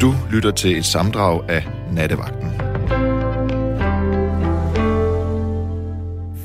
Du 0.00 0.12
lytter 0.32 0.50
til 0.50 0.78
et 0.78 0.84
samdrag 0.84 1.50
af 1.50 1.62
Nattevagten. 1.92 2.50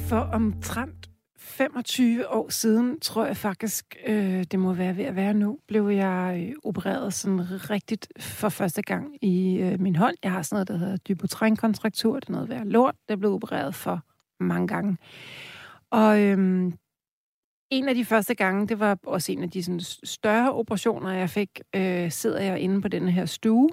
For 0.10 0.20
omtrent 0.34 1.10
25 1.38 2.30
år 2.30 2.50
siden, 2.50 3.00
tror 3.00 3.26
jeg 3.26 3.38
faktisk, 3.38 3.96
øh, 4.08 4.44
det 4.52 4.60
må 4.60 4.74
være 4.74 4.98
ved 4.98 5.04
at 5.06 5.16
være 5.16 5.34
nu, 5.34 5.58
blev 5.68 5.90
jeg 5.90 6.48
øh, 6.50 6.56
opereret 6.64 7.14
sådan 7.14 7.70
rigtigt 7.70 8.08
for 8.20 8.50
første 8.50 8.82
gang 8.82 9.18
i 9.22 9.58
øh, 9.58 9.80
min 9.80 9.96
hånd. 9.96 10.16
Jeg 10.24 10.32
har 10.32 10.42
sådan 10.42 10.56
noget, 10.56 10.68
der 10.68 10.78
hedder 10.78 10.98
dybotrænkontraktur. 10.98 12.20
Det 12.20 12.30
er 12.30 12.34
noget 12.34 12.50
værd 12.50 12.66
lort. 12.66 12.96
Det 13.10 13.20
blev 13.20 13.34
opereret 13.34 13.76
for 13.76 14.00
mange 14.40 14.68
gange. 14.68 14.98
Og 15.92 16.20
øhm, 16.22 16.74
en 17.72 17.90
af 17.90 17.96
de 17.96 18.06
første 18.06 18.36
gange, 18.36 18.68
det 18.68 18.80
var 18.80 18.98
også 19.04 19.32
en 19.32 19.44
af 19.44 19.50
de 19.50 19.64
sådan, 19.64 19.80
større 20.04 20.54
operationer, 20.54 21.12
jeg 21.12 21.30
fik, 21.30 21.60
øh, 21.76 22.12
sidder 22.12 22.42
jeg 22.42 22.60
inde 22.60 22.82
på 22.82 22.88
den 22.88 23.08
her 23.08 23.26
stue 23.26 23.70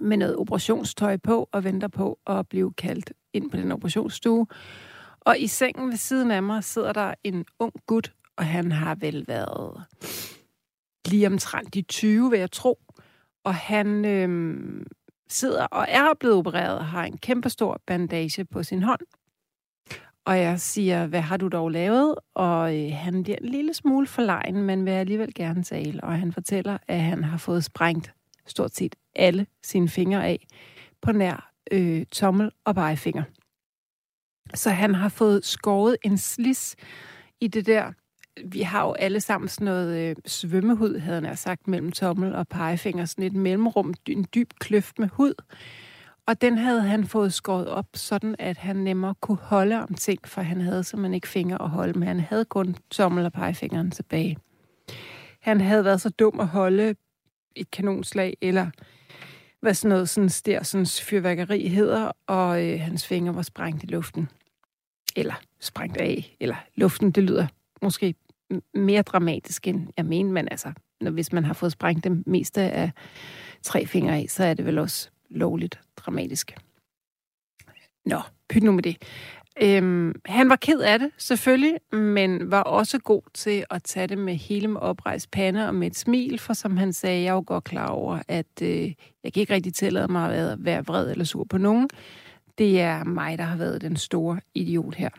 med 0.00 0.16
noget 0.16 0.36
operationstøj 0.36 1.16
på 1.16 1.48
og 1.52 1.64
venter 1.64 1.88
på 1.88 2.18
at 2.26 2.48
blive 2.48 2.72
kaldt 2.72 3.12
ind 3.32 3.50
på 3.50 3.56
den 3.56 3.72
operationsstue. 3.72 4.46
Og 5.20 5.38
i 5.38 5.46
sengen 5.46 5.90
ved 5.90 5.96
siden 5.96 6.30
af 6.30 6.42
mig 6.42 6.64
sidder 6.64 6.92
der 6.92 7.14
en 7.24 7.44
ung 7.58 7.72
gut, 7.86 8.12
og 8.36 8.46
han 8.46 8.72
har 8.72 8.94
vel 8.94 9.24
været 9.28 9.84
lige 11.08 11.26
omtrent 11.26 11.74
de 11.74 11.82
20, 11.82 12.30
vil 12.30 12.38
jeg 12.38 12.50
tro. 12.50 12.78
Og 13.44 13.54
han 13.54 14.04
øh, 14.04 14.86
sidder 15.28 15.66
og 15.66 15.86
er 15.88 16.14
blevet 16.20 16.36
opereret 16.36 16.78
og 16.78 16.86
har 16.86 17.04
en 17.04 17.18
kæmpestor 17.18 17.80
bandage 17.86 18.44
på 18.44 18.62
sin 18.62 18.82
hånd. 18.82 19.00
Og 20.24 20.38
jeg 20.38 20.60
siger, 20.60 21.06
hvad 21.06 21.20
har 21.20 21.36
du 21.36 21.48
dog 21.48 21.70
lavet? 21.70 22.14
Og 22.34 22.78
øh, 22.78 22.92
han 22.92 23.22
bliver 23.22 23.36
en 23.40 23.48
lille 23.48 23.74
smule 23.74 24.06
forlegen, 24.06 24.62
men 24.62 24.84
vil 24.84 24.90
alligevel 24.90 25.34
gerne 25.34 25.62
tale. 25.62 26.04
Og 26.04 26.18
han 26.18 26.32
fortæller, 26.32 26.78
at 26.88 27.00
han 27.00 27.24
har 27.24 27.38
fået 27.38 27.64
sprængt 27.64 28.12
stort 28.46 28.74
set 28.74 28.96
alle 29.16 29.46
sine 29.62 29.88
fingre 29.88 30.26
af 30.26 30.46
på 31.02 31.12
nær 31.12 31.52
øh, 31.72 32.06
tommel 32.06 32.50
og 32.64 32.74
pegefinger. 32.74 33.22
Så 34.54 34.70
han 34.70 34.94
har 34.94 35.08
fået 35.08 35.44
skåret 35.44 35.96
en 36.04 36.18
slis 36.18 36.76
i 37.40 37.48
det 37.48 37.66
der. 37.66 37.92
Vi 38.44 38.60
har 38.60 38.86
jo 38.86 38.92
alle 38.92 39.20
sammen 39.20 39.48
sådan 39.48 39.64
noget 39.64 40.10
øh, 40.10 40.16
svømmehud, 40.26 40.98
havde 40.98 41.22
han 41.22 41.36
sagt, 41.36 41.68
mellem 41.68 41.92
tommel 41.92 42.34
og 42.34 42.48
pegefinger. 42.48 43.04
Sådan 43.04 43.24
et 43.24 43.32
mellemrum, 43.32 43.94
en 44.08 44.26
dyb 44.34 44.52
kløft 44.60 44.98
med 44.98 45.08
hud. 45.08 45.34
Og 46.26 46.40
den 46.40 46.58
havde 46.58 46.82
han 46.82 47.04
fået 47.06 47.32
skåret 47.32 47.68
op, 47.68 47.86
sådan 47.94 48.36
at 48.38 48.56
han 48.56 48.76
nemmere 48.76 49.14
kunne 49.20 49.38
holde 49.38 49.82
om 49.82 49.94
ting, 49.94 50.28
for 50.28 50.42
han 50.42 50.60
havde 50.60 50.84
simpelthen 50.84 51.14
ikke 51.14 51.28
fingre 51.28 51.62
at 51.62 51.70
holde 51.70 51.98
med. 51.98 52.06
Han 52.06 52.20
havde 52.20 52.44
kun 52.44 52.76
tommel 52.90 53.24
og 53.26 53.32
pegefingeren 53.32 53.90
tilbage. 53.90 54.38
Han 55.40 55.60
havde 55.60 55.84
været 55.84 56.00
så 56.00 56.10
dum 56.10 56.40
at 56.40 56.46
holde 56.46 56.94
et 57.56 57.70
kanonslag, 57.70 58.36
eller 58.40 58.70
hvad 59.60 59.74
sådan 59.74 59.88
noget 59.88 60.08
sådan 60.08 60.28
Stersens 60.28 61.02
fyrværkeri 61.02 61.68
hedder, 61.68 62.12
og 62.26 62.66
øh, 62.66 62.80
hans 62.80 63.06
fingre 63.06 63.34
var 63.34 63.42
sprængt 63.42 63.82
i 63.82 63.86
luften. 63.86 64.28
Eller 65.16 65.34
sprængt 65.60 65.96
af, 65.96 66.36
eller 66.40 66.56
luften, 66.74 67.10
det 67.10 67.22
lyder 67.22 67.46
måske 67.82 68.14
mere 68.74 69.02
dramatisk, 69.02 69.68
end 69.68 69.88
jeg 69.96 70.06
mener, 70.06 70.32
men 70.32 70.48
altså, 70.50 70.72
når, 71.00 71.10
hvis 71.10 71.32
man 71.32 71.44
har 71.44 71.54
fået 71.54 71.72
sprængt 71.72 72.04
det 72.04 72.26
meste 72.26 72.60
af 72.60 72.90
tre 73.62 73.86
fingre 73.86 74.16
af, 74.16 74.26
så 74.28 74.44
er 74.44 74.54
det 74.54 74.66
vel 74.66 74.78
også 74.78 75.10
lovligt 75.34 75.80
dramatisk. 75.96 76.56
Nå, 78.04 78.20
pyt 78.48 78.62
nu 78.62 78.72
med 78.72 78.82
det. 78.82 78.96
Øhm, 79.62 80.14
han 80.26 80.48
var 80.48 80.56
ked 80.56 80.80
af 80.80 80.98
det, 80.98 81.10
selvfølgelig, 81.18 81.78
men 81.92 82.50
var 82.50 82.62
også 82.62 82.98
god 82.98 83.22
til 83.34 83.64
at 83.70 83.82
tage 83.82 84.06
det 84.06 84.18
med 84.18 84.34
hele 84.34 84.68
med 84.68 84.80
oprejst 84.80 85.30
pande 85.30 85.68
og 85.68 85.74
med 85.74 85.86
et 85.86 85.96
smil, 85.96 86.38
for 86.38 86.52
som 86.52 86.76
han 86.76 86.92
sagde, 86.92 87.22
jeg 87.22 87.34
var 87.34 87.40
godt 87.40 87.64
klar 87.64 87.88
over, 87.88 88.22
at 88.28 88.62
øh, 88.62 88.92
jeg 89.24 89.32
kan 89.32 89.40
ikke 89.40 89.54
rigtig 89.54 89.74
tillade 89.74 90.12
mig 90.12 90.34
at 90.34 90.64
være 90.64 90.84
vred 90.84 91.10
eller 91.10 91.24
sur 91.24 91.44
på 91.44 91.58
nogen. 91.58 91.88
Det 92.58 92.80
er 92.80 93.04
mig, 93.04 93.38
der 93.38 93.44
har 93.44 93.56
været 93.56 93.80
den 93.80 93.96
store 93.96 94.40
idiot 94.54 94.94
her. 94.94 95.10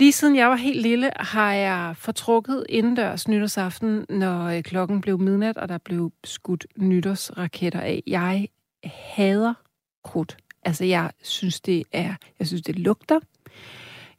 Lige 0.00 0.12
siden 0.12 0.36
jeg 0.36 0.50
var 0.50 0.56
helt 0.56 0.82
lille, 0.82 1.10
har 1.16 1.52
jeg 1.52 1.96
fortrukket 1.96 2.66
indendørs 2.68 3.28
nytårsaften, 3.28 4.06
når 4.08 4.44
øh, 4.44 4.62
klokken 4.62 5.00
blev 5.00 5.18
midnat, 5.18 5.56
og 5.56 5.68
der 5.68 5.78
blev 5.78 6.12
skudt 6.24 6.66
nytårsraketter 6.78 7.80
af. 7.80 8.02
Jeg 8.06 8.48
hader 8.84 9.54
krudt. 10.04 10.36
Altså, 10.62 10.84
jeg 10.84 11.10
synes, 11.22 11.60
det 11.60 11.84
er, 11.92 12.14
jeg 12.38 12.46
synes, 12.46 12.62
det 12.62 12.78
lugter. 12.78 13.20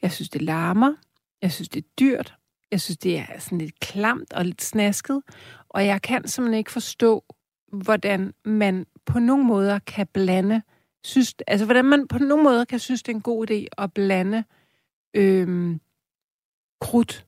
Jeg 0.01 0.11
synes, 0.11 0.29
det 0.29 0.41
larmer. 0.41 0.93
Jeg 1.41 1.51
synes, 1.51 1.69
det 1.69 1.83
er 1.83 1.87
dyrt. 1.99 2.35
Jeg 2.71 2.81
synes, 2.81 2.97
det 2.97 3.17
er 3.17 3.39
sådan 3.39 3.57
lidt 3.57 3.79
klamt 3.79 4.33
og 4.33 4.45
lidt 4.45 4.61
snasket. 4.61 5.21
Og 5.69 5.85
jeg 5.85 6.01
kan 6.01 6.27
simpelthen 6.27 6.57
ikke 6.57 6.71
forstå, 6.71 7.23
hvordan 7.71 8.33
man 8.45 8.85
på 9.05 9.19
nogen 9.19 9.47
måder 9.47 9.79
kan 9.79 10.07
blande, 10.13 10.61
synes, 11.03 11.35
altså 11.47 11.65
hvordan 11.65 11.85
man 11.85 12.07
på 12.07 12.17
nogen 12.17 12.43
måder 12.43 12.65
kan 12.65 12.79
synes, 12.79 13.03
det 13.03 13.11
er 13.11 13.15
en 13.15 13.21
god 13.21 13.51
idé 13.51 13.65
at 13.77 13.93
blande 13.93 14.43
øhm, 15.13 15.81
krudt 16.81 17.25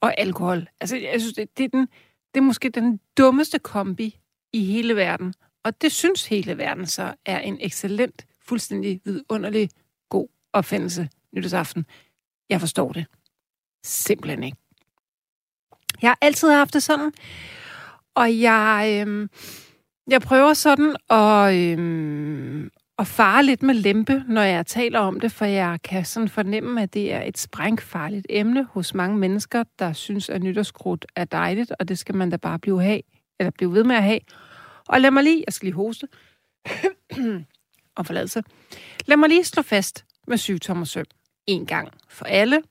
og 0.00 0.20
alkohol. 0.20 0.68
Altså, 0.80 0.96
jeg 0.96 1.20
synes, 1.20 1.34
det, 1.34 1.58
det, 1.58 1.64
er 1.64 1.68
den, 1.68 1.88
det 2.34 2.40
er 2.40 2.44
måske 2.44 2.68
den 2.68 3.00
dummeste 3.18 3.58
kombi 3.58 4.20
i 4.52 4.64
hele 4.64 4.96
verden. 4.96 5.34
Og 5.64 5.82
det 5.82 5.92
synes 5.92 6.26
hele 6.26 6.58
verden 6.58 6.86
så 6.86 7.14
er 7.26 7.38
en 7.38 7.58
excellent, 7.60 8.26
fuldstændig 8.40 9.00
vidunderlig 9.04 9.70
god 10.08 10.28
opfindelse 10.52 11.08
nytårsaften. 11.32 11.86
Jeg 12.50 12.60
forstår 12.60 12.92
det. 12.92 13.06
Simpelthen 13.84 14.42
ikke. 14.42 14.56
Jeg 16.02 16.10
har 16.10 16.18
altid 16.20 16.50
haft 16.50 16.74
det 16.74 16.82
sådan, 16.82 17.12
og 18.14 18.40
jeg, 18.40 19.04
øh, 19.06 19.28
jeg 20.08 20.20
prøver 20.20 20.54
sådan 20.54 20.96
at, 21.10 21.54
øhm, 21.54 22.70
at 22.98 23.06
fare 23.06 23.44
lidt 23.44 23.62
med 23.62 23.74
lempe, 23.74 24.24
når 24.28 24.42
jeg 24.42 24.66
taler 24.66 24.98
om 24.98 25.20
det, 25.20 25.32
for 25.32 25.44
jeg 25.44 25.78
kan 25.84 26.04
sådan 26.04 26.28
fornemme, 26.28 26.82
at 26.82 26.94
det 26.94 27.12
er 27.12 27.22
et 27.22 27.38
sprængfarligt 27.38 28.26
emne 28.30 28.64
hos 28.64 28.94
mange 28.94 29.18
mennesker, 29.18 29.64
der 29.78 29.92
synes, 29.92 30.30
at 30.30 30.42
nytårskrudt 30.42 31.06
er 31.16 31.24
dejligt, 31.24 31.72
og 31.78 31.88
det 31.88 31.98
skal 31.98 32.14
man 32.14 32.30
da 32.30 32.36
bare 32.36 32.58
blive, 32.58 32.82
have, 32.82 33.00
eller 33.38 33.50
blive 33.50 33.72
ved 33.72 33.84
med 33.84 33.96
at 33.96 34.02
have. 34.02 34.20
Og 34.88 35.00
lad 35.00 35.10
mig 35.10 35.24
lige, 35.24 35.44
jeg 35.46 35.52
skal 35.52 35.66
lige 35.66 35.74
hoste, 35.74 36.08
og 37.96 38.06
forladelse. 38.06 38.42
Lad 39.06 39.16
mig 39.16 39.28
lige 39.28 39.44
slå 39.44 39.62
fast 39.62 40.04
med 40.28 40.38
syv 40.38 40.58
søm. 40.84 41.04
En 41.46 41.66
gang 41.66 41.88
for 42.08 42.24
alle, 42.24 42.62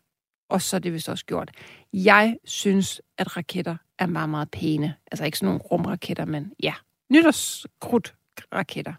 og 0.50 0.62
så 0.62 0.76
er 0.76 0.80
det 0.80 0.94
vist 0.94 1.10
også 1.10 1.26
gjort. 1.26 1.52
Jeg 1.94 2.38
synes, 2.46 3.02
at 3.18 3.38
raketter 3.38 3.76
er 4.00 4.06
meget, 4.06 4.30
meget 4.30 4.52
pæne. 4.52 4.96
Altså 5.12 5.26
ikke 5.26 5.38
sådan 5.38 5.48
nogle 5.48 5.62
rumraketter, 5.62 6.26
men 6.26 6.52
ja, 6.64 6.74
nytårskrudt 7.10 8.16
raketter. 8.54 8.94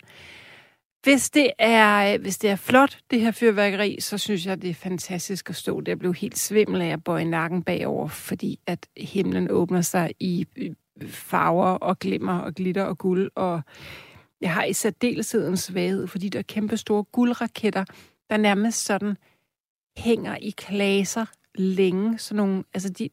Hvis 1.04 1.30
det, 1.30 1.50
er, 1.58 2.14
øh, 2.14 2.20
hvis 2.20 2.38
det 2.38 2.50
er 2.50 2.56
flot, 2.56 2.98
det 3.10 3.20
her 3.20 3.30
fyrværkeri, 3.30 4.00
så 4.00 4.18
synes 4.18 4.46
jeg, 4.46 4.62
det 4.62 4.70
er 4.70 4.74
fantastisk 4.74 5.50
at 5.50 5.56
stå 5.56 5.80
der. 5.80 5.94
blev 5.94 6.14
helt 6.14 6.38
svimmel 6.38 6.82
af 6.82 6.88
at 6.88 7.04
bøje 7.04 7.24
nakken 7.24 7.62
bagover, 7.62 8.08
fordi 8.08 8.60
at 8.66 8.86
himlen 8.96 9.50
åbner 9.50 9.80
sig 9.80 10.14
i 10.20 10.46
øh, 10.56 10.74
farver 11.08 11.70
og 11.70 11.98
glimmer 11.98 12.38
og 12.38 12.54
glitter 12.54 12.82
og 12.82 12.98
guld. 12.98 13.30
Og 13.34 13.62
jeg 14.40 14.54
har 14.54 14.64
i 14.64 14.72
særdeleshed 14.72 15.48
en 15.48 15.56
svaghed 15.56 16.06
fordi 16.06 16.28
der 16.28 16.38
der 16.38 16.42
kæmpe 16.42 16.76
store 16.76 17.04
guldraketter, 17.04 17.84
der 18.30 18.36
nærmest 18.36 18.84
sådan 18.84 19.16
hænger 19.96 20.36
i 20.36 20.50
klaser 20.50 21.26
længe. 21.54 22.18
Sådan 22.18 22.36
nogle, 22.36 22.64
altså 22.74 22.88
de, 22.88 23.08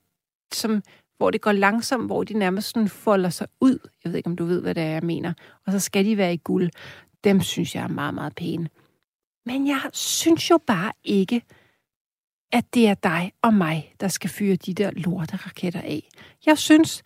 som, 0.53 0.83
hvor 1.17 1.31
det 1.31 1.41
går 1.41 1.51
langsomt, 1.51 2.05
hvor 2.05 2.23
de 2.23 2.33
nærmest 2.33 2.73
sådan 2.73 2.89
folder 2.89 3.29
sig 3.29 3.47
ud. 3.61 3.79
Jeg 4.03 4.11
ved 4.11 4.17
ikke, 4.17 4.29
om 4.29 4.35
du 4.35 4.45
ved, 4.45 4.61
hvad 4.61 4.75
det 4.75 4.83
er, 4.83 4.87
jeg 4.87 5.03
mener. 5.03 5.33
Og 5.65 5.71
så 5.71 5.79
skal 5.79 6.05
de 6.05 6.17
være 6.17 6.33
i 6.33 6.41
guld. 6.43 6.69
Dem 7.23 7.41
synes 7.41 7.75
jeg 7.75 7.83
er 7.83 7.87
meget, 7.87 8.13
meget 8.13 8.35
pæne. 8.35 8.69
Men 9.45 9.67
jeg 9.67 9.81
synes 9.93 10.49
jo 10.49 10.59
bare 10.67 10.91
ikke, 11.03 11.41
at 12.51 12.73
det 12.73 12.87
er 12.87 12.93
dig 12.93 13.31
og 13.41 13.53
mig, 13.53 13.93
der 13.99 14.07
skal 14.07 14.29
fyre 14.29 14.55
de 14.55 14.73
der 14.73 14.91
lorte 14.91 15.35
raketter 15.35 15.81
af. 15.81 16.09
Jeg 16.45 16.57
synes, 16.57 17.03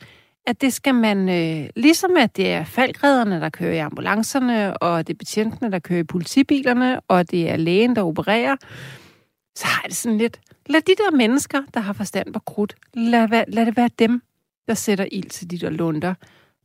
at 0.48 0.62
det 0.62 0.74
skal 0.74 0.96
man, 0.96 1.30
øh, 1.30 1.70
ligesom 1.76 2.18
at 2.18 2.38
det 2.38 2.52
er 2.52 2.64
faldgræderne, 2.64 3.42
der 3.42 3.50
kører 3.50 3.74
i 3.74 3.78
ambulancerne, 3.78 4.78
og 4.78 5.08
det 5.08 5.14
er 5.14 5.18
betjentene, 5.18 5.72
der 5.72 5.80
kører 5.80 6.00
i 6.00 6.04
politibilerne, 6.04 7.00
og 7.00 7.32
det 7.32 7.50
er 7.50 7.58
lægen, 7.58 7.96
der 7.96 8.02
opererer, 8.02 8.56
så 9.56 9.68
har 9.68 9.88
det 9.88 9.96
sådan 9.96 10.18
lidt, 10.18 10.40
lad 10.66 10.82
de 10.82 10.96
der 10.96 11.18
mennesker, 11.18 11.62
der 11.74 11.80
har 11.80 11.94
forstand 11.94 12.34
på 12.34 12.40
krudt, 12.40 12.76
lad, 12.94 13.46
lad 13.48 13.66
det 13.66 13.78
være 13.78 13.90
dem, 14.00 14.22
der 14.68 14.74
sætter 14.74 15.08
ild 15.12 15.30
til 15.30 15.52
de 15.52 15.58
der 15.58 15.70
lunder. 15.70 16.14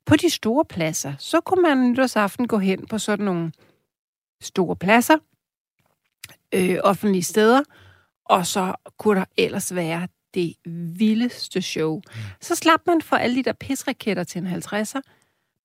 På 0.07 0.17
de 0.17 0.31
store 0.31 0.65
pladser, 0.65 1.15
så 1.19 1.41
kunne 1.41 1.63
man 1.63 1.91
nytårsaften 1.91 2.49
gå 2.49 2.59
hen 2.59 2.87
på 2.87 2.99
sådan 2.99 3.25
nogle 3.25 3.53
store 4.41 4.77
pladser, 4.77 5.19
øh, 6.55 6.79
offentlige 6.85 7.23
steder, 7.23 7.63
og 8.25 8.47
så 8.47 8.75
kunne 8.99 9.21
der 9.21 9.27
ellers 9.37 9.75
være 9.75 10.09
det 10.35 10.55
vildeste 10.99 11.63
show. 11.63 11.97
Mm. 11.97 12.13
Så 12.41 12.55
slap 12.55 12.81
man 12.87 13.03
for 13.03 13.17
alle 13.17 13.37
de 13.37 13.43
der 13.43 13.53
pisraketter 13.53 14.25
til 14.25 14.39
en 14.43 14.47
50'er. 14.47 15.01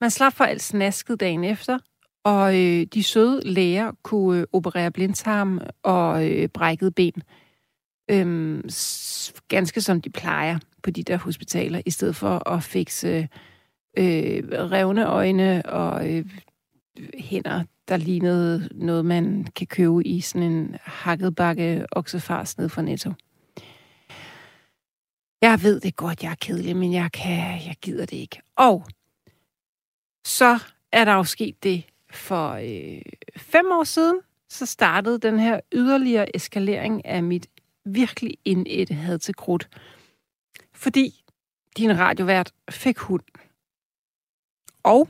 Man 0.01 0.11
slap 0.11 0.33
for 0.33 0.43
alt 0.43 0.63
snasket 0.63 1.19
dagen 1.19 1.43
efter, 1.43 1.79
og 2.23 2.55
øh, 2.61 2.85
de 2.93 3.03
søde 3.03 3.41
læger 3.45 3.91
kunne 4.03 4.39
øh, 4.39 4.45
operere 4.53 4.91
blindtarm 4.91 5.61
og 5.83 6.31
øh, 6.31 6.49
brækket 6.49 6.95
ben. 6.95 7.23
Øhm, 8.11 8.69
ganske 9.47 9.81
som 9.81 10.01
de 10.01 10.09
plejer 10.09 10.59
på 10.83 10.91
de 10.91 11.03
der 11.03 11.17
hospitaler, 11.17 11.81
i 11.85 11.91
stedet 11.91 12.15
for 12.15 12.49
at 12.49 12.63
fikse 12.63 13.07
øh, 13.07 13.27
Øh, 13.97 14.43
revne 14.51 15.05
øjne 15.05 15.65
og 15.65 16.09
øh, 16.09 16.25
hænder, 17.19 17.63
der 17.87 17.97
lignede 17.97 18.69
noget, 18.71 19.05
man 19.05 19.47
kan 19.55 19.67
købe 19.67 20.07
i 20.07 20.21
sådan 20.21 20.51
en 20.51 20.75
hakket 20.81 21.35
bakke 21.35 21.85
oksefars 21.91 22.57
ned 22.57 22.69
fra 22.69 22.81
Netto. 22.81 23.13
Jeg 25.41 25.63
ved 25.63 25.79
det 25.79 25.95
godt, 25.95 26.23
jeg 26.23 26.31
er 26.31 26.35
kedelig, 26.41 26.75
men 26.75 26.93
jeg, 26.93 27.11
kan, 27.11 27.61
jeg 27.65 27.75
gider 27.81 28.05
det 28.05 28.17
ikke. 28.17 28.41
Og 28.55 28.85
så 30.25 30.59
er 30.91 31.05
der 31.05 31.13
jo 31.13 31.23
sket 31.23 31.63
det 31.63 31.83
for 32.11 32.49
øh, 32.51 33.01
fem 33.37 33.65
år 33.71 33.83
siden, 33.83 34.19
så 34.49 34.65
startede 34.65 35.19
den 35.19 35.39
her 35.39 35.59
yderligere 35.73 36.35
eskalering 36.35 37.05
af 37.05 37.23
mit 37.23 37.47
virkelig 37.85 38.37
indætte 38.45 38.93
had 38.93 39.19
til 39.19 39.35
krudt. 39.35 39.69
Fordi 40.73 41.23
din 41.77 41.99
radiovært 41.99 42.53
fik 42.69 42.97
hund. 42.97 43.23
Og 44.85 45.09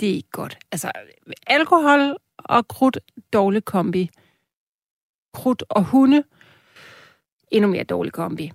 det 0.00 0.10
er 0.10 0.14
ikke 0.14 0.30
godt. 0.30 0.58
Altså, 0.72 0.92
alkohol 1.46 2.16
og 2.38 2.68
krudt, 2.68 2.98
dårlig 3.32 3.64
kombi. 3.64 4.10
Krudt 5.34 5.64
og 5.68 5.84
hunde, 5.84 6.24
endnu 7.50 7.70
mere 7.70 7.84
dårlig 7.84 8.12
kombi. 8.12 8.52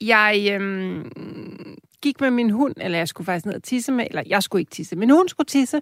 Jeg 0.00 0.48
øhm, 0.52 1.10
gik 2.02 2.20
med 2.20 2.30
min 2.30 2.50
hund, 2.50 2.74
eller 2.80 2.98
jeg 2.98 3.08
skulle 3.08 3.26
faktisk 3.26 3.46
ned 3.46 3.54
og 3.54 3.62
tisse 3.62 3.92
med, 3.92 4.06
eller 4.10 4.22
jeg 4.26 4.42
skulle 4.42 4.60
ikke 4.60 4.70
tisse, 4.70 4.96
men 4.96 5.10
hun 5.10 5.28
skulle 5.28 5.46
tisse 5.46 5.80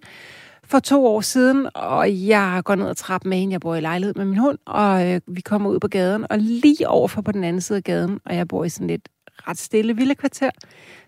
for 0.65 0.79
to 0.79 1.07
år 1.07 1.21
siden, 1.21 1.69
og 1.75 2.27
jeg 2.29 2.63
går 2.65 2.75
ned 2.75 2.89
ad 2.89 2.95
trappen 2.95 3.29
med 3.29 3.39
hende. 3.39 3.53
Jeg 3.53 3.61
bor 3.61 3.75
i 3.75 3.81
lejlighed 3.81 4.15
med 4.15 4.25
min 4.25 4.39
hund, 4.39 4.59
og 4.65 5.13
øh, 5.13 5.21
vi 5.27 5.41
kommer 5.41 5.71
ud 5.71 5.81
på 5.81 5.89
gaden, 5.89 6.27
og 6.31 6.39
lige 6.39 6.89
overfor 6.89 7.23
på 7.23 7.33
den 7.33 7.45
anden 7.45 7.63
side 7.63 7.77
af 7.77 7.85
gaden, 7.85 8.21
og 8.25 8.37
jeg 8.37 8.49
bor 8.49 8.65
i 8.65 8.69
sådan 8.69 8.87
lidt 8.87 9.09
ret 9.49 9.59
stille 9.59 9.97
villekvarter, 9.97 10.51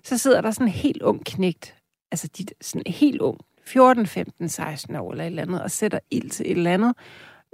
så 0.03 0.19
sidder 0.19 0.41
der 0.41 0.51
sådan 0.51 0.67
en 0.67 0.73
helt 0.73 1.03
ung 1.03 1.25
knægt, 1.25 1.77
altså 2.11 2.29
de, 2.39 2.45
sådan 2.61 2.93
helt 2.93 3.21
ung, 3.21 3.39
14, 3.67 4.07
15, 4.07 4.49
16 4.49 4.97
år 4.97 5.11
eller 5.11 5.25
et 5.25 5.27
eller 5.27 5.43
andet, 5.43 5.63
og 5.63 5.71
sætter 5.71 5.99
ild 6.11 6.31
til 6.31 6.47
et 6.47 6.57
eller 6.57 6.75
andet, 6.75 6.95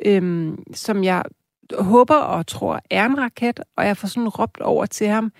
øhm, 0.05 0.65
som 0.75 1.05
jeg 1.05 1.25
håber 1.79 2.17
og 2.17 2.47
tror 2.47 2.81
er 2.91 3.07
en 3.07 3.19
raket, 3.19 3.61
og 3.77 3.87
jeg 3.87 3.97
får 3.97 4.09
sådan 4.09 4.29
råbt 4.29 4.61
over 4.61 4.87
til 4.87 5.07
ham, 5.07 5.33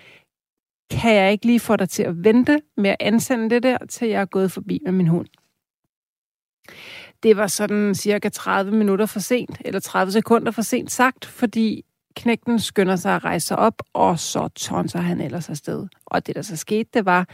kan 0.91 1.15
jeg 1.15 1.33
ikke 1.33 1.47
lige 1.47 1.61
få 1.61 1.77
dig 1.77 1.89
til 1.89 2.03
at 2.03 2.25
vente 2.25 2.63
med 2.77 2.91
at 2.91 2.97
ansende 3.01 3.51
det 3.51 3.63
der, 3.63 3.79
til 3.87 4.09
jeg 4.09 4.21
er 4.21 4.25
gået 4.25 4.53
forbi 4.53 4.81
med 4.85 4.93
min 4.93 5.09
hund. 5.09 5.29
Det 7.23 7.37
var 7.37 7.47
sådan 7.47 7.95
cirka 7.95 8.29
30 8.29 8.73
minutter 8.73 9.07
for 9.07 9.21
sent, 9.21 9.61
eller 9.65 9.81
30 9.81 10.13
sekunder 10.13 10.53
for 10.53 10.63
sent 10.63 10.93
sagt, 10.93 11.25
fordi 11.25 11.85
knægten 12.15 12.59
skynder 12.59 12.97
sig 12.97 13.15
at 13.15 13.25
rejse 13.25 13.47
sig 13.47 13.59
op, 13.59 13.83
og 13.93 14.19
så 14.19 14.49
tonser 14.49 15.01
han 15.01 15.21
ellers 15.21 15.51
afsted. 15.51 15.87
Og 16.07 16.27
det, 16.27 16.37
der 16.37 16.43
så 16.43 16.57
skete, 16.57 16.91
det 16.95 17.05
var, 17.05 17.29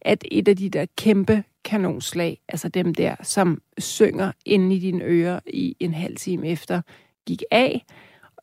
at 0.00 0.24
et 0.30 0.48
af 0.48 0.56
de 0.56 0.70
der 0.70 0.86
kæmpe 0.96 1.44
kanonslag, 1.64 2.40
altså 2.48 2.68
dem 2.68 2.94
der, 2.94 3.14
som 3.22 3.62
synger 3.78 4.32
inde 4.44 4.76
i 4.76 4.78
dine 4.78 5.04
ører 5.04 5.40
i 5.46 5.76
en 5.80 5.94
halv 5.94 6.16
time 6.16 6.48
efter, 6.48 6.82
gik 7.26 7.42
af. 7.50 7.84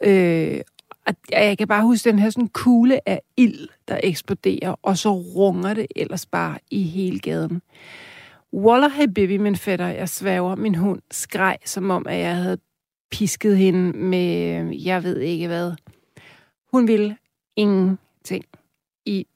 Øh, 0.04 0.62
og 1.08 1.16
jeg 1.32 1.58
kan 1.58 1.68
bare 1.68 1.84
huske 1.84 2.10
den 2.10 2.20
her 2.20 2.30
sådan 2.30 2.48
kugle 2.48 3.10
af 3.10 3.22
ild, 3.38 3.68
der 3.88 4.00
eksploderer, 4.04 4.76
og 4.82 4.98
så 4.98 5.12
runger 5.12 5.74
det 5.74 5.88
ellers 5.96 6.26
bare 6.26 6.58
i 6.72 6.84
hele 6.84 7.20
gaden. 7.20 7.62
Wallahi 8.54 9.08
baby, 9.08 9.38
min 9.38 9.56
fætter, 9.56 9.88
jeg 9.88 10.10
svæver, 10.10 10.56
min 10.56 10.76
hund 10.76 11.02
skreg, 11.12 11.58
som 11.66 11.90
om, 11.90 12.08
at 12.08 12.20
jeg 12.20 12.36
havde 12.36 12.58
pisket 13.12 13.58
hende 13.58 13.98
med, 13.98 14.76
jeg 14.78 15.04
ved 15.04 15.20
ikke 15.20 15.48
hvad. 15.48 15.74
Hun 16.72 16.88
ville 16.88 17.18
ingenting 17.56 18.46
i 19.06 19.28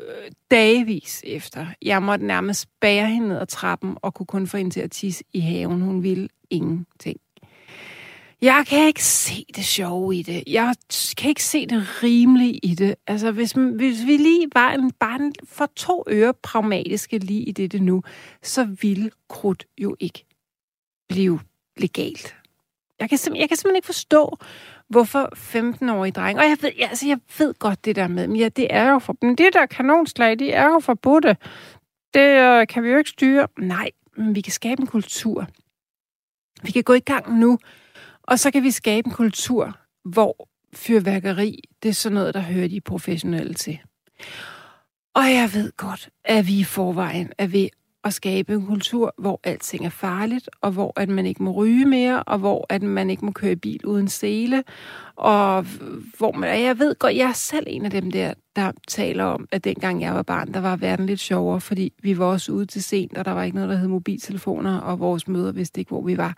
øh, 0.00 0.30
dagevis 0.50 1.22
efter. 1.26 1.66
Jeg 1.82 2.02
måtte 2.02 2.26
nærmest 2.26 2.68
bære 2.80 3.06
hende 3.06 3.28
ned 3.28 3.38
ad 3.38 3.46
trappen 3.46 3.96
og 4.02 4.14
kunne 4.14 4.26
kun 4.26 4.46
få 4.46 4.56
hende 4.56 4.70
til 4.70 4.80
at 4.80 4.90
tisse 4.90 5.24
i 5.32 5.40
haven. 5.40 5.80
Hun 5.80 6.02
ville 6.02 6.28
ingenting. 6.50 7.20
Jeg 8.42 8.64
kan 8.68 8.86
ikke 8.86 9.04
se 9.04 9.46
det 9.56 9.64
sjove 9.64 10.16
i 10.16 10.22
det. 10.22 10.42
Jeg 10.46 10.74
kan 11.16 11.28
ikke 11.28 11.44
se 11.44 11.66
det 11.66 12.02
rimelige 12.02 12.58
i 12.62 12.74
det. 12.74 12.94
Altså, 13.06 13.32
hvis, 13.32 13.52
hvis 13.52 14.06
vi 14.06 14.16
lige 14.16 14.48
var 14.54 14.70
en, 14.70 14.90
bare 14.90 15.20
en, 15.20 15.34
for 15.44 15.66
to 15.76 16.04
øre 16.08 16.34
pragmatiske 16.34 17.18
lige 17.18 17.42
i 17.42 17.52
det, 17.52 17.72
det 17.72 17.82
nu, 17.82 18.02
så 18.42 18.64
ville 18.64 19.10
krudt 19.28 19.66
jo 19.78 19.96
ikke 20.00 20.24
blive 21.08 21.40
legalt. 21.76 22.34
Jeg 23.02 23.10
kan, 23.10 23.36
jeg 23.36 23.48
kan 23.48 23.56
simpelthen 23.56 23.76
ikke 23.76 23.86
forstå, 23.86 24.38
hvorfor 24.88 25.28
15-årige 25.56 26.12
drenge, 26.12 26.42
og 26.42 26.48
jeg 26.48 26.56
ved, 26.60 26.70
altså, 26.90 27.06
jeg 27.06 27.18
ved 27.38 27.54
godt 27.54 27.84
det 27.84 27.96
der 27.96 28.08
med, 28.08 28.26
men 28.26 28.36
ja, 28.36 28.48
det 28.48 28.66
er 28.70 28.90
jo 28.90 28.98
for, 28.98 29.16
men 29.22 29.38
det 29.38 29.52
der 29.52 29.66
kanonslag, 29.66 30.38
de 30.38 30.52
er 30.52 30.64
jo 30.64 30.80
forbudte. 30.80 31.36
Det 32.14 32.40
øh, 32.40 32.66
kan 32.66 32.82
vi 32.82 32.88
jo 32.88 32.98
ikke 32.98 33.10
styre. 33.10 33.48
Nej, 33.58 33.90
men 34.16 34.34
vi 34.34 34.40
kan 34.40 34.52
skabe 34.52 34.80
en 34.80 34.86
kultur. 34.86 35.46
Vi 36.62 36.70
kan 36.70 36.82
gå 36.82 36.92
i 36.92 37.00
gang 37.00 37.38
nu 37.38 37.58
og 38.22 38.38
så 38.38 38.50
kan 38.50 38.62
vi 38.62 38.70
skabe 38.70 39.06
en 39.06 39.12
kultur, 39.12 39.78
hvor 40.04 40.48
fyrværkeri, 40.74 41.62
det 41.82 41.88
er 41.88 41.92
sådan 41.92 42.14
noget, 42.14 42.34
der 42.34 42.40
hører 42.40 42.68
de 42.68 42.80
professionelle 42.80 43.54
til. 43.54 43.78
Og 45.14 45.22
jeg 45.22 45.50
ved 45.54 45.72
godt, 45.76 46.08
at 46.24 46.46
vi 46.46 46.58
i 46.58 46.64
forvejen 46.64 47.32
er 47.38 47.46
ved 47.46 47.68
at 48.04 48.14
skabe 48.14 48.54
en 48.54 48.66
kultur, 48.66 49.14
hvor 49.18 49.40
alting 49.44 49.86
er 49.86 49.90
farligt, 49.90 50.50
og 50.60 50.72
hvor 50.72 50.92
at 50.96 51.08
man 51.08 51.26
ikke 51.26 51.42
må 51.42 51.52
ryge 51.52 51.86
mere, 51.86 52.22
og 52.22 52.38
hvor 52.38 52.66
at 52.68 52.82
man 52.82 53.10
ikke 53.10 53.24
må 53.24 53.32
køre 53.32 53.56
bil 53.56 53.86
uden 53.86 54.08
sele, 54.08 54.64
og 55.16 55.66
hvor 56.18 56.32
man, 56.32 56.62
jeg 56.62 56.78
ved 56.78 56.94
godt, 56.94 57.16
jeg 57.16 57.28
er 57.28 57.32
selv 57.32 57.66
en 57.68 57.84
af 57.84 57.90
dem 57.90 58.10
der, 58.10 58.34
der 58.56 58.72
taler 58.88 59.24
om, 59.24 59.48
at 59.52 59.64
dengang 59.64 60.02
jeg 60.02 60.14
var 60.14 60.22
barn, 60.22 60.54
der 60.54 60.60
var 60.60 60.76
verden 60.76 61.06
lidt 61.06 61.20
sjovere, 61.20 61.60
fordi 61.60 61.92
vi 62.02 62.18
var 62.18 62.24
også 62.24 62.52
ude 62.52 62.66
til 62.66 62.82
sent, 62.82 63.18
og 63.18 63.24
der 63.24 63.30
var 63.30 63.42
ikke 63.42 63.54
noget, 63.54 63.70
der 63.70 63.76
hed 63.76 63.88
mobiltelefoner, 63.88 64.78
og 64.78 65.00
vores 65.00 65.28
møder 65.28 65.52
vidste 65.52 65.80
ikke, 65.80 65.88
hvor 65.88 66.02
vi 66.02 66.16
var. 66.16 66.36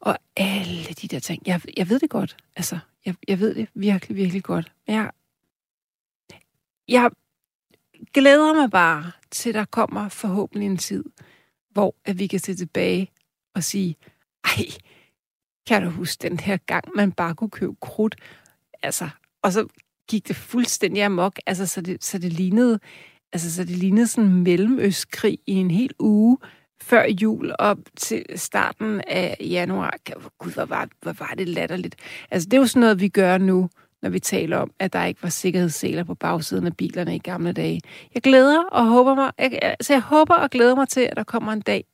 Og 0.00 0.18
alle 0.36 0.84
de 1.02 1.08
der 1.08 1.18
ting. 1.18 1.42
Jeg, 1.46 1.60
jeg 1.76 1.88
ved 1.88 1.98
det 1.98 2.10
godt. 2.10 2.36
Altså, 2.56 2.78
jeg, 3.06 3.14
jeg 3.28 3.40
ved 3.40 3.54
det 3.54 3.68
virkelig, 3.74 4.16
virkelig 4.16 4.42
godt. 4.42 4.72
Men 4.86 4.96
jeg, 4.96 5.10
jeg 6.88 7.10
glæder 8.14 8.54
mig 8.54 8.70
bare 8.70 9.12
til, 9.36 9.54
der 9.54 9.64
kommer 9.64 10.08
forhåbentlig 10.08 10.66
en 10.66 10.76
tid, 10.76 11.04
hvor 11.70 11.94
at 12.04 12.18
vi 12.18 12.26
kan 12.26 12.40
se 12.40 12.54
tilbage 12.54 13.10
og 13.54 13.64
sige, 13.64 13.96
ej, 14.44 14.64
kan 15.66 15.82
du 15.82 15.90
huske 15.90 16.28
den 16.28 16.40
her 16.40 16.56
gang, 16.56 16.84
man 16.96 17.12
bare 17.12 17.34
kunne 17.34 17.50
købe 17.50 17.74
krudt? 17.80 18.16
Altså, 18.82 19.08
og 19.42 19.52
så 19.52 19.66
gik 20.08 20.28
det 20.28 20.36
fuldstændig 20.36 21.02
amok, 21.02 21.38
altså, 21.46 21.66
så 21.66 21.80
det, 21.80 22.04
så 22.04 22.18
det 22.18 22.32
lignede, 22.32 22.80
altså, 23.32 23.54
så 23.54 23.64
det 23.64 23.76
lignede 23.76 24.06
sådan 24.06 24.30
en 24.30 24.42
mellemøstkrig 24.42 25.38
i 25.46 25.52
en 25.52 25.70
hel 25.70 25.90
uge, 25.98 26.38
før 26.82 27.04
jul 27.22 27.54
op 27.58 27.78
til 27.96 28.24
starten 28.36 29.00
af 29.06 29.36
januar. 29.40 29.96
Gud, 30.38 30.52
hvor 30.52 30.64
var, 30.64 30.88
hvor 31.02 31.12
var 31.12 31.34
det 31.38 31.48
latterligt. 31.48 31.96
Altså, 32.30 32.48
det 32.48 32.56
er 32.56 32.60
jo 32.60 32.66
sådan 32.66 32.80
noget, 32.80 33.00
vi 33.00 33.08
gør 33.08 33.38
nu, 33.38 33.70
når 34.06 34.10
vi 34.10 34.18
taler 34.18 34.56
om, 34.56 34.70
at 34.78 34.92
der 34.92 35.04
ikke 35.04 35.22
var 35.22 35.28
sikkerhedsseler 35.28 36.04
på 36.04 36.14
bagsiden 36.14 36.66
af 36.66 36.76
bilerne 36.76 37.14
i 37.16 37.18
gamle 37.18 37.52
dage. 37.52 37.80
Jeg 38.14 38.22
glæder 38.22 38.64
og 38.64 38.86
håber 38.86 39.14
mig, 39.14 39.32
jeg, 39.38 39.58
altså 39.62 39.92
jeg 39.92 40.02
håber 40.02 40.34
og 40.34 40.50
glæder 40.50 40.74
mig 40.74 40.88
til, 40.88 41.00
at 41.00 41.16
der 41.16 41.22
kommer 41.22 41.52
en 41.52 41.60
dag, 41.60 41.84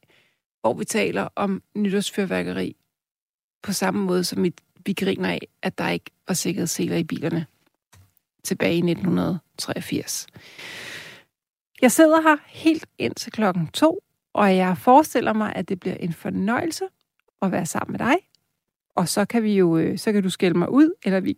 hvor 0.61 0.75
vi 0.75 0.85
taler 0.85 1.29
om 1.37 1.63
nytårsfyrværkeri 1.77 2.77
på 3.63 3.73
samme 3.73 4.05
måde, 4.05 4.25
som 4.25 4.43
vi, 4.43 4.55
vi 4.87 4.93
griner 4.93 5.29
af, 5.29 5.41
at 5.63 5.79
der 5.79 5.89
ikke 5.89 6.11
var 6.29 6.35
sikkerhedsseler 6.35 6.97
i 6.97 7.05
bilerne 7.05 7.47
tilbage 8.45 8.75
i 8.75 8.91
1983. 8.91 10.27
Jeg 11.83 11.93
sidder 11.93 12.21
her 12.21 12.37
helt 12.47 12.87
ind 12.99 13.15
til 13.15 13.33
klokken 13.33 13.67
to 13.67 14.01
og 14.35 14.57
jeg 14.57 14.79
forestiller 14.79 15.33
mig, 15.33 15.53
at 15.57 15.69
det 15.69 15.81
bliver 15.81 15.97
en 15.97 16.13
fornøjelse 16.13 16.85
at 17.43 17.53
være 17.53 17.67
sammen 17.67 17.93
med 17.93 17.99
dig. 17.99 18.17
Og 18.97 19.09
så 19.09 19.25
kan 19.25 19.43
vi 19.43 19.59
jo, 19.59 19.77
øh, 19.79 19.99
så 19.99 20.13
kan 20.13 20.23
du 20.23 20.31
skælde 20.31 20.59
mig 20.59 20.71
ud, 20.71 20.95
eller 21.05 21.21
vi, 21.21 21.37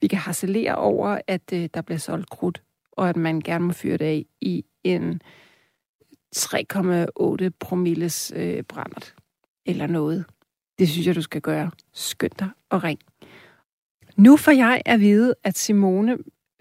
vi 0.00 0.06
kan 0.06 0.18
harcelere 0.18 0.74
over, 0.74 1.18
at 1.26 1.52
øh, 1.52 1.68
der 1.74 1.82
bliver 1.82 1.98
solgt 1.98 2.30
krudt, 2.30 2.62
og 2.92 3.08
at 3.08 3.16
man 3.16 3.40
gerne 3.40 3.64
må 3.64 3.72
fyre 3.72 3.96
det 3.96 4.04
af 4.04 4.24
i 4.40 4.64
en 4.84 5.22
3,8 6.36 7.48
promilles 7.60 8.32
øh, 8.36 8.62
brændert, 8.62 9.14
eller 9.66 9.86
noget. 9.86 10.24
Det 10.78 10.88
synes 10.88 11.06
jeg, 11.06 11.14
du 11.14 11.22
skal 11.22 11.40
gøre. 11.40 11.70
Skynd 11.92 12.32
dig 12.38 12.48
og 12.70 12.84
ring. 12.84 12.98
Nu 14.16 14.36
får 14.36 14.52
jeg 14.52 14.82
at 14.86 15.00
vide, 15.00 15.34
at 15.44 15.58
Simone, 15.58 16.12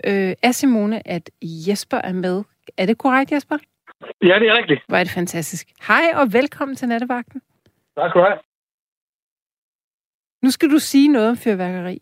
øh, 0.03 0.33
er 0.43 0.51
Simone, 0.51 1.07
at 1.07 1.29
Jesper 1.41 1.97
er 1.97 2.13
med. 2.13 2.43
Er 2.77 2.85
det 2.85 2.97
korrekt, 2.97 3.31
Jesper? 3.31 3.57
Ja, 4.21 4.39
det 4.39 4.47
er 4.47 4.57
rigtigt. 4.57 4.81
Hvor 4.87 4.97
er 4.97 5.03
det 5.03 5.13
fantastisk. 5.13 5.67
Hej 5.87 6.03
og 6.15 6.33
velkommen 6.33 6.75
til 6.75 6.87
Nattevagten. 6.87 7.41
Tak 7.95 8.09
skal 8.09 8.21
du 8.21 8.25
have. 8.25 8.50
Nu 10.41 10.51
skal 10.51 10.69
du 10.69 10.79
sige 10.79 11.07
noget 11.07 11.29
om 11.29 11.37
fyrværkeri. 11.37 12.01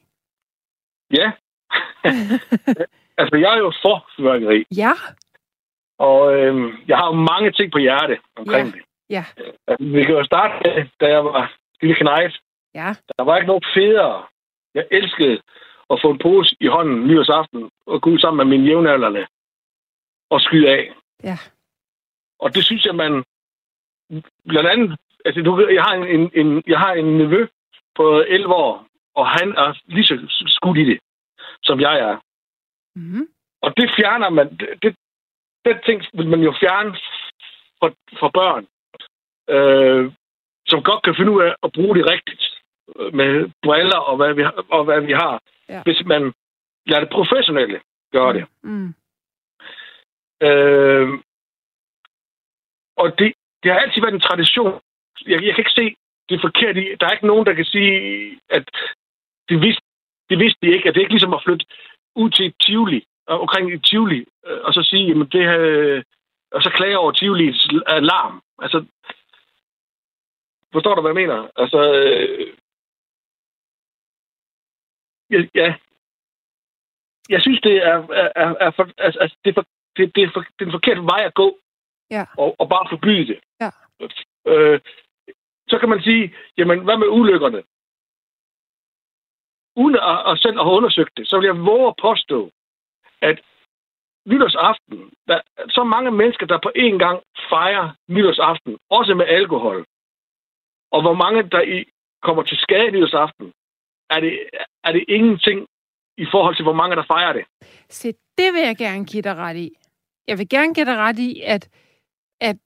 Ja. 1.12 1.31
altså, 3.19 3.36
jeg 3.36 3.53
er 3.53 3.58
jo 3.58 3.74
for 3.81 4.10
fyrværkeri. 4.15 4.65
Ja. 4.77 4.91
Og 5.98 6.34
øhm, 6.36 6.72
jeg 6.88 6.98
har 6.98 7.08
jo 7.08 7.13
mange 7.13 7.51
ting 7.51 7.72
på 7.72 7.77
hjerte 7.77 8.17
omkring 8.36 8.67
ja. 8.67 8.72
det. 8.72 8.81
Ja. 9.10 9.25
Altså, 9.67 9.86
vi 9.86 10.03
kan 10.03 10.15
jo 10.15 10.24
starte, 10.25 10.89
da 11.00 11.05
jeg 11.08 11.25
var 11.25 11.53
lille 11.81 11.96
knægt. 11.96 12.39
Ja. 12.75 12.93
Der 13.17 13.24
var 13.24 13.38
ikke 13.38 13.48
noget 13.48 13.65
federe. 13.74 14.25
Jeg 14.74 14.86
elskede 14.91 15.41
at 15.89 16.00
få 16.01 16.12
en 16.12 16.19
pose 16.19 16.55
i 16.60 16.67
hånden 16.67 17.08
nyårsaften 17.08 17.69
og 17.86 18.01
gå 18.01 18.10
ud 18.10 18.19
sammen 18.19 18.48
med 18.48 18.58
mine 18.58 18.69
jævnaldrende 18.69 19.27
at 20.31 20.41
skyde 20.41 20.69
af. 20.69 20.93
Ja. 21.24 21.38
Og 22.39 22.55
det 22.55 22.65
synes 22.65 22.86
jeg, 22.86 22.96
man 22.96 23.24
blandt 24.48 24.69
andet... 24.69 24.98
Altså, 25.25 25.41
du, 25.41 25.67
jeg, 25.67 25.84
har 25.84 25.93
en, 25.93 26.08
en, 26.08 26.31
en, 26.34 26.63
jeg 26.67 26.79
har 26.79 26.93
en 26.93 27.17
nevø 27.17 27.48
på 28.00 28.06
11 28.27 28.53
år, 28.53 28.88
og 29.15 29.25
han 29.27 29.48
er 29.63 29.70
lige 29.86 30.06
så 30.06 30.15
skudt 30.48 30.77
i 30.77 30.86
det, 30.91 31.00
som 31.63 31.79
jeg 31.79 32.00
er. 32.00 32.15
Mm-hmm. 32.96 33.27
Og 33.62 33.74
det 33.77 33.91
fjerner 33.98 34.29
man... 34.29 34.48
Det, 34.58 34.70
det, 34.84 34.96
den 35.65 35.77
ting 35.86 36.03
vil 36.13 36.29
man 36.29 36.41
jo 36.48 36.53
fjerne 36.60 36.91
for, 37.79 37.89
for 38.20 38.29
børn, 38.39 38.63
øh, 39.56 40.12
som 40.68 40.84
godt 40.84 41.03
kan 41.03 41.15
finde 41.15 41.32
ud 41.32 41.41
af 41.41 41.56
at 41.63 41.72
bruge 41.72 41.96
det 41.98 42.10
rigtigt 42.13 42.44
øh, 42.96 43.13
med 43.13 43.51
briller 43.63 43.98
og 44.10 44.15
hvad 44.18 44.34
vi, 44.34 44.44
og 44.70 44.84
hvad 44.84 45.01
vi 45.01 45.12
har. 45.12 45.41
Ja. 45.70 45.84
Hvis 45.84 46.06
man 46.06 46.34
lader 46.86 47.03
det 47.03 47.10
professionelle 47.10 47.79
gøre 48.12 48.34
det. 48.34 48.46
Mm. 48.63 48.94
Øh, 50.48 51.10
og 52.98 53.20
det, 53.20 53.34
det 53.63 53.72
har 53.72 53.79
altid 53.79 54.01
været 54.01 54.13
en 54.13 54.27
tradition. 54.29 54.82
Jeg, 55.25 55.44
jeg 55.46 55.53
kan 55.56 55.62
ikke 55.63 55.79
se 55.82 55.96
det 56.29 56.41
forkerte 56.41 56.79
i. 56.91 56.95
Der 56.95 57.05
er 57.07 57.12
ikke 57.12 57.27
nogen, 57.27 57.45
der 57.45 57.53
kan 57.53 57.65
sige, 57.65 57.93
at 58.50 58.65
det 59.50 59.62
vidste, 59.62 59.83
det 60.29 60.39
vidste 60.39 60.59
de 60.62 60.74
ikke. 60.74 60.88
At 60.89 60.93
det 60.95 61.00
er 61.00 61.05
ikke 61.05 61.13
ligesom 61.17 61.33
at 61.33 61.43
flytte 61.45 61.65
ud 62.15 62.29
til 62.29 62.53
Tivoli, 62.62 63.05
og 63.27 63.41
omkring 63.41 63.74
i 63.74 63.77
Tivoli, 63.79 64.25
øh, 64.45 64.59
og 64.63 64.74
så 64.74 64.83
sige, 64.83 65.07
jamen 65.07 65.27
det 65.27 65.43
her, 65.50 65.59
øh, 65.59 66.03
og 66.51 66.62
så 66.62 66.69
klage 66.69 66.98
over 66.98 67.12
Tivolis 67.12 67.67
alarm. 67.88 68.41
Altså, 68.62 68.86
forstår 70.74 70.95
du, 70.95 71.01
hvad 71.01 71.12
jeg 71.12 71.21
mener? 71.27 71.50
Altså, 71.55 71.79
øh, 71.93 72.53
ja. 75.55 75.75
Jeg 77.29 77.41
synes, 77.41 77.62
det 77.62 77.75
er, 77.77 77.98
er, 78.36 78.55
er, 78.59 78.71
for, 78.71 78.89
altså, 78.98 79.19
altså, 79.19 79.38
det, 79.43 79.50
er 79.50 79.53
for, 79.53 79.65
det, 79.98 80.15
det, 80.15 80.24
er 80.24 80.29
for, 80.33 80.39
det 80.41 80.62
er 80.62 80.65
en 80.65 80.71
forkert 80.79 80.98
vej 80.98 81.24
at 81.25 81.33
gå, 81.33 81.57
Ja. 82.12 82.25
og, 82.38 82.55
og 82.59 82.69
bare 82.69 82.88
forbyde 82.89 83.27
det. 83.27 83.39
Ja. 83.62 83.69
Øh, 84.51 84.79
så 85.70 85.78
kan 85.80 85.90
man 85.90 86.02
sige, 86.02 86.36
jamen, 86.58 86.80
hvad 86.84 86.98
med 86.98 87.08
ulykkerne? 87.08 87.64
Uden 89.76 89.96
at, 89.96 90.32
at 90.32 90.40
selv 90.40 90.58
have 90.58 90.78
undersøgt 90.80 91.18
det, 91.18 91.28
så 91.28 91.40
vil 91.40 91.46
jeg 91.46 91.66
våge 91.66 91.88
at 91.88 91.96
påstå, 92.02 92.52
at 93.22 93.38
nytårsaften, 94.26 94.98
der 95.28 95.40
er 95.58 95.70
så 95.70 95.84
mange 95.84 96.12
mennesker, 96.12 96.46
der 96.46 96.60
på 96.64 96.72
én 96.78 96.98
gang 96.98 97.18
fejrer 97.50 97.96
nytårsaften, 98.08 98.78
også 98.90 99.14
med 99.14 99.26
alkohol, 99.26 99.86
og 100.92 101.02
hvor 101.02 101.14
mange, 101.14 101.44
der 101.44 101.62
i, 101.62 101.86
kommer 102.22 102.44
til 102.44 102.58
skade 102.58 102.92
nytårsaften, 102.92 103.54
er 104.10 104.20
det, 104.20 104.50
er 104.84 104.92
det 104.92 105.04
ingenting 105.08 105.68
i 106.18 106.26
forhold 106.32 106.56
til, 106.56 106.64
hvor 106.64 106.74
mange, 106.82 106.96
der 106.96 107.04
fejrer 107.14 107.34
det. 107.34 107.46
Se, 107.90 108.08
det 108.38 108.54
vil 108.54 108.62
jeg 108.62 108.78
gerne 108.78 109.06
give 109.06 109.24
dig 109.24 109.36
ret 109.36 109.58
i. 109.58 109.72
Jeg 110.28 110.38
vil 110.38 110.50
gerne 110.50 110.74
give 110.74 110.86
dig 110.86 110.98
ret 110.98 111.20
i, 111.20 111.42
at, 111.42 111.70
at 112.42 112.58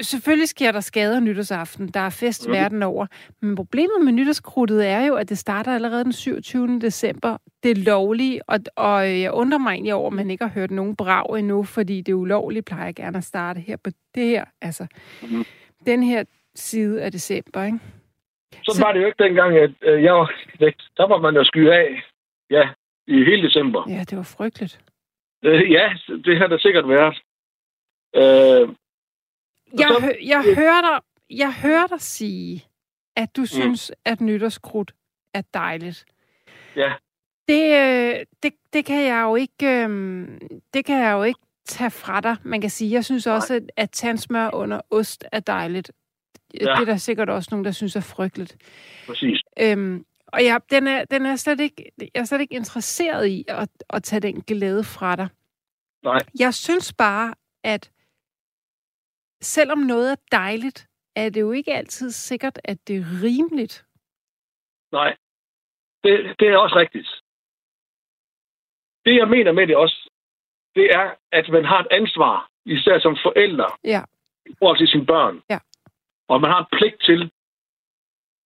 selvfølgelig 0.00 0.48
sker 0.48 0.72
der 0.72 0.80
skader 0.80 1.20
nytårsaften. 1.20 1.88
Der 1.88 2.00
er 2.00 2.10
fest 2.10 2.46
Mhm. 2.46 2.54
verden 2.54 2.82
over. 2.82 3.06
Men 3.42 3.56
problemet 3.56 4.04
med 4.04 4.12
nytårskrudtet 4.12 4.86
er 4.86 5.06
jo, 5.06 5.14
at 5.14 5.28
det 5.28 5.38
starter 5.38 5.74
allerede 5.74 6.04
den 6.04 6.12
27. 6.12 6.78
december. 6.80 7.36
Det 7.62 7.70
er 7.70 7.74
lovligt, 7.84 8.42
og, 8.48 8.58
og 8.76 9.20
jeg 9.20 9.32
undrer 9.32 9.58
mig 9.58 9.72
egentlig 9.72 9.94
over, 9.94 10.06
at 10.06 10.12
man 10.16 10.30
ikke 10.30 10.44
har 10.44 10.50
hørt 10.52 10.70
nogen 10.70 10.96
brag 10.96 11.38
endnu, 11.38 11.62
fordi 11.64 12.00
det 12.00 12.12
er 12.12 12.16
ulovligt, 12.16 12.66
plejer 12.66 12.92
gerne 12.92 13.18
at 13.18 13.24
starte 13.24 13.60
her 13.60 13.76
på 13.76 13.90
det 14.14 14.24
her, 14.26 14.44
altså 14.62 14.86
Mhm. 15.22 15.44
den 15.86 16.02
her 16.02 16.24
side 16.54 17.02
af 17.02 17.12
december, 17.12 17.64
ikke? 17.64 17.78
Så, 18.52 18.72
Så- 18.74 18.82
var 18.84 18.92
det 18.92 19.00
jo 19.00 19.06
ikke 19.06 19.22
dengang, 19.24 19.56
at 19.56 19.70
øh, 19.82 20.02
jeg 20.02 20.14
var 20.14 20.32
væk. 20.60 20.76
Der 20.96 21.06
var 21.08 21.18
man 21.18 21.34
jo 21.34 21.44
skyde 21.44 21.74
af, 21.74 22.02
ja, 22.50 22.68
i 23.06 23.24
hele 23.24 23.42
december. 23.46 23.84
Ja, 23.88 24.04
det 24.10 24.16
var 24.18 24.22
frygteligt. 24.38 24.80
Øh, 25.44 25.70
ja, 25.72 25.92
det 26.24 26.38
har 26.38 26.46
der 26.46 26.58
sikkert 26.58 26.88
været. 26.88 27.16
Øh, 28.16 28.68
Jeg, 29.78 29.96
hø- 30.00 30.26
jeg, 30.26 30.42
hører 30.56 30.80
dig, 30.80 31.00
jeg 31.38 31.52
hører 31.54 31.86
dig 31.86 32.00
sige, 32.00 32.64
at 33.16 33.36
du 33.36 33.46
synes, 33.46 33.92
at 34.04 34.20
nytårskrudt 34.20 34.92
er 35.34 35.42
dejligt. 35.54 36.04
ja, 36.76 36.92
Det, 37.48 37.64
øh, 37.64 38.26
det, 38.42 38.52
det 38.72 38.84
kan 38.84 39.02
jeg 39.04 39.22
jo 39.22 39.36
ikke, 39.36 39.66
øh, 39.88 40.28
det 40.74 40.84
kan 40.84 41.00
jeg 41.02 41.12
jo 41.12 41.22
ikke 41.22 41.40
tage 41.66 41.90
fra 41.90 42.20
dig. 42.20 42.36
Man 42.42 42.60
kan 42.60 42.70
sige, 42.70 42.92
jeg 42.92 43.04
synes 43.04 43.26
også, 43.26 43.54
at, 43.54 43.62
at 43.76 43.90
tandsmør 43.90 44.50
under 44.54 44.80
ost 44.90 45.24
er 45.32 45.40
dejligt. 45.40 45.92
Ja. 46.54 46.58
Ja. 46.60 46.72
Det 46.74 46.80
er 46.80 46.84
der 46.84 46.96
sikkert 46.96 47.30
også 47.30 47.48
nogen, 47.50 47.64
der 47.64 47.70
synes 47.70 47.96
er 47.96 48.00
frygteligt. 48.00 48.56
præcis. 49.06 49.40
Øhm, 49.60 50.04
og 50.26 50.44
jeg, 50.44 50.60
den 50.70 50.86
er, 50.86 51.04
den 51.04 51.26
er 51.26 51.36
slet 51.36 51.60
ikke, 51.60 51.90
jeg 52.14 52.20
er 52.20 52.24
slet 52.24 52.40
ikke 52.40 52.54
interesseret 52.54 53.26
i 53.26 53.44
at, 53.48 53.68
at 53.90 54.02
tage 54.02 54.20
den 54.20 54.40
glæde 54.40 54.84
fra 54.84 55.16
dig. 55.16 55.28
Nej. 56.04 56.18
Jeg 56.38 56.54
synes 56.54 56.92
bare, 56.92 57.34
at 57.64 57.90
selvom 59.40 59.78
noget 59.78 60.12
er 60.12 60.16
dejligt, 60.32 60.88
er 61.16 61.28
det 61.28 61.40
jo 61.40 61.52
ikke 61.52 61.74
altid 61.74 62.10
sikkert, 62.10 62.58
at 62.64 62.78
det 62.88 62.96
er 62.96 63.04
rimeligt. 63.24 63.84
Nej, 64.92 65.16
det, 66.04 66.36
det 66.40 66.48
er 66.48 66.56
også 66.58 66.76
rigtigt. 66.76 67.08
Det, 69.04 69.16
jeg 69.16 69.28
mener 69.28 69.52
med 69.52 69.66
det 69.66 69.76
også, 69.76 70.10
det 70.74 70.94
er, 70.94 71.14
at 71.32 71.48
man 71.48 71.64
har 71.64 71.80
et 71.80 71.86
ansvar, 71.90 72.48
især 72.66 72.98
som 72.98 73.16
forældre, 73.22 73.66
Ja. 73.84 74.02
i 74.46 74.54
forhold 74.58 74.78
til 74.78 74.88
sine 74.88 75.06
børn. 75.06 75.42
Ja. 75.50 75.58
Og 76.28 76.40
man 76.40 76.50
har 76.50 76.58
en 76.60 76.78
pligt 76.78 77.00
til 77.02 77.30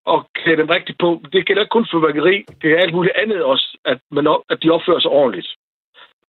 at 0.07 0.19
klæde 0.33 0.57
dem 0.57 0.67
rigtigt 0.69 1.00
på. 1.00 1.10
Det 1.33 1.45
gælder 1.45 1.62
ikke 1.62 1.75
kun 1.77 1.88
fyrværkeri, 1.91 2.45
det 2.62 2.71
er 2.71 2.77
alt 2.79 2.93
muligt 2.93 3.15
andet 3.15 3.43
også, 3.43 3.77
at, 3.86 4.00
man, 4.12 4.27
at 4.50 4.63
de 4.63 4.69
opfører 4.69 5.00
sig 5.00 5.12
ordentligt. 5.12 5.50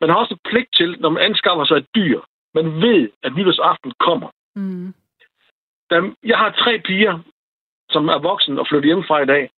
Man 0.02 0.10
har 0.10 0.18
også 0.18 0.34
en 0.34 0.50
pligt 0.52 0.70
til, 0.74 1.00
når 1.02 1.10
man 1.10 1.24
anskaffer 1.24 1.66
sig 1.66 1.76
et 1.78 1.88
dyr, 1.96 2.22
man 2.54 2.66
ved, 2.82 3.10
at 3.24 3.36
nytårsaften 3.36 3.92
kommer. 4.00 4.30
Mm. 4.56 4.94
Øhm, 5.92 6.16
jeg 6.24 6.38
har 6.38 6.52
tre 6.52 6.82
piger, 6.86 7.20
som 7.90 8.08
er 8.08 8.20
voksne 8.20 8.60
og 8.60 8.68
flyttet 8.68 8.90
hjemmefra 8.90 9.22
i 9.22 9.26
dag. 9.26 9.50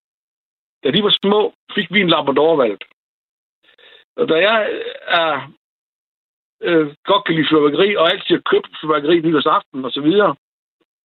Da 0.83 0.91
de 0.91 1.03
var 1.03 1.17
små, 1.21 1.53
fik 1.75 1.93
vi 1.93 2.01
en 2.01 2.09
labradorvalp. 2.09 2.83
Og 4.15 4.29
da 4.29 4.35
jeg 4.49 4.81
er 5.07 5.53
øh, 6.61 6.95
godt 7.03 7.25
kan 7.25 7.35
lide 7.35 7.47
fyrværkeri, 7.51 7.95
og 7.95 8.11
altid 8.11 8.35
har 8.35 8.49
købt 8.51 8.77
fyrværkeri 8.81 9.19
nytårsaften 9.19 9.85
og 9.85 9.91
så 9.91 10.01
videre, 10.01 10.35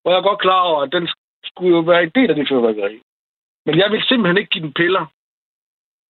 var 0.04 0.12
jeg 0.14 0.22
godt 0.22 0.40
klar 0.40 0.62
over, 0.62 0.82
at 0.82 0.92
den 0.92 1.08
skulle 1.44 1.76
jo 1.76 1.80
være 1.80 2.02
en 2.02 2.12
del 2.14 2.30
af 2.30 2.36
det 2.36 2.48
fyrværkeri. 2.48 3.02
Men 3.66 3.78
jeg 3.78 3.90
vil 3.92 4.02
simpelthen 4.02 4.38
ikke 4.38 4.50
give 4.50 4.64
den 4.64 4.72
piller. 4.72 5.06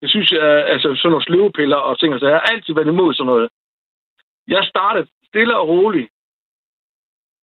Jeg 0.02 0.10
synes, 0.10 0.32
at 0.32 0.64
altså, 0.72 0.88
sådan 0.94 1.10
nogle 1.10 1.24
sløvepiller 1.24 1.76
og 1.76 1.98
ting, 1.98 2.20
så 2.20 2.26
jeg 2.26 2.36
har 2.36 2.50
altid 2.52 2.74
været 2.74 2.86
imod 2.86 3.14
sådan 3.14 3.26
noget. 3.26 3.48
Jeg 4.48 4.64
startede 4.64 5.08
stille 5.30 5.56
og 5.56 5.68
roligt 5.68 6.08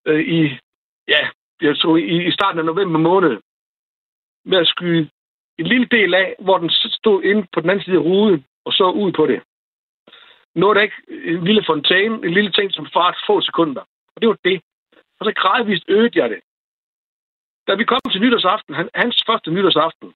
øh, 0.05 0.19
i, 0.19 0.59
ja, 1.07 1.29
jeg 1.61 1.77
tror, 1.77 1.97
i, 1.97 2.27
i 2.27 2.31
starten 2.31 2.59
af 2.59 2.65
november 2.65 2.99
måned, 2.99 3.41
med 4.45 4.57
at 4.57 4.67
skyde 4.67 5.09
en 5.57 5.67
lille 5.67 5.87
del 5.91 6.13
af, 6.13 6.35
hvor 6.39 6.57
den 6.57 6.69
stod 6.69 7.23
inde 7.23 7.47
på 7.53 7.61
den 7.61 7.69
anden 7.69 7.83
side 7.83 7.95
af 7.95 8.03
ruden, 8.03 8.45
og 8.65 8.73
så 8.73 8.91
ud 8.91 9.11
på 9.11 9.25
det. 9.25 9.43
Nu 10.55 10.69
er 10.69 10.73
der 10.73 10.81
ikke 10.81 11.01
en 11.09 11.43
lille 11.43 11.63
fontæne, 11.65 12.15
en 12.15 12.33
lille 12.33 12.51
ting, 12.51 12.71
som 12.73 12.87
fart 12.93 13.17
få 13.27 13.41
sekunder. 13.41 13.81
Og 14.15 14.21
det 14.21 14.29
var 14.29 14.37
det. 14.43 14.61
Og 15.19 15.25
så 15.25 15.33
gradvist 15.35 15.85
øgede 15.87 16.19
jeg 16.21 16.29
det. 16.29 16.39
Da 17.67 17.75
vi 17.75 17.83
kom 17.83 17.99
til 18.11 18.21
nytårsaften, 18.21 18.75
han, 18.75 18.89
hans 18.95 19.23
første 19.27 19.51
nytårsaften, 19.51 20.13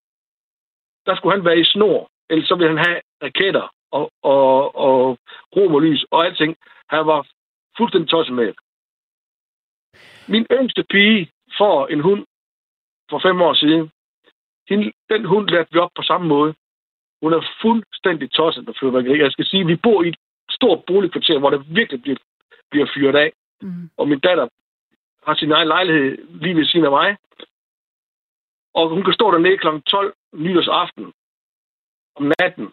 der 1.05 1.15
skulle 1.15 1.35
han 1.35 1.45
være 1.45 1.59
i 1.59 1.63
snor, 1.63 2.09
ellers 2.29 2.47
så 2.47 2.55
ville 2.55 2.69
han 2.73 2.85
have 2.87 3.01
raketter 3.23 3.73
og, 3.91 4.11
og, 4.23 4.75
og 4.75 5.17
romerlys 5.55 6.05
og 6.11 6.25
alting. 6.25 6.55
Han 6.89 7.05
var 7.05 7.27
fuldstændig 7.77 8.09
tosset 8.09 8.35
med. 8.35 8.53
Min 10.29 10.45
yngste 10.51 10.83
pige 10.83 11.31
får 11.57 11.87
en 11.87 11.99
hund 11.99 12.25
for 13.09 13.19
fem 13.19 13.41
år 13.41 13.53
siden. 13.53 13.91
Hende, 14.69 14.91
den 15.09 15.25
hund 15.25 15.49
lærte 15.49 15.69
vi 15.71 15.79
op 15.79 15.91
på 15.95 16.01
samme 16.01 16.27
måde. 16.27 16.53
Hun 17.21 17.33
er 17.33 17.47
fuldstændig 17.61 18.31
tosset 18.31 18.65
med 18.65 18.73
fyrværkeri. 18.79 19.21
Jeg 19.21 19.31
skal 19.31 19.45
sige, 19.45 19.61
at 19.61 19.67
vi 19.67 19.75
bor 19.75 20.03
i 20.03 20.07
et 20.07 20.17
stort 20.49 20.83
boligkvarter, 20.87 21.39
hvor 21.39 21.49
det 21.49 21.75
virkelig 21.75 22.01
bliver, 22.01 22.17
bliver 22.71 22.87
fyret 22.93 23.15
af. 23.15 23.31
Mm. 23.61 23.89
Og 23.97 24.07
min 24.07 24.19
datter 24.19 24.47
har 25.25 25.35
sin 25.35 25.51
egen 25.51 25.67
lejlighed 25.67 26.17
lige 26.41 26.55
ved 26.55 26.65
siden 26.65 26.85
af 26.85 26.91
mig. 26.91 27.17
Og 28.73 28.89
hun 28.89 29.03
kan 29.03 29.13
stå 29.13 29.31
dernede 29.31 29.57
kl. 29.57 29.67
12 29.87 30.13
nytårsaften 30.33 31.13
om 32.15 32.31
natten. 32.39 32.67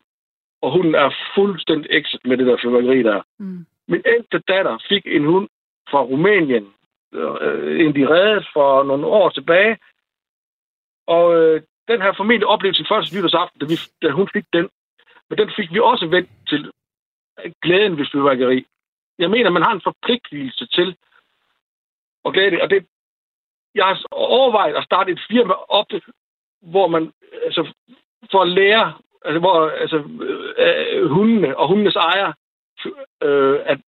Og 0.62 0.72
hun 0.72 0.94
er 0.94 1.10
fuldstændig 1.34 1.90
ekset 1.90 2.20
med 2.24 2.36
det 2.36 2.46
der 2.46 2.56
fyrværkeri 2.62 3.02
der. 3.02 3.22
Mm. 3.38 3.66
Min 3.88 4.02
ældste 4.06 4.38
datter 4.38 4.78
fik 4.88 5.02
en 5.06 5.24
hund 5.24 5.48
fra 5.90 6.00
Rumænien. 6.02 6.72
Øh, 7.12 7.80
en 7.80 7.94
de 7.94 8.08
reddede 8.08 8.46
for 8.52 8.82
nogle 8.82 9.06
år 9.06 9.28
tilbage. 9.28 9.78
Og 11.06 11.34
øh, 11.36 11.62
den 11.88 12.00
har 12.00 12.14
formentlig 12.16 12.46
oplevet 12.46 12.76
sin 12.76 12.86
første 12.88 13.16
nytårsaften, 13.16 13.60
da, 13.60 13.66
vi, 13.66 13.76
da 14.02 14.10
hun 14.10 14.28
fik 14.32 14.44
den. 14.52 14.68
Men 15.28 15.38
den 15.38 15.50
fik 15.56 15.72
vi 15.72 15.80
også 15.80 16.06
vendt 16.06 16.30
til 16.48 16.72
glæden 17.62 17.98
ved 17.98 18.06
fyrværkeri. 18.12 18.66
Jeg 19.18 19.30
mener, 19.30 19.50
man 19.50 19.62
har 19.62 19.72
en 19.72 19.86
forpligtelse 19.88 20.66
til 20.66 20.96
at 22.24 22.32
glæde 22.32 22.50
det. 22.50 22.62
Og 22.62 22.70
det, 22.70 22.86
jeg 23.74 23.86
har 23.86 24.02
overvejet 24.10 24.74
at 24.74 24.84
starte 24.84 25.12
et 25.12 25.20
firma 25.30 25.54
op, 25.68 25.86
hvor 26.60 26.86
man 26.86 27.12
altså, 27.44 27.72
for 28.30 28.42
at 28.42 28.48
lære, 28.48 28.94
altså, 29.24 29.38
hvor 29.38 29.70
altså, 29.70 29.96
øh, 30.58 31.10
hundene 31.10 31.56
og 31.56 31.68
hundenes 31.68 31.96
ejer, 31.96 32.32
øh, 33.22 33.60
at 33.64 33.78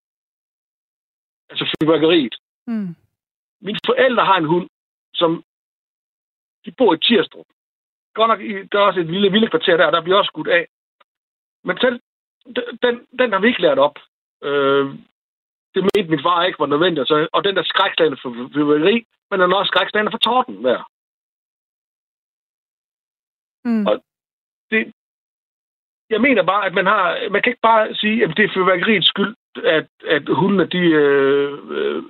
altså 1.51 1.77
fyrværkeriet. 1.81 2.35
Mm. 2.67 2.95
Mine 3.61 3.79
forældre 3.87 4.25
har 4.25 4.37
en 4.39 4.45
hund, 4.53 4.69
som 5.15 5.45
de 6.65 6.71
bor 6.79 6.95
i 6.95 6.99
Tirstrup. 6.99 7.47
Godt 8.15 8.29
nok, 8.29 8.41
der 8.73 8.79
er 8.79 8.87
også 8.89 9.01
et 9.01 9.07
lille, 9.07 9.29
lille 9.29 9.51
kvarter 9.51 9.77
der, 9.77 9.91
der 9.91 10.03
bliver 10.03 10.19
også 10.19 10.29
skudt 10.29 10.49
af. 10.49 10.67
Men 11.65 11.79
selv, 11.79 12.01
den, 12.83 13.07
den 13.19 13.33
har 13.33 13.41
vi 13.41 13.47
ikke 13.49 13.63
lært 13.63 13.79
op. 13.79 13.97
Øh, 14.43 14.87
det 15.75 15.83
mente 15.83 16.11
min 16.11 16.23
far 16.23 16.45
ikke 16.45 16.59
var 16.59 16.67
nødvendigt. 16.67 17.09
Så, 17.09 17.29
og 17.33 17.45
den 17.45 17.57
der 17.57 17.63
skrækslagende 17.63 18.19
for 18.23 18.31
fyrværkeri, 18.55 19.07
men 19.31 19.41
den 19.41 19.53
er 19.53 19.57
også 19.57 19.71
skrækslagende 19.71 20.13
for 20.13 20.19
torden 20.19 20.65
der. 20.65 20.91
Mm. 23.65 23.87
Og- 23.87 24.05
det, 24.71 24.93
jeg 26.11 26.21
mener 26.21 26.43
bare, 26.43 26.67
at 26.67 26.75
man 26.75 26.87
har, 26.87 27.31
man 27.31 27.43
kan 27.43 27.51
ikke 27.51 27.69
bare 27.71 27.95
sige, 27.95 28.25
at 28.25 28.37
det 28.37 28.45
er 28.45 28.55
fyrværkeriets 28.55 29.09
skyld, 29.09 29.35
at, 29.65 29.89
at 30.07 30.23
hundene, 30.29 30.67
de 30.67 30.79
øh, 30.79 31.53
øh, 31.71 32.03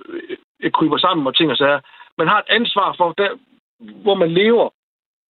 kryber 0.73 0.97
sammen 0.97 1.27
og 1.27 1.35
ting 1.35 1.51
og 1.51 1.57
sager. 1.57 1.81
Man 2.17 2.27
har 2.27 2.39
et 2.39 2.49
ansvar 2.49 2.95
for, 2.97 3.13
der, 3.13 3.37
hvor 4.03 4.15
man 4.15 4.31
lever 4.31 4.69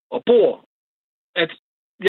og 0.10 0.24
bor, 0.26 0.66
at 1.36 1.52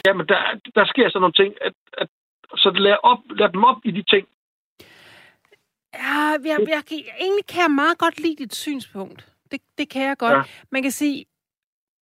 jamen, 0.05 0.27
der, 0.27 0.59
der 0.75 0.85
sker 0.85 1.09
sådan 1.09 1.21
nogle 1.21 1.33
ting, 1.33 1.53
at, 1.61 1.73
at 1.97 2.07
så 2.55 2.69
lad, 2.69 2.97
op, 3.03 3.19
lad 3.29 3.49
dem 3.49 3.63
op 3.63 3.77
i 3.83 3.91
de 3.91 4.03
ting. 4.03 4.27
Ja, 5.93 6.23
jeg, 6.49 6.57
jeg, 6.59 6.83
jeg, 6.91 7.03
egentlig 7.19 7.45
kan 7.47 7.61
jeg 7.61 7.71
meget 7.71 7.97
godt 7.97 8.19
lide 8.19 8.35
dit 8.35 8.55
synspunkt. 8.55 9.27
Det, 9.51 9.61
det 9.77 9.89
kan 9.89 10.01
jeg 10.01 10.17
godt. 10.17 10.31
Ja. 10.31 10.37
Ja. 10.37 10.43
Man 10.71 10.81
kan 10.81 10.91
sige, 10.91 11.25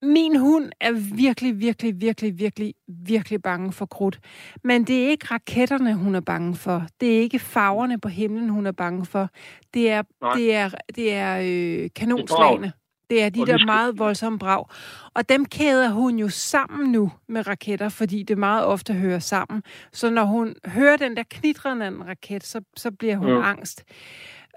min 0.02 0.36
hund 0.36 0.72
er 0.80 0.92
virkelig, 1.16 1.60
virkelig, 1.60 2.02
virkelig, 2.02 2.40
virkelig, 2.40 2.74
virkelig 2.88 3.42
bange 3.42 3.72
for 3.72 3.86
krudt. 3.86 4.20
Men 4.64 4.84
det 4.84 5.06
er 5.06 5.10
ikke 5.10 5.28
raketterne, 5.32 5.96
hun 5.96 6.16
er 6.16 6.20
bange 6.20 6.56
for. 6.56 6.88
Det 7.00 7.16
er 7.16 7.20
ikke 7.20 7.40
farverne 7.40 8.00
på 8.00 8.08
himlen, 8.08 8.50
hun 8.50 8.66
er 8.66 8.72
bange 8.72 9.06
for. 9.06 9.30
Det 9.74 9.90
er, 9.90 10.04
Nej. 10.22 10.34
det 10.34 10.56
er, 10.56 10.70
det 10.96 11.14
er 11.14 11.40
øh, 11.44 11.90
kanonslagene. 11.96 12.74
Det 13.10 13.24
er 13.24 13.30
de 13.30 13.46
der 13.46 13.66
meget 13.66 14.00
voldsomme 14.00 14.40
brag. 14.40 14.66
Og 15.14 15.30
dem 15.30 15.46
kæder 15.46 15.90
hun 15.90 16.20
jo 16.20 16.30
sammen 16.30 16.92
nu 16.92 17.12
med 17.28 17.48
raketter, 17.48 17.90
fordi 17.90 18.24
det 18.24 18.38
meget 18.38 18.66
ofte 18.66 18.94
hører 18.94 19.20
sammen. 19.20 19.64
Så 19.94 20.10
når 20.10 20.24
hun 20.24 20.56
hører 20.66 20.98
den 20.98 21.18
der 21.18 21.24
knitrende 21.30 22.04
raket, 22.08 22.44
så, 22.44 22.62
så 22.78 22.92
bliver 22.92 23.18
hun 23.18 23.34
mm. 23.34 23.42
angst. 23.42 23.84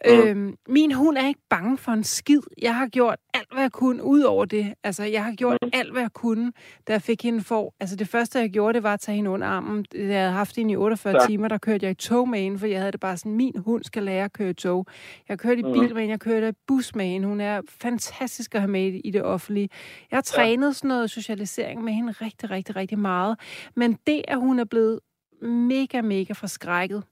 Mm. 0.06 0.12
Øhm, 0.12 0.56
min 0.68 0.92
hund 0.92 1.16
er 1.18 1.26
ikke 1.28 1.40
bange 1.50 1.78
for 1.78 1.92
en 1.92 2.04
skid. 2.04 2.40
Jeg 2.62 2.74
har 2.76 2.86
gjort 2.86 3.16
alt, 3.34 3.48
hvad 3.52 3.62
jeg 3.62 3.72
kunne 3.72 4.04
ud 4.04 4.20
over 4.22 4.44
det. 4.44 4.74
Altså, 4.84 5.04
jeg 5.04 5.24
har 5.24 5.32
gjort 5.32 5.58
Mm. 5.62 5.70
alt, 5.72 5.92
hvad 5.92 6.02
jeg 6.02 6.12
kunne, 6.12 6.52
da 6.88 6.92
jeg 6.92 7.02
fik 7.02 7.22
hende 7.22 7.40
for. 7.40 7.74
Altså, 7.80 7.96
det 7.96 8.08
første, 8.08 8.38
jeg 8.38 8.50
gjorde, 8.50 8.74
det 8.74 8.82
var 8.82 8.94
at 8.94 9.00
tage 9.00 9.16
hende 9.16 9.30
under 9.30 9.46
armen. 9.46 9.84
Da 9.92 9.98
jeg 9.98 10.20
havde 10.20 10.32
haft 10.32 10.56
hende 10.56 10.72
i 10.72 10.76
48 10.76 11.12
Ja. 11.14 11.22
ja. 11.22 11.26
timer, 11.26 11.48
der 11.48 11.58
kørte 11.58 11.84
jeg 11.86 11.90
i 11.90 11.94
tog 11.94 12.28
med 12.28 12.38
hende, 12.40 12.58
for 12.58 12.66
jeg 12.66 12.78
havde 12.78 12.92
det 12.92 13.00
bare 13.00 13.16
sådan, 13.16 13.32
min 13.34 13.54
hund 13.58 13.84
skal 13.84 14.02
lære 14.02 14.24
at 14.24 14.32
køre 14.32 14.50
i 14.50 14.54
tog. 14.54 14.86
Jeg 15.28 15.38
kørte 15.38 15.60
i 15.60 15.62
Mm. 15.62 15.72
bil 15.72 15.80
med 15.80 15.88
hende, 15.88 16.10
jeg 16.10 16.20
kørte 16.20 16.48
i 16.48 16.52
bus 16.66 16.94
med 16.94 17.04
hende. 17.06 17.28
Hun 17.28 17.40
er 17.40 17.60
fantastisk 17.68 18.54
at 18.54 18.60
have 18.60 18.70
med 18.70 19.00
i 19.04 19.10
det 19.10 19.22
offentlige. 19.22 19.68
Jeg 20.10 20.16
har 20.16 20.22
trænet 20.22 20.76
sådan 20.76 20.88
noget 20.88 21.10
socialisering 21.10 21.84
med 21.84 21.92
hende 21.92 22.12
rigtig, 22.12 22.50
rigtig, 22.50 22.76
rigtig 22.76 22.98
meget. 22.98 23.38
Men 23.76 23.98
det, 24.06 24.22
at 24.28 24.38
hun 24.38 24.58
er 24.58 24.64
blevet 24.64 25.00
mega, 25.42 26.00
mega 26.02 26.32
forskrækket, 26.32 27.02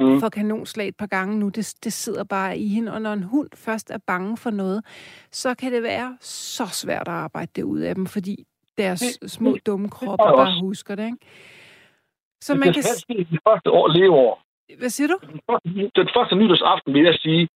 Mm. 0.00 0.20
for 0.20 0.28
kanonslag 0.28 0.88
et 0.88 0.96
par 0.96 1.06
gange 1.06 1.38
nu. 1.38 1.48
Det, 1.48 1.74
det 1.84 1.92
sidder 1.92 2.24
bare 2.24 2.58
i 2.58 2.68
hende. 2.68 2.92
Og 2.92 3.02
når 3.02 3.12
en 3.12 3.22
hund 3.22 3.48
først 3.54 3.90
er 3.90 3.98
bange 4.06 4.36
for 4.36 4.50
noget, 4.50 4.84
så 5.30 5.54
kan 5.54 5.72
det 5.72 5.82
være 5.82 6.16
så 6.20 6.66
svært 6.66 7.08
at 7.08 7.14
arbejde 7.14 7.50
det 7.56 7.62
ud 7.62 7.80
af 7.80 7.94
dem, 7.94 8.06
fordi 8.06 8.44
deres 8.78 9.00
Det- 9.00 9.30
små 9.30 9.56
dumme 9.66 9.88
kropper 9.90 10.26
jeg 10.26 10.34
bare 10.36 10.46
også. 10.46 10.60
husker 10.60 10.94
det, 10.94 11.04
ikke? 11.06 11.18
Så 12.42 12.52
det 12.52 12.60
man 12.60 12.72
kan... 12.72 12.82
ske 12.82 13.14
i 13.14 13.24
de 13.24 13.38
første 13.48 13.70
år 13.70 13.88
leveår. 13.88 14.42
Hvad 14.78 14.90
siger 14.90 15.08
du? 15.08 15.18
Den 15.32 15.40
første, 15.50 15.68
den 16.00 16.08
første 16.16 16.34
nytårsaften, 16.34 16.94
vil 16.94 17.02
jeg 17.04 17.14
sige, 17.14 17.48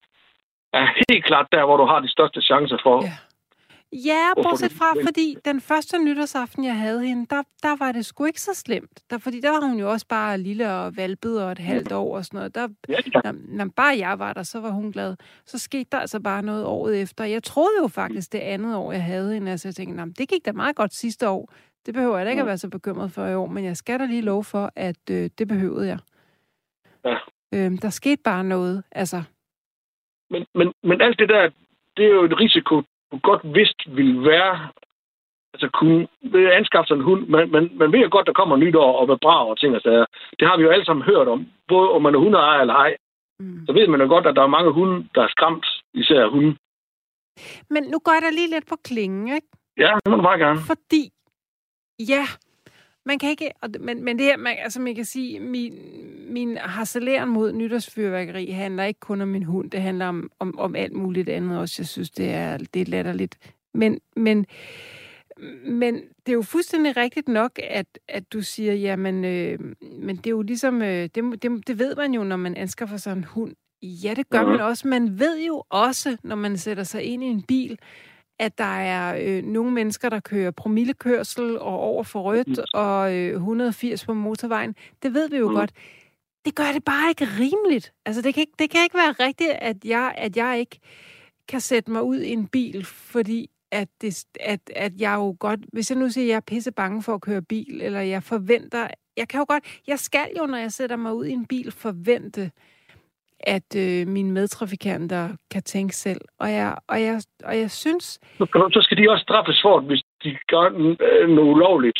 er 0.72 0.86
helt 1.08 1.24
klart 1.24 1.46
der, 1.52 1.64
hvor 1.64 1.76
du 1.76 1.84
har 1.84 2.00
de 2.00 2.08
største 2.08 2.40
chancer 2.42 2.78
for. 2.82 3.04
Ja. 3.04 3.12
Ja, 3.92 4.28
bortset 4.42 4.72
fra, 4.72 4.92
fordi 5.04 5.36
den 5.44 5.60
første 5.60 6.04
nytårsaften, 6.04 6.64
jeg 6.64 6.78
havde 6.78 7.06
hende, 7.06 7.26
der, 7.30 7.42
der 7.62 7.76
var 7.76 7.92
det 7.92 8.06
sgu 8.06 8.24
ikke 8.24 8.40
så 8.40 8.54
slemt. 8.54 9.02
Der, 9.10 9.18
fordi 9.18 9.40
der 9.40 9.50
var 9.50 9.68
hun 9.68 9.78
jo 9.78 9.90
også 9.90 10.06
bare 10.08 10.38
lille 10.38 10.72
og 10.72 10.96
valpet 10.96 11.44
og 11.44 11.52
et 11.52 11.58
halvt 11.58 11.92
år 11.92 12.16
og 12.16 12.24
sådan 12.24 12.38
noget. 12.38 12.54
Der, 12.54 12.68
når, 13.24 13.32
når 13.56 13.70
bare 13.76 13.98
jeg 13.98 14.18
var 14.18 14.32
der, 14.32 14.42
så 14.42 14.60
var 14.60 14.70
hun 14.70 14.92
glad. 14.92 15.16
Så 15.46 15.58
skete 15.58 15.88
der 15.92 15.98
altså 15.98 16.20
bare 16.20 16.42
noget 16.42 16.64
året 16.64 17.02
efter. 17.02 17.24
Jeg 17.24 17.42
troede 17.42 17.72
jo 17.82 17.88
faktisk 17.88 18.32
det 18.32 18.38
andet 18.38 18.76
år, 18.76 18.92
jeg 18.92 19.02
havde 19.04 19.34
hende, 19.34 19.50
altså 19.50 19.68
jeg 19.68 19.74
tænkte, 19.74 19.96
"Nå, 19.96 20.04
men 20.04 20.12
det 20.18 20.28
gik 20.28 20.44
da 20.46 20.52
meget 20.52 20.76
godt 20.76 20.94
sidste 20.94 21.28
år. 21.28 21.52
Det 21.86 21.94
behøver 21.94 22.16
jeg 22.16 22.26
da 22.26 22.30
ikke 22.30 22.40
at 22.40 22.46
være 22.46 22.58
så 22.58 22.68
bekymret 22.68 23.12
for 23.12 23.26
i 23.26 23.34
år, 23.34 23.46
men 23.46 23.64
jeg 23.64 23.76
skal 23.76 24.00
da 24.00 24.04
lige 24.06 24.22
love 24.22 24.44
for, 24.44 24.72
at 24.76 25.10
øh, 25.10 25.30
det 25.38 25.48
behøvede 25.48 25.88
jeg. 25.88 25.98
Ja. 27.04 27.16
Øhm, 27.54 27.78
der 27.78 27.90
skete 27.90 28.22
bare 28.24 28.44
noget, 28.44 28.82
altså. 28.92 29.22
Men, 30.30 30.46
men, 30.54 30.72
men 30.82 31.00
alt 31.00 31.18
det 31.18 31.28
der, 31.28 31.50
det 31.96 32.04
er 32.04 32.08
jo 32.10 32.24
et 32.24 32.40
risiko, 32.40 32.82
godt 33.22 33.42
vidst 33.54 33.80
ville 33.96 34.20
være, 34.30 34.68
altså 35.54 35.68
kunne 35.78 36.08
anskaffe 36.58 36.88
sig 36.88 36.94
en 36.94 37.08
hund. 37.08 37.26
Man, 37.26 37.50
man, 37.50 37.70
man 37.80 37.92
ved 37.92 38.00
jo 38.00 38.08
godt, 38.12 38.26
der 38.26 38.32
kommer 38.40 38.56
nytår 38.56 38.98
og 39.00 39.06
hvad 39.06 39.18
brag 39.22 39.48
og 39.48 39.58
ting 39.58 39.74
og 39.76 39.80
sager. 39.80 40.06
Det 40.38 40.48
har 40.48 40.56
vi 40.56 40.62
jo 40.62 40.70
alle 40.70 40.84
sammen 40.84 41.04
hørt 41.04 41.28
om, 41.28 41.46
både 41.68 41.90
om 41.90 42.02
man 42.02 42.14
er 42.14 42.18
hundeejer 42.18 42.60
eller 42.60 42.74
ej. 42.74 42.96
Mm. 43.40 43.66
Så 43.66 43.72
ved 43.72 43.86
man 43.88 44.00
jo 44.00 44.06
godt, 44.06 44.26
at 44.26 44.36
der 44.36 44.42
er 44.42 44.56
mange 44.56 44.72
hunde, 44.72 45.08
der 45.14 45.22
er 45.22 45.28
skræmt, 45.28 45.66
især 45.94 46.26
hunde. 46.26 46.56
Men 47.70 47.82
nu 47.92 47.98
går 48.04 48.12
jeg 48.12 48.22
da 48.22 48.30
lige 48.30 48.50
lidt 48.50 48.66
på 48.68 48.76
klingen, 48.84 49.34
ikke? 49.36 49.48
Ja, 49.76 49.90
det 50.04 50.10
må 50.10 50.16
du 50.16 50.22
bare 50.22 50.38
gerne. 50.38 50.60
Fordi, 50.72 51.02
ja, 52.12 52.24
man 53.06 53.18
kan 53.18 53.30
ikke, 53.30 53.50
men, 53.80 54.04
men 54.04 54.18
det 54.18 54.26
her, 54.26 54.36
man, 54.36 54.56
altså 54.62 54.80
man 54.80 54.94
kan 54.94 55.04
sige, 55.04 55.40
min, 55.40 55.74
min 56.28 56.56
harceleren 56.56 57.28
mod 57.28 57.52
nytårsfyrværkeri 57.52 58.46
handler 58.50 58.84
ikke 58.84 59.00
kun 59.00 59.20
om 59.20 59.28
min 59.28 59.42
hund, 59.42 59.70
det 59.70 59.82
handler 59.82 60.06
om, 60.06 60.30
om, 60.40 60.58
om 60.58 60.76
alt 60.76 60.92
muligt 60.92 61.28
andet 61.28 61.58
også. 61.58 61.74
Jeg 61.82 61.86
synes, 61.86 62.10
det 62.10 62.30
er, 62.30 62.56
det 62.56 62.82
er 62.82 62.86
latterligt. 62.86 63.38
Men, 63.74 64.00
men, 64.16 64.46
men 65.66 65.94
det 65.94 66.28
er 66.28 66.32
jo 66.32 66.42
fuldstændig 66.42 66.96
rigtigt 66.96 67.28
nok, 67.28 67.58
at, 67.70 67.86
at 68.08 68.32
du 68.32 68.42
siger, 68.42 68.72
jamen, 68.74 69.24
øh, 69.24 69.58
men 70.00 70.16
det 70.16 70.26
er 70.26 70.30
jo 70.30 70.42
ligesom, 70.42 70.82
øh, 70.82 71.08
det, 71.14 71.42
det, 71.42 71.66
det 71.66 71.78
ved 71.78 71.96
man 71.96 72.14
jo, 72.14 72.24
når 72.24 72.36
man 72.36 72.54
anskaffer 72.56 72.96
sig 72.96 73.12
en 73.12 73.24
hund. 73.24 73.54
Ja, 73.82 74.14
det 74.14 74.28
gør 74.30 74.42
Mhm. 74.42 74.50
man 74.50 74.60
også. 74.60 74.88
Man 74.88 75.18
ved 75.18 75.40
jo 75.46 75.62
også, 75.68 76.16
når 76.22 76.36
man 76.36 76.58
sætter 76.58 76.82
sig 76.84 77.02
ind 77.02 77.22
i 77.24 77.26
en 77.26 77.42
bil, 77.42 77.78
at 78.38 78.58
der 78.58 78.64
er 78.64 79.18
øh, 79.22 79.44
nogle 79.44 79.70
mennesker, 79.72 80.08
der 80.08 80.20
kører 80.20 80.50
promillekørsel 80.50 81.58
og 81.58 81.80
over 81.80 82.02
for 82.02 82.20
rødt 82.22 82.60
og 82.74 83.14
øh, 83.14 83.32
180 83.34 84.04
på 84.04 84.14
motorvejen. 84.14 84.74
Det 85.02 85.14
ved 85.14 85.30
vi 85.30 85.36
jo 85.36 85.48
Mm. 85.48 85.54
godt. 85.54 85.72
Det 86.44 86.54
gør 86.54 86.72
det 86.72 86.84
bare 86.84 87.08
ikke 87.08 87.24
rimeligt. 87.24 87.92
Altså, 88.06 88.22
det 88.22 88.34
kan 88.34 88.40
ikke, 88.40 88.52
det 88.58 88.70
kan 88.70 88.82
ikke 88.82 88.96
være 88.98 89.12
rigtigt, 89.26 89.50
at 89.50 89.76
jeg, 89.84 90.14
at 90.18 90.36
jeg 90.36 90.58
ikke 90.60 90.78
kan 91.48 91.60
sætte 91.60 91.90
mig 91.90 92.02
ud 92.02 92.18
i 92.20 92.30
en 92.32 92.46
bil, 92.46 92.84
fordi 92.84 93.50
at, 93.72 93.88
det, 94.00 94.24
at, 94.40 94.60
at 94.76 94.92
jeg 95.00 95.14
jo 95.14 95.36
godt... 95.40 95.60
Hvis 95.72 95.90
jeg 95.90 95.98
nu 95.98 96.08
siger, 96.10 96.24
at 96.24 96.28
jeg 96.28 96.36
er 96.36 96.40
pisse 96.40 96.72
bange 96.72 97.02
for 97.02 97.14
at 97.14 97.20
køre 97.20 97.42
bil, 97.42 97.80
eller 97.82 98.00
jeg 98.00 98.22
forventer... 98.22 98.88
Jeg 99.16 99.28
kan 99.28 99.38
jo 99.38 99.44
godt... 99.48 99.80
Jeg 99.86 99.98
skal 99.98 100.28
jo, 100.38 100.46
når 100.46 100.58
jeg 100.58 100.72
sætter 100.72 100.96
mig 100.96 101.14
ud 101.14 101.24
i 101.26 101.32
en 101.32 101.46
bil, 101.46 101.72
forvente, 101.72 102.50
at 103.40 103.76
øh, 103.76 104.06
mine 104.06 104.32
medtrafikanter 104.32 105.36
kan 105.50 105.62
tænke 105.62 105.96
selv. 105.96 106.20
Og 106.40 106.52
jeg, 106.52 106.76
og 106.88 107.02
jeg, 107.02 107.20
og 107.44 107.58
jeg 107.58 107.70
synes... 107.70 108.04
Så 108.74 108.80
skal- 108.82 108.98
de 108.98 109.10
også 109.10 109.22
straffes 109.22 109.58
for, 109.62 109.80
hvis 109.80 110.02
de 110.24 110.38
gør 110.48 110.64
øh, 111.00 111.28
noget 111.28 111.50
ulovligt. 111.54 111.98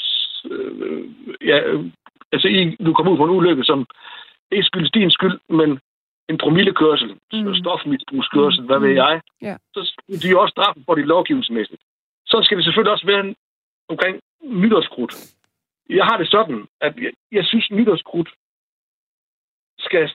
Øh, 0.51 1.05
ja, 1.51 1.59
altså, 2.33 2.49
I, 2.49 2.77
du 2.87 2.93
kommer 2.95 3.13
ud 3.13 3.17
på 3.19 3.25
en 3.25 3.31
ulykke, 3.31 3.65
som 3.65 3.87
ikke 4.51 4.65
skyldes 4.65 4.91
din 4.91 5.11
skyld, 5.11 5.39
men 5.49 5.79
en 6.29 6.39
promillekørsel, 6.39 7.11
Mm. 7.33 7.39
mm. 7.39 7.55
stofmisbrugskørsel, 7.55 8.65
hvad 8.65 8.79
ved 8.79 8.89
Mm. 8.89 8.97
jeg, 8.97 9.21
Ja. 9.43 9.57
så 9.75 9.81
skal 9.93 10.21
de 10.23 10.31
jo 10.31 10.41
også 10.43 10.53
straffes 10.53 10.83
for 10.87 10.95
det 10.95 11.07
lovgivningsmæssigt. 11.07 11.83
Så 12.27 12.41
skal 12.45 12.57
det 12.57 12.65
selvfølgelig 12.65 12.93
også 12.93 13.07
være 13.07 13.35
omkring 13.89 14.21
nytårskrudt. 14.43 15.15
Jeg 15.91 16.05
har 16.05 16.17
det 16.19 16.29
sådan, 16.31 16.67
at 16.81 16.97
jeg, 16.97 17.13
jeg 17.33 17.45
synes, 17.45 17.71
nytårskrudt 17.71 18.31
skal 19.79 20.11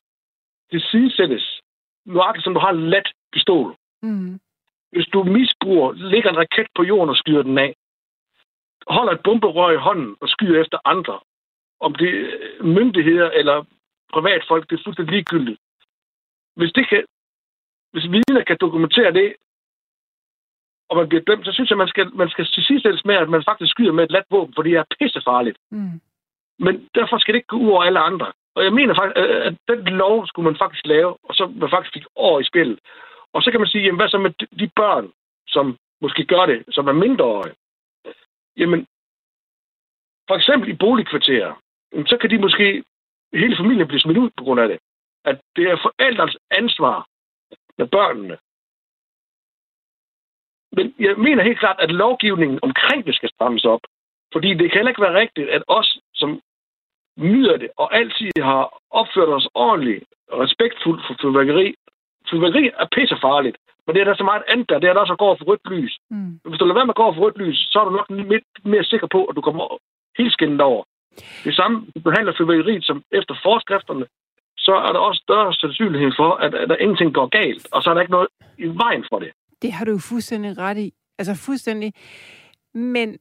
tilsidesættes, 0.71 1.61
nøjagtigt 2.05 2.43
som 2.43 2.53
du 2.53 2.59
har 2.59 2.69
en 2.69 2.89
let 2.89 3.07
pistol. 3.33 3.75
Mm, 4.01 4.39
Hvis 4.91 5.07
du 5.13 5.23
misbruger, 5.23 5.93
lægger 5.93 6.29
en 6.29 6.37
raket 6.37 6.67
på 6.75 6.83
jorden 6.83 7.09
og 7.09 7.15
skyder 7.15 7.43
den 7.43 7.57
af, 7.57 7.75
holder 8.87 9.13
et 9.13 9.23
bomberør 9.23 9.71
i 9.71 9.83
hånden 9.87 10.15
og 10.21 10.29
skyder 10.29 10.61
efter 10.61 10.77
andre, 10.85 11.19
om 11.79 11.95
det 11.95 12.09
er 12.09 12.63
myndigheder 12.63 13.29
eller 13.29 13.63
privatfolk, 14.13 14.69
det 14.69 14.79
er 14.79 14.83
fuldstændig 14.83 15.13
ligegyldigt. 15.13 15.59
Hvis, 16.55 16.71
det 16.71 16.89
kan, 16.89 17.03
hvis 17.91 18.03
vidner 18.03 18.43
kan 18.43 18.57
dokumentere 18.61 19.13
det, 19.13 19.35
og 20.89 20.97
man 20.97 21.09
bliver 21.09 21.23
dømt, 21.23 21.45
så 21.45 21.51
synes 21.53 21.69
jeg, 21.69 21.77
man 21.77 21.87
skal, 21.87 22.15
man 22.15 22.29
skal 22.29 22.45
til 22.45 22.63
sidst 22.63 23.05
med, 23.05 23.15
at 23.15 23.29
man 23.29 23.43
faktisk 23.43 23.71
skyder 23.71 23.91
med 23.91 24.03
et 24.03 24.11
lat 24.11 24.23
våben, 24.29 24.53
for 24.55 24.63
det 24.63 24.73
er 24.73 24.83
pissefarligt. 24.99 25.57
mm, 25.69 26.01
Men 26.59 26.89
derfor 26.95 27.17
skal 27.17 27.33
det 27.33 27.37
ikke 27.37 27.47
gå 27.47 27.57
ud 27.57 27.69
over 27.69 27.83
alle 27.83 27.99
andre. 27.99 28.33
Og 28.55 28.63
jeg 28.63 28.73
mener 28.73 28.93
faktisk, 28.95 29.17
øh, 29.17 29.45
at 29.47 29.55
den 29.67 29.97
lov 30.03 30.27
skulle 30.27 30.49
man 30.49 30.57
faktisk 30.57 30.85
lave, 30.85 31.17
og 31.23 31.35
så 31.35 31.47
man 31.47 31.69
faktisk 31.69 31.93
fik 31.93 32.05
år 32.15 32.39
i 32.39 32.43
spillet. 32.43 32.79
Og 33.33 33.41
så 33.41 33.51
kan 33.51 33.59
man 33.59 33.69
sige, 33.69 33.83
jamen 33.83 33.99
hvad 33.99 34.09
så 34.09 34.17
med 34.17 34.31
de- 34.59 34.71
børn, 34.75 35.11
som 35.47 35.77
måske 36.01 36.25
gør 36.25 36.45
det, 36.45 36.65
som 36.69 36.87
er 36.87 36.93
mindreårige? 36.93 37.55
Jamen, 38.57 38.87
for 40.27 40.35
eksempel 40.35 40.69
i 40.69 40.75
boligkvarterer, 40.75 41.53
så 42.05 42.17
kan 42.21 42.29
de 42.29 42.37
måske, 42.37 42.83
hele 43.33 43.57
familien 43.57 43.87
blive 43.87 43.99
smidt 43.99 44.17
ud 44.17 44.29
på 44.37 44.43
grund 44.43 44.59
af 44.61 44.67
det. 44.67 44.79
At 45.25 45.41
det 45.55 45.63
er 45.63 45.77
forældrens 45.81 46.37
ansvar 46.51 47.07
med 47.77 47.87
børnene. 47.87 48.37
Men 50.71 50.95
jeg 50.99 51.17
mener 51.17 51.43
helt 51.43 51.59
klart, 51.59 51.79
at 51.79 51.91
lovgivningen 51.91 52.59
omkring 52.61 53.05
det 53.05 53.15
skal 53.15 53.29
strammes 53.29 53.65
op. 53.65 53.81
Fordi 54.33 54.49
det 54.53 54.71
kan 54.71 54.77
heller 54.77 54.89
ikke 54.91 55.01
være 55.01 55.19
rigtigt, 55.19 55.49
at 55.49 55.63
os, 55.67 55.99
som 56.13 56.41
nyder 57.17 57.57
det, 57.57 57.69
og 57.77 57.95
altid 57.95 58.31
har 58.41 58.63
opført 58.91 59.29
os 59.29 59.47
ordentligt 59.53 60.03
og 60.31 60.39
respektfuldt 60.39 61.01
for 61.07 61.15
fyrværkeri. 61.21 61.75
Fyrværkeri 62.29 62.65
er 62.81 62.87
pissefarligt, 62.95 63.57
men 63.85 63.95
det 63.95 64.01
er 64.01 64.05
der 64.05 64.15
så 64.15 64.23
meget 64.23 64.43
andet 64.47 64.69
der. 64.69 64.79
Det 64.79 64.89
er 64.89 64.93
der 64.93 64.99
også 65.05 65.13
at 65.13 65.23
gå 65.25 65.35
for 65.37 65.45
rødt 65.45 65.65
lys. 65.73 65.97
Mm. 66.09 66.39
Hvis 66.49 66.59
du 66.59 66.65
lader 66.65 66.79
være 66.79 66.85
med 66.85 66.97
at 66.97 67.01
gå 67.03 67.13
for 67.13 67.21
rødt 67.21 67.37
lys, 67.37 67.57
så 67.71 67.79
er 67.79 67.85
du 67.85 67.91
nok 67.91 68.09
lidt 68.09 68.49
mere 68.65 68.83
sikker 68.83 69.07
på, 69.07 69.25
at 69.25 69.35
du 69.35 69.41
kommer 69.41 69.63
helt 70.17 70.33
skinnet 70.33 70.61
over. 70.61 70.83
Det 71.43 71.55
samme, 71.55 71.75
du 71.95 71.99
behandler 71.99 72.33
fyrværkeriet 72.37 72.83
som 72.83 73.03
efter 73.11 73.35
forskrifterne, 73.43 74.05
så 74.57 74.73
er 74.87 74.91
der 74.93 74.99
også 74.99 75.21
større 75.23 75.53
sandsynlighed 75.53 76.11
for, 76.15 76.31
at, 76.45 76.53
at 76.55 76.69
der 76.69 76.75
ingenting 76.75 77.13
går 77.13 77.27
galt, 77.27 77.67
og 77.73 77.83
så 77.83 77.89
er 77.89 77.93
der 77.93 78.01
ikke 78.01 78.17
noget 78.17 78.27
i 78.57 78.67
vejen 78.83 79.05
for 79.09 79.19
det. 79.19 79.31
Det 79.61 79.71
har 79.71 79.85
du 79.85 79.91
jo 79.91 80.01
fuldstændig 80.09 80.57
ret 80.57 80.77
i. 80.77 80.93
Altså 81.19 81.33
fuldstændig. 81.45 81.93
Men 82.73 83.17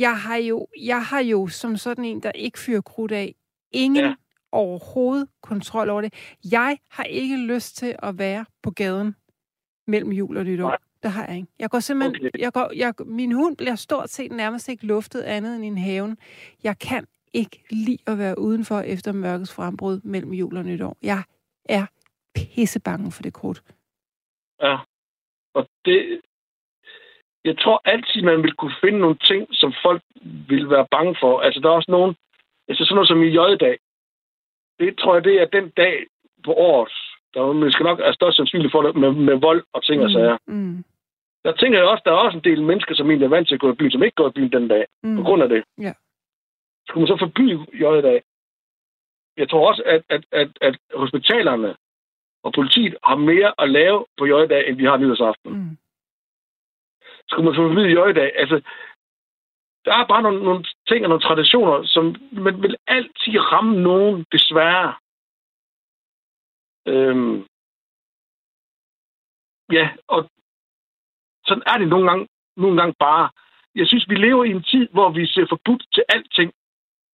jeg 0.00 0.20
har 0.20 0.36
jo, 0.36 0.66
jeg 0.80 1.04
har 1.04 1.20
jo 1.20 1.46
som 1.46 1.76
sådan 1.76 2.04
en, 2.04 2.22
der 2.22 2.32
ikke 2.32 2.58
fyrer 2.58 2.80
krudt 2.80 3.12
af, 3.12 3.34
ingen 3.72 4.04
ja. 4.04 4.14
overhovedet 4.52 5.28
kontrol 5.42 5.90
over 5.90 6.00
det. 6.00 6.14
Jeg 6.52 6.78
har 6.90 7.04
ikke 7.04 7.36
lyst 7.36 7.76
til 7.76 7.96
at 7.98 8.18
være 8.18 8.44
på 8.62 8.70
gaden 8.70 9.16
mellem 9.86 10.12
jul 10.12 10.36
og 10.36 10.44
nytår. 10.44 10.68
Nej. 10.68 10.78
Det 11.02 11.12
har 11.12 11.26
jeg 11.26 11.36
ikke. 11.36 11.48
Jeg 11.58 11.70
går 11.70 11.80
simpelthen, 11.80 12.26
okay. 12.26 12.40
jeg 12.40 12.52
går, 12.52 12.72
jeg, 12.76 12.94
min 13.06 13.32
hund 13.32 13.56
bliver 13.56 13.74
stort 13.74 14.10
set 14.10 14.32
nærmest 14.32 14.68
ikke 14.68 14.86
luftet 14.86 15.22
andet 15.22 15.54
end 15.54 15.64
i 15.64 15.66
en 15.66 15.78
haven. 15.78 16.18
Jeg 16.62 16.78
kan 16.78 17.06
ikke 17.32 17.64
lide 17.70 17.98
at 18.06 18.18
være 18.18 18.38
udenfor 18.38 18.80
efter 18.80 19.12
mørkets 19.12 19.52
frembrud 19.52 20.00
mellem 20.04 20.32
jul 20.32 20.56
og 20.56 20.64
nytår. 20.64 20.96
Jeg 21.02 21.22
er 21.64 21.86
pissebange 22.34 23.12
for 23.12 23.22
det 23.22 23.32
krudt. 23.32 23.62
Ja, 24.62 24.76
og 25.54 25.68
det, 25.84 26.20
jeg 27.44 27.58
tror 27.58 27.82
altid, 27.84 28.22
man 28.22 28.42
vil 28.42 28.54
kunne 28.54 28.74
finde 28.80 28.98
nogle 28.98 29.16
ting, 29.16 29.46
som 29.52 29.74
folk 29.82 30.02
vil 30.48 30.70
være 30.70 30.86
bange 30.90 31.16
for. 31.20 31.40
Altså, 31.40 31.60
der 31.60 31.68
er 31.68 31.72
også 31.72 31.90
nogen, 31.90 32.16
altså 32.68 32.84
sådan 32.84 32.94
noget 32.94 33.08
som 33.08 33.22
i 33.22 33.28
J-dag. 33.36 33.78
Det 34.78 34.98
tror 34.98 35.14
jeg, 35.14 35.24
det 35.24 35.42
er 35.42 35.44
den 35.44 35.68
dag 35.70 36.06
på 36.44 36.52
året, 36.52 36.92
der 37.34 37.52
man 37.52 37.72
skal 37.72 37.84
nok 37.84 38.00
er 38.00 38.12
størst 38.12 38.36
sandsynligt 38.36 38.72
for 38.72 38.82
det 38.82 38.96
med, 38.96 39.12
med 39.12 39.34
vold 39.34 39.64
og 39.72 39.84
ting 39.84 40.02
og 40.02 40.08
mm, 40.08 40.12
sager. 40.12 40.36
Mm. 40.46 40.84
Der 41.44 41.52
tænker 41.52 41.78
jeg 41.78 41.88
også, 41.88 42.02
der 42.04 42.12
er 42.12 42.24
også 42.26 42.38
en 42.38 42.44
del 42.44 42.62
mennesker, 42.62 42.94
som 42.94 43.10
egentlig 43.10 43.26
er 43.26 43.36
vant 43.36 43.48
til 43.48 43.54
at 43.54 43.60
gå 43.60 43.72
i 43.72 43.74
byen, 43.74 43.90
som 43.90 44.02
ikke 44.02 44.14
går 44.14 44.28
i 44.28 44.32
byen 44.32 44.52
den 44.52 44.68
dag, 44.68 44.86
mm. 45.02 45.16
på 45.16 45.22
grund 45.22 45.42
af 45.42 45.48
det. 45.48 45.64
Ja. 45.80 45.92
Skulle 46.88 47.02
man 47.02 47.08
så 47.08 47.16
forbyde 47.16 47.66
J-dag? 47.72 48.22
Jeg 49.36 49.50
tror 49.50 49.68
også, 49.68 49.82
at, 49.86 50.02
at, 50.08 50.24
at, 50.32 50.48
at 50.60 50.76
hospitalerne 50.94 51.76
og 52.42 52.52
politiet 52.52 52.96
har 53.04 53.16
mere 53.16 53.52
at 53.58 53.70
lave 53.70 54.04
på 54.18 54.26
J-dag, 54.26 54.68
end 54.68 54.76
vi 54.76 54.84
har 54.84 54.96
nyhedsaften. 54.96 55.52
Mm 55.52 55.76
skulle 57.28 57.44
man 57.44 57.54
forbyde 57.54 58.10
i 58.10 58.12
dag. 58.12 58.32
Altså, 58.36 58.56
der 59.84 59.94
er 59.94 60.06
bare 60.06 60.22
nogle, 60.22 60.44
nogle 60.44 60.64
ting 60.88 61.04
og 61.04 61.08
nogle 61.08 61.22
traditioner, 61.28 61.86
som 61.86 62.16
man 62.32 62.62
vil 62.62 62.76
altid 62.86 63.38
ramme 63.52 63.82
nogen, 63.82 64.26
desværre. 64.32 64.94
Øhm, 66.86 67.46
ja, 69.72 69.90
og 70.06 70.30
sådan 71.46 71.62
er 71.66 71.78
det 71.78 71.88
nogle 71.88 72.10
gange, 72.10 72.28
nogle 72.56 72.76
gange 72.80 72.94
bare. 72.98 73.30
Jeg 73.74 73.86
synes, 73.86 74.08
vi 74.08 74.14
lever 74.14 74.44
i 74.44 74.50
en 74.50 74.62
tid, 74.62 74.88
hvor 74.88 75.10
vi 75.10 75.26
ser 75.26 75.46
forbudt 75.48 75.84
til 75.94 76.04
alting. 76.08 76.52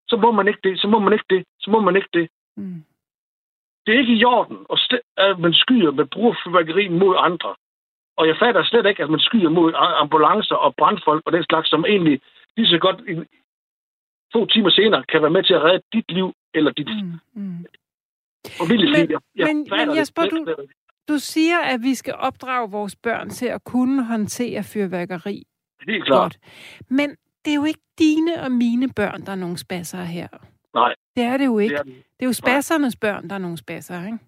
Så 0.09 0.17
må 0.17 0.33
man 0.33 0.49
ikke 0.49 0.61
det, 0.65 0.81
så 0.81 0.89
må 0.89 0.99
man 0.99 1.13
ikke 1.13 1.31
det, 1.31 1.45
så 1.61 1.71
må 1.71 1.81
man 1.81 1.97
ikke 1.97 2.09
det. 2.13 2.29
Mm. 2.57 2.85
Det 3.87 3.95
er 3.95 3.99
ikke 3.99 4.17
i 4.17 4.25
orden, 4.25 4.67
at 5.17 5.39
man 5.39 5.55
skyder 5.55 5.91
med 5.91 6.07
brugerfyrværkeri 6.07 6.89
mod 6.89 7.17
andre. 7.19 7.55
Og 8.21 8.25
jeg 8.29 8.37
fatter 8.43 8.63
slet 8.65 8.87
ikke, 8.87 9.03
at 9.03 9.11
man 9.11 9.21
skyder 9.21 9.51
mod 9.59 9.73
ambulancer 9.77 10.55
og 10.55 10.75
brandfolk 10.81 11.23
og 11.27 11.33
den 11.33 11.45
slags, 11.45 11.71
som 11.71 11.85
egentlig 11.85 12.21
lige 12.57 12.67
så 12.67 12.79
godt 12.79 12.99
to 14.33 14.47
timer 14.47 14.71
senere 14.71 15.03
kan 15.13 15.23
være 15.23 15.31
med 15.31 15.43
til 15.43 15.55
at 15.55 15.63
redde 15.63 15.83
dit 15.93 16.11
liv 16.13 16.35
eller 16.55 16.73
dit 16.73 16.89
mm, 16.89 17.43
mm. 17.43 17.65
families 18.61 18.99
liv. 18.99 19.19
Jeg, 19.37 19.47
men, 19.47 19.67
men 19.71 19.97
Jesper, 19.97 20.23
du, 20.23 20.47
du 21.09 21.19
siger, 21.19 21.59
at 21.59 21.81
vi 21.83 21.95
skal 21.95 22.15
opdrage 22.15 22.71
vores 22.71 22.97
børn 22.97 23.31
til 23.31 23.47
at 23.47 23.65
kunne 23.65 24.05
håndtere 24.05 24.63
fyrværkeri. 24.63 25.43
Helt 25.89 26.05
klart. 26.05 26.23
Godt. 26.23 26.39
Men 26.91 27.11
det 27.45 27.51
er 27.51 27.55
jo 27.55 27.65
ikke 27.65 27.81
dine 27.99 28.43
og 28.43 28.53
mine 28.53 28.89
børn, 28.97 29.21
der 29.27 29.33
er 29.33 29.37
nogle 29.45 29.59
spasser 29.59 30.03
her. 30.03 30.29
Nej. 30.75 30.95
Det 31.17 31.25
er 31.25 31.37
det 31.37 31.47
jo 31.47 31.59
ikke. 31.59 31.75
Det 31.75 31.81
er, 31.81 31.85
det. 31.85 31.95
det 31.95 32.23
er 32.23 32.27
jo 32.27 32.33
spassernes 32.33 32.97
børn, 32.97 33.29
der 33.29 33.35
er 33.35 33.39
nogle 33.39 33.57
spasser, 33.57 34.07
ikke? 34.07 34.19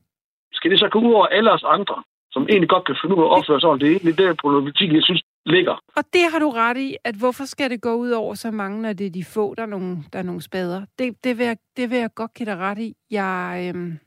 Skal 0.53 0.71
det 0.71 0.79
så 0.79 0.89
gå 0.89 0.99
ud 0.99 1.13
over 1.13 1.27
alle 1.27 1.53
os 1.53 1.65
andre? 1.67 2.03
Som 2.33 2.43
egentlig 2.43 2.69
godt 2.69 2.85
kan 2.87 2.97
finde 3.01 3.17
ud 3.17 3.23
af 3.23 3.27
at 3.27 3.35
opføre 3.37 3.61
sig 3.61 3.81
Det 3.81 3.87
er 3.87 3.97
egentlig 3.97 4.19
der 4.19 4.35
problematik, 4.35 4.93
jeg 4.93 5.03
synes 5.03 5.23
ligger. 5.47 5.77
Og 5.99 6.05
det 6.13 6.25
har 6.33 6.39
du 6.39 6.51
ret 6.51 6.77
i, 6.77 6.97
at 7.05 7.15
hvorfor 7.15 7.45
skal 7.45 7.71
det 7.71 7.81
gå 7.83 7.95
ud 7.95 8.11
over 8.11 8.35
så 8.35 8.51
mange, 8.51 8.83
når 8.83 8.93
det 8.93 9.07
er 9.07 9.11
de 9.11 9.25
få, 9.25 9.55
der 9.55 9.63
er 9.63 9.73
nogle, 9.77 9.97
der 10.13 10.19
er 10.19 10.23
nogle 10.23 10.43
spader? 10.43 10.81
Det, 10.99 11.25
det, 11.25 11.39
vil 11.39 11.47
jeg, 11.47 11.57
det 11.77 11.91
vil 11.91 11.99
jeg 11.99 12.11
godt 12.15 12.35
give 12.35 12.47
dig 12.47 12.59
ret 12.59 12.79
i. 12.79 12.95
Jeg, 13.11 13.73
øhm... 13.75 13.99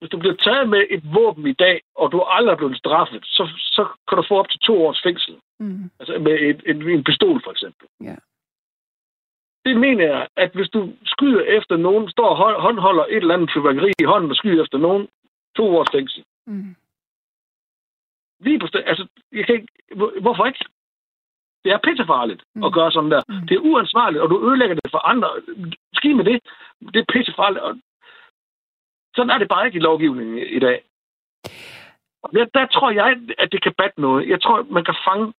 Hvis 0.00 0.10
du 0.10 0.18
bliver 0.18 0.34
taget 0.34 0.68
med 0.68 0.82
et 0.90 1.14
våben 1.14 1.46
i 1.46 1.52
dag, 1.52 1.80
og 1.94 2.12
du 2.12 2.20
aldrig 2.20 2.52
er 2.52 2.56
blevet 2.56 2.76
straffet, 2.76 3.22
så, 3.24 3.44
så 3.56 3.86
kan 4.08 4.16
du 4.16 4.24
få 4.28 4.38
op 4.38 4.48
til 4.48 4.60
to 4.60 4.86
års 4.86 5.02
fængsel. 5.02 5.34
Mm. 5.60 5.90
Altså 6.00 6.18
med 6.18 6.32
et, 6.32 6.62
et, 6.66 6.76
en 6.96 7.04
pistol, 7.04 7.40
for 7.44 7.50
eksempel. 7.50 7.86
Ja. 8.00 8.16
Det 9.64 9.76
mener 9.76 10.04
jeg, 10.04 10.28
at 10.36 10.50
hvis 10.54 10.68
du 10.68 10.92
skyder 11.04 11.42
efter 11.42 11.76
nogen, 11.76 12.10
står 12.10 12.28
og 12.28 12.62
håndholder 12.62 13.04
et 13.04 13.16
eller 13.16 13.34
andet 13.34 13.50
fyrværkeri 13.54 13.92
i 13.98 14.04
hånden 14.04 14.30
og 14.30 14.36
skyder 14.36 14.62
efter 14.62 14.78
nogen, 14.78 15.08
to 15.56 15.76
års 15.76 15.90
fængsel. 15.92 16.24
Mm. 16.46 16.74
Lige 18.44 18.58
på 18.58 18.66
altså, 18.74 19.06
jeg 19.32 19.46
kan 19.46 19.54
ikke, 19.54 19.68
hvorfor 20.20 20.44
ikke? 20.46 20.64
Det 21.64 21.72
er 21.72 21.78
pissefarligt 21.78 22.42
mm. 22.54 22.64
at 22.64 22.72
gøre 22.72 22.92
sådan 22.92 23.10
der. 23.10 23.22
Mm. 23.28 23.46
Det 23.46 23.54
er 23.54 23.66
uansvarligt, 23.70 24.22
og 24.22 24.30
du 24.30 24.48
ødelægger 24.48 24.74
det 24.74 24.90
for 24.90 24.98
andre. 24.98 25.28
Ski 25.94 26.12
med 26.12 26.24
det. 26.24 26.40
Det 26.94 27.00
er 27.00 27.12
pissefarligt. 27.12 27.64
Og 27.64 27.78
sådan 29.16 29.30
er 29.30 29.38
det 29.38 29.48
bare 29.48 29.66
ikke 29.66 29.78
i 29.78 29.86
lovgivningen 29.88 30.38
i 30.38 30.58
dag. 30.58 30.82
Der, 32.34 32.44
der 32.54 32.66
tror 32.66 32.90
jeg, 32.90 33.18
at 33.38 33.52
det 33.52 33.62
kan 33.62 33.74
batte 33.78 34.00
noget. 34.00 34.28
Jeg 34.28 34.42
tror, 34.42 34.66
man 34.70 34.84
kan 34.84 34.94
fange 35.08 35.32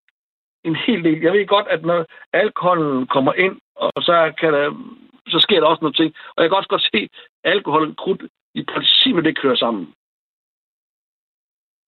en 0.64 0.76
hel 0.76 1.04
del. 1.04 1.22
Jeg 1.22 1.34
ved 1.34 1.48
godt, 1.48 1.68
at 1.68 1.86
når 1.86 2.06
alkoholen 2.34 3.08
kommer 3.08 3.34
ind, 3.34 3.60
og 3.76 4.04
så, 4.04 4.34
kan 4.40 4.54
der, 4.54 4.72
så 5.28 5.40
sker 5.40 5.60
der 5.60 5.68
også 5.68 5.82
noget 5.82 5.96
ting. 5.96 6.14
Og 6.36 6.44
jeg 6.44 6.50
kan 6.50 6.58
også 6.58 6.70
godt 6.70 6.90
se, 6.94 7.10
at 7.44 7.52
alkohol 7.54 7.90
og 7.90 7.96
krudt 7.98 8.24
i 8.54 8.64
princippet 8.64 9.26
det 9.26 9.38
kører 9.38 9.56
sammen. 9.56 9.94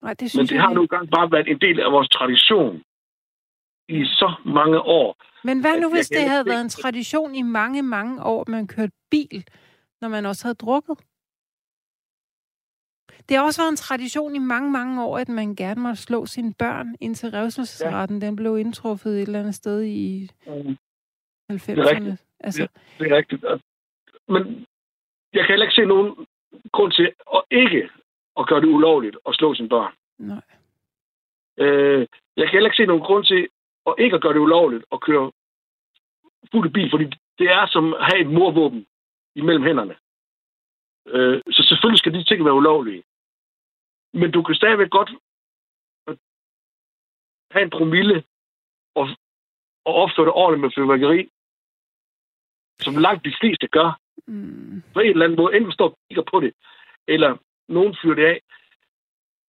Nej, 0.06 0.14
det 0.14 0.30
synes 0.30 0.50
Men 0.50 0.56
det 0.56 0.60
har 0.64 0.74
nu 0.74 0.80
engang 0.82 1.10
bare 1.10 1.32
været 1.32 1.48
en 1.48 1.60
del 1.60 1.80
af 1.80 1.92
vores 1.92 2.08
tradition 2.08 2.82
i 3.88 4.04
så 4.04 4.30
mange 4.44 4.80
år. 4.80 5.16
Men 5.44 5.60
hvad 5.60 5.80
nu, 5.80 5.90
hvis 5.90 6.08
det 6.08 6.28
havde 6.28 6.46
været 6.46 6.60
en 6.60 6.68
tradition 6.68 7.34
i 7.34 7.42
mange, 7.42 7.82
mange 7.82 8.22
år, 8.22 8.40
at 8.40 8.48
man 8.48 8.66
kørte 8.66 8.92
bil, 9.10 9.44
når 10.00 10.08
man 10.08 10.26
også 10.26 10.44
havde 10.44 10.54
drukket? 10.54 10.98
Det 13.28 13.36
har 13.36 13.44
også 13.44 13.62
været 13.62 13.70
en 13.70 13.76
tradition 13.76 14.34
i 14.34 14.38
mange, 14.38 14.70
mange 14.70 15.04
år, 15.04 15.18
at 15.18 15.28
man 15.28 15.54
gerne 15.54 15.80
måtte 15.80 16.02
slå 16.02 16.26
sine 16.26 16.54
børn, 16.58 16.96
indtil 17.00 17.30
revselsesretten 17.30 18.18
ja. 18.18 18.26
den 18.26 18.36
blev 18.36 18.58
indtruffet 18.58 19.12
et 19.12 19.22
eller 19.22 19.40
andet 19.40 19.54
sted 19.54 19.82
i 19.82 20.30
mm. 20.46 20.76
90'erne. 21.52 21.72
Det 21.72 21.78
er 21.78 21.90
rigtigt. 21.90 22.22
Altså... 22.40 22.62
Ja, 22.62 23.04
det 23.04 23.12
er 23.12 23.16
rigtigt. 23.16 23.44
Men 24.28 24.66
jeg 25.32 25.42
kan 25.42 25.52
heller 25.52 25.66
ikke 25.66 25.80
se 25.80 25.84
nogen 25.84 26.26
grund 26.72 26.92
til 26.92 27.12
at 27.34 27.42
ikke 27.50 27.90
at 28.38 28.46
gøre 28.46 28.60
det 28.60 28.66
ulovligt 28.66 29.16
at 29.28 29.34
slå 29.34 29.54
sine 29.54 29.68
børn. 29.68 29.94
Nej. 30.18 30.42
Øh, 31.58 32.06
jeg 32.36 32.44
kan 32.44 32.52
heller 32.52 32.70
ikke 32.70 32.82
se 32.82 32.86
nogen 32.86 33.02
grund 33.02 33.24
til 33.24 33.48
at 33.86 33.94
ikke 33.98 34.16
at 34.16 34.22
gøre 34.22 34.32
det 34.32 34.38
ulovligt 34.38 34.84
at 34.92 35.00
køre 35.00 35.32
fuld 36.52 36.70
bil, 36.70 36.90
fordi 36.90 37.04
det 37.38 37.46
er 37.50 37.66
som 37.66 37.94
at 37.94 38.04
have 38.04 38.20
et 38.20 38.30
morvåben 38.30 38.86
imellem 39.34 39.64
hænderne. 39.64 39.96
Øh, 41.06 41.42
så 41.50 41.62
selvfølgelig 41.68 41.98
skal 41.98 42.14
de 42.14 42.24
ting 42.24 42.44
være 42.44 42.54
ulovlige. 42.54 43.02
Men 44.12 44.30
du 44.30 44.42
kan 44.42 44.54
stadigvæk 44.54 44.90
godt 44.90 45.10
have 47.50 47.62
en 47.62 47.70
promille 47.70 48.24
og, 48.94 49.08
og 49.84 49.94
opføre 49.94 50.26
det 50.26 50.32
ordentligt 50.32 50.60
med 50.60 50.70
fyrværkeri, 50.74 51.30
som 52.80 52.96
langt 52.96 53.24
de 53.24 53.34
fleste 53.40 53.68
gør. 53.68 54.00
Mm. 54.26 54.82
På 54.94 55.00
en 55.00 55.10
eller 55.10 55.24
anden 55.24 55.36
måde. 55.36 55.56
Enten 55.56 55.72
står 55.72 55.88
og 55.88 55.98
kigger 56.08 56.24
på 56.32 56.40
det, 56.40 56.52
eller 57.06 57.36
nogen 57.68 57.96
fyrer 58.02 58.14
det 58.14 58.24
af, 58.24 58.40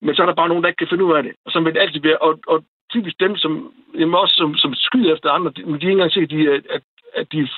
men 0.01 0.15
så 0.15 0.21
er 0.21 0.25
der 0.25 0.35
bare 0.35 0.47
nogen, 0.47 0.63
der 0.63 0.69
ikke 0.69 0.81
kan 0.83 0.91
finde 0.91 1.05
ud 1.05 1.17
af 1.17 1.23
det. 1.23 1.33
Og 1.45 1.51
så 1.51 1.59
vil 1.59 1.73
det 1.73 1.79
altid 1.79 2.01
være, 2.01 2.17
og, 2.17 2.39
og 2.47 2.63
typisk 2.89 3.19
dem, 3.19 3.35
som, 3.35 3.73
jamen 3.93 4.15
også 4.15 4.35
som, 4.37 4.55
som 4.55 4.73
skyder 4.73 5.13
efter 5.15 5.29
andre, 5.31 5.51
de, 5.51 5.61
de 5.63 5.73
ikke 5.73 5.91
engang 5.91 6.11
sikkert, 6.11 6.31
de, 6.31 6.51
at, 6.75 6.83
at 7.13 7.31
de 7.31 7.49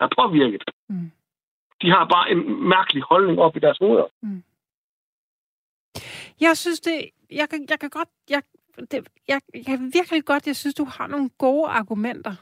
er 0.00 0.08
påvirket. 0.18 0.64
Mm. 0.88 1.10
De 1.82 1.90
har 1.90 2.04
bare 2.14 2.30
en 2.30 2.68
mærkelig 2.68 3.02
holdning 3.02 3.38
op 3.38 3.56
i 3.56 3.60
deres 3.60 3.78
hoveder. 3.78 4.06
Mm. 4.22 4.42
Jeg 6.40 6.56
synes 6.56 6.80
det, 6.80 7.10
jeg 7.30 7.48
kan, 7.48 7.66
jeg 7.70 7.80
kan 7.80 7.90
godt, 7.90 8.08
jeg, 8.30 8.42
det, 8.90 9.08
jeg, 9.28 9.40
jeg 9.54 9.64
kan 9.66 9.92
virkelig 9.94 10.24
godt, 10.24 10.46
jeg 10.46 10.56
synes, 10.56 10.74
du 10.74 10.84
har 10.84 11.06
nogle 11.06 11.30
gode 11.38 11.66
argumenter. 11.68 12.34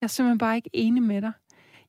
Jeg 0.00 0.06
er 0.06 0.14
simpelthen 0.14 0.38
bare 0.38 0.56
ikke 0.56 0.70
enig 0.72 1.02
med 1.02 1.22
dig. 1.22 1.32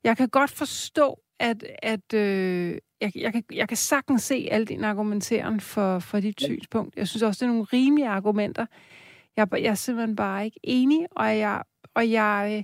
Jeg 0.03 0.17
kan 0.17 0.29
godt 0.29 0.51
forstå, 0.51 1.19
at, 1.39 1.63
at 1.83 2.13
øh, 2.13 2.77
jeg, 3.01 3.11
jeg, 3.15 3.33
kan, 3.33 3.43
jeg 3.53 3.67
kan 3.67 3.77
sagtens 3.77 4.23
se 4.23 4.47
al 4.51 4.65
din 4.65 4.83
argumenteren 4.83 5.59
for, 5.59 5.99
for 5.99 6.19
dit 6.19 6.41
synspunkt. 6.41 6.97
Jeg 6.97 7.07
synes 7.07 7.23
også, 7.23 7.45
det 7.45 7.49
er 7.49 7.53
nogle 7.53 7.67
rimelige 7.73 8.07
argumenter. 8.07 8.65
Jeg, 9.37 9.47
jeg 9.51 9.63
er 9.63 9.75
simpelthen 9.75 10.15
bare 10.15 10.45
ikke 10.45 10.59
enig, 10.63 11.05
og 11.11 11.37
jeg, 11.37 11.63
og 11.93 12.11
jeg, 12.11 12.53
øh, 12.57 12.63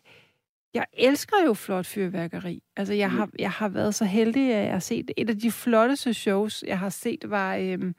jeg 0.73 0.85
elsker 0.93 1.37
jo 1.45 1.53
flot 1.53 1.85
fyrværkeri. 1.85 2.63
Altså, 2.77 2.93
jeg 2.93 3.11
har, 3.11 3.29
jeg 3.39 3.51
har 3.51 3.69
været 3.69 3.95
så 3.95 4.05
heldig, 4.05 4.53
at 4.53 4.63
jeg 4.63 4.71
har 4.71 4.79
set 4.79 5.11
et 5.17 5.29
af 5.29 5.39
de 5.39 5.51
flotteste 5.51 6.13
shows, 6.13 6.63
jeg 6.67 6.79
har 6.79 6.89
set, 6.89 7.29
var, 7.29 7.55
øhm, 7.55 7.95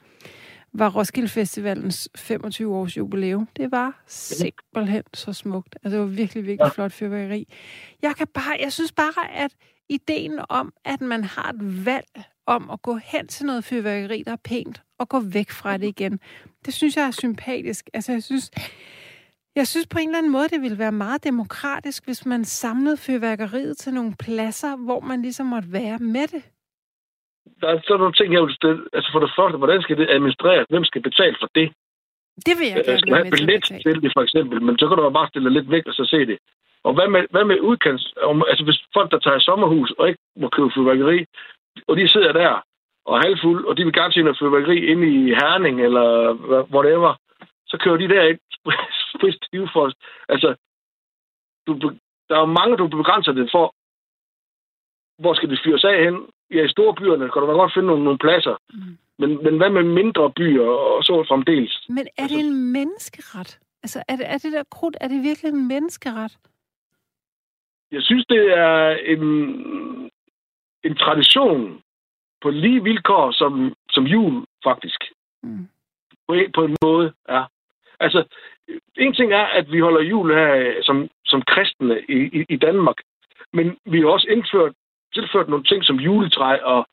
var 0.73 0.91
Roskilde 0.91 1.29
Festivalens 1.29 2.09
25 2.17 2.75
års 2.77 2.97
jubilæum. 2.97 3.49
Det 3.57 3.71
var 3.71 4.03
simpelthen 4.07 5.03
så 5.15 5.33
smukt. 5.33 5.77
Altså, 5.83 5.97
det 5.97 6.01
var 6.01 6.11
virkelig, 6.11 6.47
virkelig 6.47 6.73
flot 6.73 6.93
fyrværkeri. 6.93 7.49
Jeg 8.03 8.17
kan 8.17 8.27
bare, 8.27 8.57
jeg 8.61 8.73
synes 8.73 8.93
bare, 8.93 9.33
at 9.33 9.57
ideen 9.89 10.41
om, 10.49 10.73
at 10.85 11.01
man 11.01 11.25
har 11.25 11.49
et 11.49 11.87
valg 11.87 12.25
om 12.47 12.71
at 12.71 12.83
gå 12.83 12.95
hen 13.13 13.27
til 13.27 13.47
noget 13.47 13.65
fyrværkeri, 13.65 14.23
der 14.27 14.33
er 14.33 14.45
pænt, 14.45 14.83
og 14.99 15.09
gå 15.09 15.21
væk 15.21 15.51
fra 15.51 15.77
det 15.77 15.87
igen, 15.87 16.21
det 16.65 16.75
synes 16.75 16.97
jeg 16.97 17.07
er 17.07 17.11
sympatisk. 17.11 17.91
Altså, 17.95 18.13
jeg 18.13 18.23
synes, 18.23 18.51
jeg 19.57 19.67
synes 19.67 19.87
på 19.87 19.99
en 19.99 20.09
eller 20.09 20.19
anden 20.19 20.33
måde, 20.33 20.49
det 20.49 20.63
ville 20.63 20.79
være 20.79 20.93
meget 20.93 21.25
demokratisk, 21.25 22.05
hvis 22.05 22.27
man 22.27 22.45
samlede 22.45 22.97
fyrværkeriet 22.97 23.79
til 23.79 23.95
nogle 23.95 24.15
pladser, 24.25 24.77
hvor 24.77 25.01
man 25.01 25.23
ligesom 25.23 25.47
måtte 25.47 25.73
være 25.73 25.99
med 25.99 26.27
det. 26.35 26.43
Der 27.61 27.69
er 27.69 27.81
sådan 27.85 27.99
nogle 27.99 28.15
ting, 28.15 28.29
jeg 28.35 28.43
vil 28.43 28.55
stille. 28.55 28.83
Altså 28.93 29.09
for 29.13 29.21
det 29.21 29.31
første, 29.39 29.57
hvordan 29.59 29.83
skal 29.83 29.97
det 29.97 30.11
administreres? 30.11 30.67
Hvem 30.69 30.85
skal 30.85 31.03
betale 31.03 31.37
for 31.41 31.49
det? 31.55 31.73
Det 32.47 32.55
vil 32.59 32.67
jeg 32.69 32.77
Jeg 32.77 32.85
gerne 32.85 32.99
skal 32.99 33.13
være 33.13 33.25
have 33.25 33.31
billet 33.31 33.65
til 33.87 34.03
det, 34.05 34.13
for 34.17 34.23
eksempel. 34.27 34.63
Men 34.67 34.79
så 34.79 34.85
kan 34.89 34.97
du 34.97 35.11
bare 35.11 35.29
stille 35.29 35.51
lidt 35.57 35.71
væk 35.71 35.87
og 35.87 35.95
så 35.95 36.05
se 36.15 36.21
det. 36.31 36.39
Og 36.85 36.95
hvad 36.95 37.09
med, 37.09 37.23
hvad 37.31 37.45
med 37.45 37.61
udkants? 37.61 38.15
om- 38.23 38.45
Altså 38.49 38.65
hvis 38.65 38.79
folk, 38.97 39.11
der 39.11 39.19
tager 39.19 39.37
i 39.37 39.47
sommerhus 39.49 39.91
og 39.99 40.09
ikke 40.09 40.21
må 40.41 40.49
købe 40.49 40.71
fyrværkeri, 40.75 41.25
og 41.89 41.97
de 41.97 42.09
sidder 42.09 42.33
der 42.33 42.63
og 43.07 43.17
er 43.19 43.23
halvfuld, 43.27 43.65
og 43.67 43.77
de 43.77 43.85
vil 43.85 43.93
gerne 43.93 44.13
se 44.13 44.23
noget 44.23 44.39
fyrværkeri 44.39 44.79
inde 44.93 45.07
i 45.19 45.35
Herning 45.41 45.81
eller 45.87 46.07
whatever, 46.75 47.13
så 47.67 47.79
kører 47.83 47.97
de 47.97 48.09
der 48.09 48.23
ikke 48.23 48.41
stive 49.43 49.69
for 49.73 49.81
os. 49.87 49.95
Altså, 50.29 50.55
du, 51.67 51.73
der 52.29 52.37
er 52.41 52.47
mange, 52.61 52.77
du 52.77 52.87
begrænser 52.89 53.33
det 53.33 53.49
for. 53.53 53.75
Hvor 55.23 55.35
skal 55.35 55.51
det 55.51 55.61
fyres 55.65 55.85
af 55.85 56.05
hen? 56.05 56.17
Ja, 56.51 56.65
i 56.65 56.69
store 56.69 56.95
byerne 56.95 57.31
kan 57.31 57.43
du 57.43 57.47
godt 57.47 57.75
finde 57.75 57.87
nogle, 57.87 58.05
nogle 58.05 58.19
pladser. 58.19 58.57
Mm. 58.73 58.99
Men, 59.19 59.31
men 59.45 59.57
hvad 59.57 59.71
med 59.71 59.83
mindre 59.83 60.33
byer 60.37 60.67
og 60.67 61.05
så 61.05 61.25
fremdeles? 61.29 61.87
Men 61.89 62.07
er 62.19 62.27
det 62.27 62.39
en 62.39 62.73
menneskeret? 62.73 63.59
Altså, 63.83 64.03
er 64.09 64.17
det, 64.17 64.27
er 64.35 64.39
det 64.39 64.53
der 64.53 64.63
krudt, 64.71 64.97
er 65.01 65.09
det 65.09 65.23
virkelig 65.23 65.49
en 65.49 65.69
menneskeret? 65.69 66.33
Jeg 67.95 68.03
synes, 68.03 68.25
det 68.27 68.59
er 68.59 68.91
en, 68.91 69.25
en 70.85 70.95
tradition 70.97 71.81
på 72.43 72.51
lige 72.51 72.83
vilkår 72.83 73.31
som, 73.33 73.75
som 73.91 74.05
jul, 74.05 74.45
faktisk. 74.65 75.01
Mm. 75.43 75.69
På 76.29 76.35
en, 76.35 76.53
på 76.53 76.65
en 76.65 76.77
måde, 76.85 77.13
ja. 77.29 77.43
Altså, 78.01 78.25
en 78.97 79.15
ting 79.15 79.33
er, 79.33 79.47
at 79.59 79.73
vi 79.73 79.81
holder 79.81 80.01
jul 80.01 80.35
her 80.35 80.83
som, 80.83 81.09
som 81.25 81.43
kristne 81.43 82.01
i, 82.09 82.19
i, 82.39 82.45
i 82.49 82.57
Danmark, 82.57 82.97
men 83.53 83.77
vi 83.87 84.01
har 84.01 84.09
også 84.09 84.29
indført, 84.29 84.73
tilført 85.15 85.49
nogle 85.49 85.65
ting 85.65 85.85
som 85.85 85.97
juletræ 85.97 86.59
og 86.63 86.87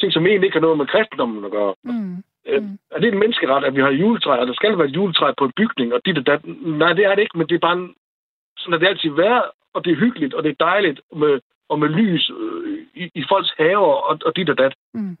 ting, 0.00 0.12
som 0.12 0.26
egentlig 0.26 0.46
ikke 0.46 0.56
har 0.56 0.66
noget 0.66 0.78
med 0.78 0.86
kristendommen 0.86 1.44
at 1.44 1.50
gøre. 1.50 1.74
Mm. 1.84 2.16
Øh, 2.46 2.62
Mm. 2.62 2.78
Er 2.90 2.98
det 3.00 3.12
en 3.12 3.18
menneskeret, 3.18 3.64
at 3.64 3.76
vi 3.76 3.80
har 3.80 3.90
juletræ, 3.90 4.30
og 4.30 4.46
der 4.46 4.54
skal 4.54 4.78
være 4.78 4.88
et 4.88 4.96
juletræ 4.96 5.32
på 5.38 5.44
en 5.44 5.52
bygning, 5.56 5.94
og 5.94 6.00
dit 6.04 6.18
og 6.18 6.26
dat? 6.26 6.40
Nej, 6.80 6.92
det 6.92 7.04
er 7.04 7.14
det 7.14 7.22
ikke, 7.22 7.38
men 7.38 7.46
det 7.48 7.54
er 7.54 7.66
bare 7.68 7.78
en, 7.78 7.94
sådan, 8.64 8.74
at 8.74 8.80
det 8.80 8.86
altid 8.86 9.10
været, 9.10 9.50
og 9.74 9.84
det 9.84 9.92
er 9.92 9.96
hyggeligt, 9.96 10.34
og 10.34 10.42
det 10.42 10.50
er 10.50 10.64
dejligt 10.64 11.00
med, 11.12 11.40
og 11.68 11.78
med 11.78 11.88
lys 11.88 12.30
øh, 12.30 12.86
i, 12.94 13.10
i 13.14 13.24
folks 13.28 13.50
haver, 13.58 13.94
og, 14.08 14.18
og 14.26 14.36
dit 14.36 14.50
og 14.50 14.58
dat. 14.58 14.74
Mm. 14.94 15.16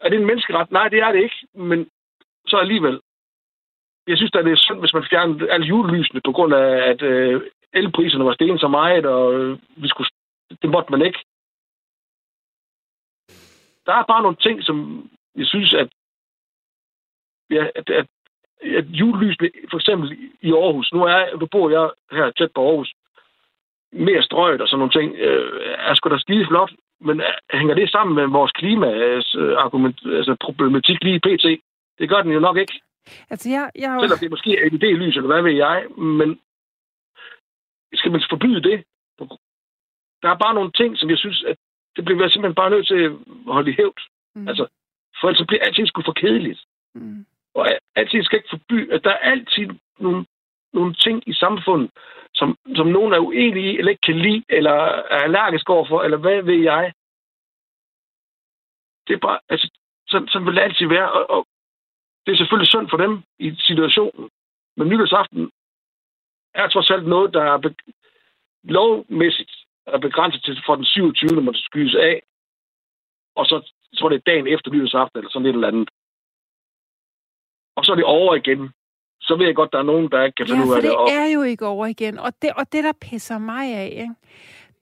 Er 0.00 0.08
det 0.08 0.18
en 0.18 0.26
menneskeret? 0.26 0.70
Nej, 0.70 0.88
det 0.88 0.98
er 0.98 1.12
det 1.12 1.22
ikke, 1.22 1.46
men 1.54 1.90
så 2.46 2.56
alligevel. 2.56 3.00
Jeg 4.06 4.16
synes, 4.16 4.30
at 4.34 4.44
det 4.44 4.52
er 4.52 4.56
synd, 4.56 4.80
hvis 4.80 4.94
man 4.94 5.06
fjerner 5.10 5.52
alle 5.52 5.66
julelysene, 5.66 6.20
på 6.24 6.32
grund 6.32 6.54
af, 6.54 6.90
at 6.90 7.02
øh, 7.02 7.50
elpriserne 7.72 8.24
var 8.24 8.34
steget 8.34 8.60
så 8.60 8.68
meget, 8.68 9.06
og 9.06 9.34
øh, 9.34 9.58
vi 9.76 9.88
skulle, 9.88 10.08
det 10.62 10.70
måtte 10.70 10.90
man 10.90 11.02
ikke. 11.02 11.18
Der 13.86 13.92
er 13.92 14.04
bare 14.04 14.22
nogle 14.22 14.36
ting, 14.36 14.62
som 14.62 14.76
jeg 15.36 15.46
synes, 15.46 15.74
at, 15.74 15.88
ja, 17.50 17.66
at, 17.74 17.90
at, 17.90 18.06
at 18.80 18.84
julelysene, 19.00 19.50
for 19.70 19.76
eksempel 19.76 20.08
i 20.42 20.52
Aarhus, 20.52 20.92
nu 20.92 21.02
er, 21.02 21.36
nu 21.40 21.46
bor 21.46 21.70
jeg 21.70 21.90
her 22.16 22.30
tæt 22.30 22.52
på 22.54 22.60
Aarhus, 22.68 22.92
mere 23.92 24.22
strøget 24.22 24.60
og 24.60 24.68
sådan 24.68 24.78
nogle 24.78 24.92
ting, 24.98 25.14
øh, 25.26 25.60
er 25.78 25.94
sgu 25.94 26.08
da 26.10 26.18
skide 26.18 26.46
flot, 26.46 26.72
men 27.00 27.20
øh, 27.20 27.26
hænger 27.58 27.74
det 27.74 27.90
sammen 27.90 28.14
med 28.16 28.26
vores 28.38 28.52
klima, 28.52 28.88
øh, 28.94 29.22
argument, 29.64 29.96
altså 30.06 30.36
problematik 30.40 31.04
lige 31.04 31.20
pt? 31.20 31.44
Det 31.98 32.08
gør 32.08 32.22
den 32.22 32.32
jo 32.32 32.40
nok 32.40 32.56
ikke. 32.56 32.80
Altså, 33.30 33.50
jeg, 33.50 33.70
jeg, 33.74 33.90
er 33.90 33.94
jo- 33.94 34.00
Selvom 34.00 34.18
det 34.18 34.30
måske 34.30 34.50
er 34.58 34.70
LED-lys, 34.70 35.16
eller 35.16 35.32
hvad 35.32 35.42
ved 35.42 35.52
jeg, 35.52 35.84
men 35.98 36.40
skal 37.94 38.12
man 38.12 38.22
forbyde 38.30 38.62
det? 38.62 38.84
Der 40.22 40.28
er 40.30 40.38
bare 40.44 40.54
nogle 40.54 40.72
ting, 40.72 40.98
som 40.98 41.10
jeg 41.10 41.18
synes, 41.18 41.44
at 41.44 41.56
det 41.96 42.04
bliver 42.04 42.22
vi 42.24 42.30
simpelthen 42.30 42.54
bare 42.54 42.70
nødt 42.70 42.86
til 42.86 42.94
at 43.04 43.12
holde 43.46 43.70
i 43.70 43.74
hævd. 43.78 43.98
mm. 44.34 44.48
Altså, 44.48 44.66
for 45.20 45.28
ellers 45.28 45.38
så 45.38 45.44
bliver 45.46 45.62
alting 45.64 45.88
sgu 45.88 46.02
for 46.04 46.12
kedeligt. 46.12 46.60
mm. 46.94 47.26
Og 47.56 47.68
al- 47.70 47.78
alting 47.94 48.24
skal 48.24 48.38
ikke 48.38 48.54
forby, 48.56 48.90
at 48.92 49.04
der 49.04 49.10
er 49.10 49.28
altid 49.32 49.68
nogle, 49.98 50.26
nogle 50.72 50.94
ting 50.94 51.28
i 51.28 51.32
samfundet, 51.32 51.90
som, 52.34 52.58
som 52.76 52.86
nogen 52.86 53.12
er 53.12 53.18
uenige 53.18 53.72
i, 53.72 53.78
eller 53.78 53.90
ikke 53.90 54.06
kan 54.06 54.18
lide, 54.18 54.44
eller 54.48 54.72
er 55.14 55.20
allergisk 55.26 55.70
overfor, 55.70 56.02
eller 56.02 56.18
hvad 56.18 56.42
ved 56.42 56.60
jeg. 56.62 56.92
Det 59.06 59.14
er 59.14 59.18
bare, 59.18 59.38
altså, 59.48 59.70
sådan, 60.08 60.28
sådan 60.28 60.46
vil 60.46 60.56
det 60.56 60.62
altid 60.62 60.86
være, 60.86 61.12
og, 61.12 61.30
og 61.30 61.46
det 62.26 62.32
er 62.32 62.36
selvfølgelig 62.36 62.68
synd 62.68 62.88
for 62.90 62.96
dem 62.96 63.22
i 63.38 63.56
situationen. 63.58 64.30
Men 64.76 64.88
nytårsaften 64.88 65.50
er 66.54 66.68
trods 66.68 66.90
alt 66.90 67.06
noget, 67.08 67.34
der 67.34 67.42
er 67.42 67.58
be- 67.58 67.92
lovmæssigt 68.64 69.52
er 69.86 69.98
begrænset 69.98 70.42
til 70.42 70.62
for 70.66 70.74
den 70.76 70.84
27. 70.84 71.30
når 71.34 71.42
man 71.42 71.54
skydes 71.54 71.94
af, 71.94 72.22
og 73.34 73.46
så 73.46 73.72
tror 73.98 74.08
det 74.08 74.16
er 74.16 74.30
dagen 74.30 74.46
efter 74.46 74.70
nytårsaften, 74.70 75.18
eller 75.18 75.30
sådan 75.30 75.46
et 75.46 75.54
eller 75.54 75.68
andet. 75.68 75.90
Og 77.76 77.84
så 77.84 77.92
er 77.92 77.96
det 77.96 78.04
over 78.04 78.34
igen. 78.34 78.70
Så 79.20 79.36
ved 79.36 79.46
jeg 79.46 79.54
godt, 79.54 79.72
der 79.72 79.78
er 79.78 79.82
nogen, 79.82 80.10
der 80.10 80.24
ikke 80.24 80.34
kan 80.36 80.46
Ja, 80.46 80.52
finde 80.52 80.64
ud 80.64 80.68
for 80.70 80.76
af 80.76 80.82
det. 80.82 80.90
det 80.90 80.96
Og, 80.98 81.08
er 81.10 81.26
jo 81.34 81.42
ikke 81.42 81.66
over 81.66 81.86
igen. 81.86 82.18
Og 82.18 82.32
det, 82.42 82.50
og 82.56 82.72
det 82.72 82.84
der 82.84 82.92
pisser 83.00 83.38
mig 83.38 83.74
af, 83.74 83.88
ikke? 83.92 84.14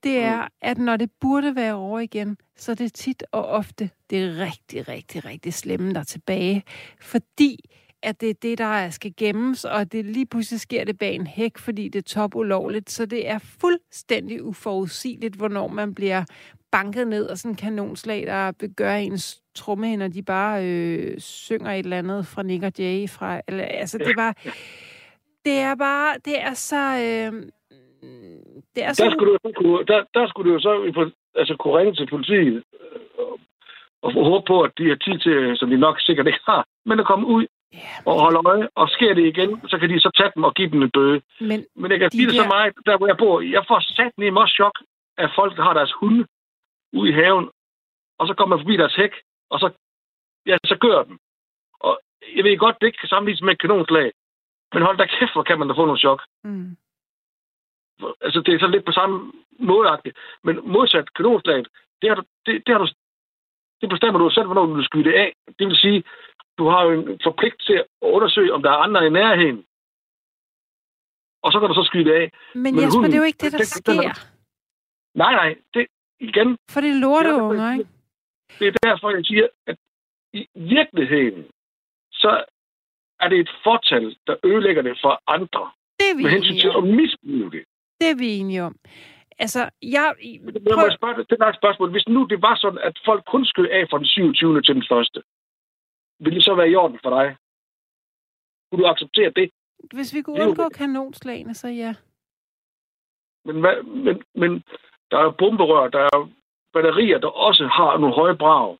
det 0.02 0.18
er, 0.18 0.42
Mm. 0.42 0.48
at 0.62 0.78
når 0.78 0.96
det 0.96 1.10
burde 1.20 1.56
være 1.56 1.74
over 1.74 2.00
igen, 2.00 2.36
så 2.56 2.72
er 2.72 2.76
det 2.76 2.92
tit 2.92 3.24
og 3.32 3.46
ofte 3.46 3.90
det 4.10 4.18
er 4.24 4.44
rigtig, 4.44 4.88
rigtig, 4.88 5.24
rigtig 5.24 5.54
slemme, 5.54 5.92
der 5.94 6.00
er 6.00 6.04
tilbage. 6.04 6.62
Fordi 7.00 7.56
at 8.04 8.20
det 8.20 8.30
er 8.30 8.34
det, 8.42 8.58
der 8.58 8.90
skal 8.90 9.12
gemmes, 9.16 9.64
og 9.64 9.92
det 9.92 10.04
lige 10.04 10.26
pludselig 10.26 10.60
sker 10.60 10.84
det 10.84 10.98
bag 10.98 11.14
en 11.14 11.26
hæk, 11.26 11.58
fordi 11.58 11.88
det 11.88 11.98
er 11.98 12.02
top 12.20 12.36
ulovligt. 12.36 12.90
Så 12.90 13.06
det 13.06 13.28
er 13.28 13.38
fuldstændig 13.60 14.44
uforudsigeligt, 14.44 15.36
hvornår 15.36 15.68
man 15.68 15.94
bliver 15.94 16.24
banket 16.72 17.08
ned 17.08 17.26
og 17.26 17.38
sådan 17.38 17.52
en 17.52 17.56
kanonslag, 17.56 18.26
der 18.26 18.52
gør 18.76 18.94
ens 18.94 19.42
trommehænder, 19.54 20.08
de 20.08 20.22
bare 20.22 20.64
øh, 20.66 21.18
synger 21.18 21.70
et 21.72 21.78
eller 21.78 21.98
andet 21.98 22.26
fra 22.26 22.42
Nick 22.42 22.64
og 22.64 22.72
Jay. 22.78 23.08
Fra, 23.08 23.40
eller, 23.48 23.64
altså, 23.64 23.98
det 23.98 24.16
var... 24.16 24.32
Det 25.44 25.58
er 25.58 25.74
bare... 25.74 26.14
Det 26.24 26.40
er 26.40 26.54
så... 26.54 26.82
Øh, 27.06 27.32
det 28.74 28.82
er 28.82 28.86
der, 28.86 28.92
så... 28.92 29.10
skulle 29.12 29.32
du, 29.44 29.52
kunne- 29.56 29.84
der, 29.84 30.04
der 30.14 30.28
skulle 30.28 30.50
du 30.50 30.54
jo 30.54 30.60
så 30.60 31.10
altså, 31.34 31.56
kunne 31.56 31.78
ringe 31.78 31.94
til 31.94 32.06
politiet 32.10 32.56
øh, 32.56 32.98
og, 34.02 34.12
og 34.18 34.24
håbe 34.30 34.44
på, 34.46 34.60
at 34.62 34.72
de 34.78 34.88
har 34.88 34.96
tid 34.96 35.18
til, 35.18 35.56
som 35.56 35.70
de 35.70 35.76
nok 35.76 35.96
sikkert 36.00 36.26
ikke 36.26 36.44
har, 36.46 36.66
men 36.86 37.00
at 37.00 37.06
komme 37.06 37.26
ud 37.26 37.46
Ja, 37.82 37.92
og 38.06 38.14
holde 38.24 38.40
øje, 38.50 38.68
og 38.74 38.88
sker 38.88 39.14
det 39.14 39.24
igen, 39.32 39.50
så 39.70 39.78
kan 39.78 39.90
de 39.90 40.00
så 40.00 40.10
tage 40.18 40.32
dem 40.34 40.44
og 40.44 40.54
give 40.54 40.70
dem 40.70 40.82
en 40.82 40.90
bøde. 40.90 41.22
men 41.40 41.66
Men 41.74 41.90
jeg 41.90 41.98
kan 42.00 42.10
De 42.10 42.16
sige 42.16 42.26
det 42.26 42.34
så 42.36 42.42
der- 42.42 42.48
meget, 42.56 42.72
der 42.86 42.96
hvor 42.98 43.06
jeg 43.06 43.16
bor. 43.16 43.40
Jeg 43.40 43.64
får 43.68 43.80
sat 43.96 44.12
ned 44.18 44.36
også 44.42 44.54
chok 44.54 44.76
af 45.18 45.28
folk, 45.38 45.56
der 45.56 45.62
har 45.62 45.74
deres 45.74 45.92
hunde 46.00 46.26
ude 46.92 47.10
i 47.10 47.12
haven, 47.12 47.50
og 48.18 48.26
så 48.28 48.34
kommer 48.34 48.56
man 48.56 48.62
forbi 48.64 48.76
deres 48.76 48.94
hæk, 48.94 49.12
og 49.50 49.60
så, 49.60 49.68
ja, 50.46 50.56
så 50.64 50.76
gør 50.80 51.02
den. 51.02 51.18
Og 51.80 52.00
jeg 52.36 52.44
ved 52.44 52.58
godt, 52.58 52.76
det 52.80 52.86
ikke 52.86 52.98
kan 52.98 53.08
sammenlignes 53.08 53.42
med 53.42 53.52
et 53.52 53.60
kanonslag, 53.60 54.12
men 54.72 54.82
hold 54.82 54.96
da 54.98 55.06
kæft, 55.06 55.32
hvor 55.32 55.42
kan 55.42 55.58
man 55.58 55.68
da 55.68 55.74
få 55.74 55.84
nogle 55.86 55.98
chok. 56.06 56.22
Mm. 56.44 56.76
Altså, 58.20 58.40
det 58.40 58.54
er 58.54 58.58
så 58.58 58.66
lidt 58.66 58.84
på 58.84 58.92
samme 58.92 59.32
mådeagtigt. 59.58 60.16
Men 60.44 60.54
modsat 60.74 61.14
kanonslaget, 61.14 61.68
det 62.02 62.08
har 62.10 62.16
du, 62.16 62.22
det, 62.46 62.62
det 62.66 62.72
har 62.74 62.78
du, 62.84 62.88
det 63.80 63.88
bestemmer 63.88 64.18
du 64.18 64.30
selv, 64.30 64.46
hvornår 64.46 64.66
du 64.66 64.74
vil 64.74 64.84
skyde 64.84 65.04
det 65.04 65.14
af. 65.14 65.32
Det 65.58 65.66
vil 65.66 65.76
sige, 65.76 66.04
du 66.58 66.64
har 66.72 66.82
jo 66.84 66.90
en 67.00 67.20
forpligt 67.22 67.56
til 67.66 67.72
at 67.74 67.86
undersøge, 68.00 68.52
om 68.52 68.62
der 68.62 68.70
er 68.70 68.76
andre 68.86 69.06
i 69.06 69.10
nærheden. 69.10 69.58
Og 71.44 71.52
så 71.52 71.56
kan 71.60 71.68
du 71.68 71.74
så 71.74 71.84
skyde 71.90 72.14
af. 72.20 72.26
Men, 72.54 72.62
Men 72.62 72.74
Jesper, 72.74 72.94
hunden, 72.94 73.10
det 73.10 73.16
er 73.18 73.22
jo 73.24 73.30
ikke 73.32 73.42
det, 73.44 73.52
der 73.52 73.58
den- 73.58 73.72
den- 73.74 73.86
den- 73.86 74.12
sker. 74.12 74.14
Nej, 75.22 75.32
nej, 75.40 75.50
det 75.74 75.86
igen, 76.20 76.48
For 76.72 76.80
det 76.80 76.90
er 76.90 77.00
lorteunger, 77.06 77.72
ikke? 77.72 77.90
Det 78.58 78.66
er 78.68 78.74
derfor, 78.88 79.10
jeg 79.16 79.24
siger, 79.24 79.46
at 79.66 79.76
i 80.32 80.46
virkeligheden, 80.54 81.40
så 82.12 82.44
er 83.20 83.28
det 83.28 83.38
et 83.40 83.50
fortal, 83.64 84.16
der 84.26 84.36
ødelægger 84.44 84.82
det 84.82 84.98
for 85.04 85.22
andre. 85.26 85.64
Det 86.00 86.06
er 86.12 86.16
vi 86.16 86.22
Med 86.22 86.30
hensyn 86.30 86.56
til 86.64 86.72
at 86.78 86.84
misbruge 86.84 87.50
det. 87.54 87.64
Det 88.00 88.08
er 88.10 88.16
vi 88.22 88.28
enige 88.40 88.62
om. 88.62 88.76
Altså, 89.38 89.70
jeg... 89.82 90.14
Dig, 90.20 91.12
det 91.30 91.40
er 91.40 91.46
et 91.54 91.56
spørgsmål. 91.62 91.90
Hvis 91.90 92.08
nu 92.08 92.24
det 92.24 92.42
var 92.42 92.56
sådan, 92.56 92.78
at 92.78 92.98
folk 93.04 93.22
kun 93.32 93.44
skød 93.44 93.68
af 93.68 93.86
fra 93.90 93.98
den 93.98 94.06
27. 94.06 94.62
til 94.62 94.74
den 94.74 94.82
1. 94.82 95.22
ville 96.24 96.36
det 96.36 96.44
så 96.44 96.54
være 96.54 96.70
i 96.70 96.74
orden 96.74 96.98
for 97.02 97.10
dig? 97.18 97.36
Kunne 98.70 98.82
du 98.82 98.86
acceptere 98.88 99.30
det? 99.30 99.50
Hvis 99.92 100.14
vi 100.14 100.22
kunne 100.22 100.42
undgå 100.42 100.68
kanonslagene, 100.68 101.54
så 101.54 101.68
ja. 101.68 101.94
Men, 103.44 103.60
hvad, 103.60 103.82
men, 103.82 104.22
men 104.34 104.50
der 105.10 105.18
er 105.18 105.30
bomberør, 105.38 105.88
der 105.88 105.98
er 105.98 106.28
batterier, 106.72 107.18
der 107.18 107.28
også 107.28 107.66
har 107.66 107.98
nogle 107.98 108.14
høje 108.14 108.36
brag, 108.36 108.78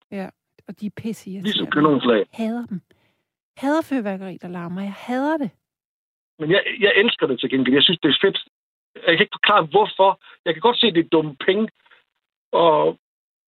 Og 0.68 0.80
de 0.80 0.87
er 0.87 0.90
pisse 0.96 1.30
ligesom 1.30 1.70
kanonslag. 1.70 2.26
Hader 2.33 2.66
dem. 2.66 2.80
Hader 3.57 3.83
fyrværkeri, 3.83 4.37
der 4.37 4.48
larmer. 4.48 4.83
Jeg 4.83 4.92
hader 4.92 5.37
det. 5.37 5.50
Men 6.38 6.50
jeg, 6.50 6.62
jeg 6.80 6.92
elsker 6.96 7.26
det 7.26 7.40
til 7.40 7.50
gengæld. 7.50 7.74
Jeg 7.74 7.83
synes, 7.83 8.00
det 8.02 8.09
er 8.09 8.18
fedt. 8.26 8.38
Jeg 8.94 9.12
kan 9.16 9.24
ikke 9.24 9.38
forklare, 9.38 9.66
hvorfor. 9.66 10.20
Jeg 10.44 10.54
kan 10.54 10.61
godt 10.61 10.78
se, 10.78 10.87
at 10.87 10.94
det 10.94 11.04
er 11.04 11.09
dumme 11.09 11.37
penge. 11.46 11.68
Og 12.52 12.98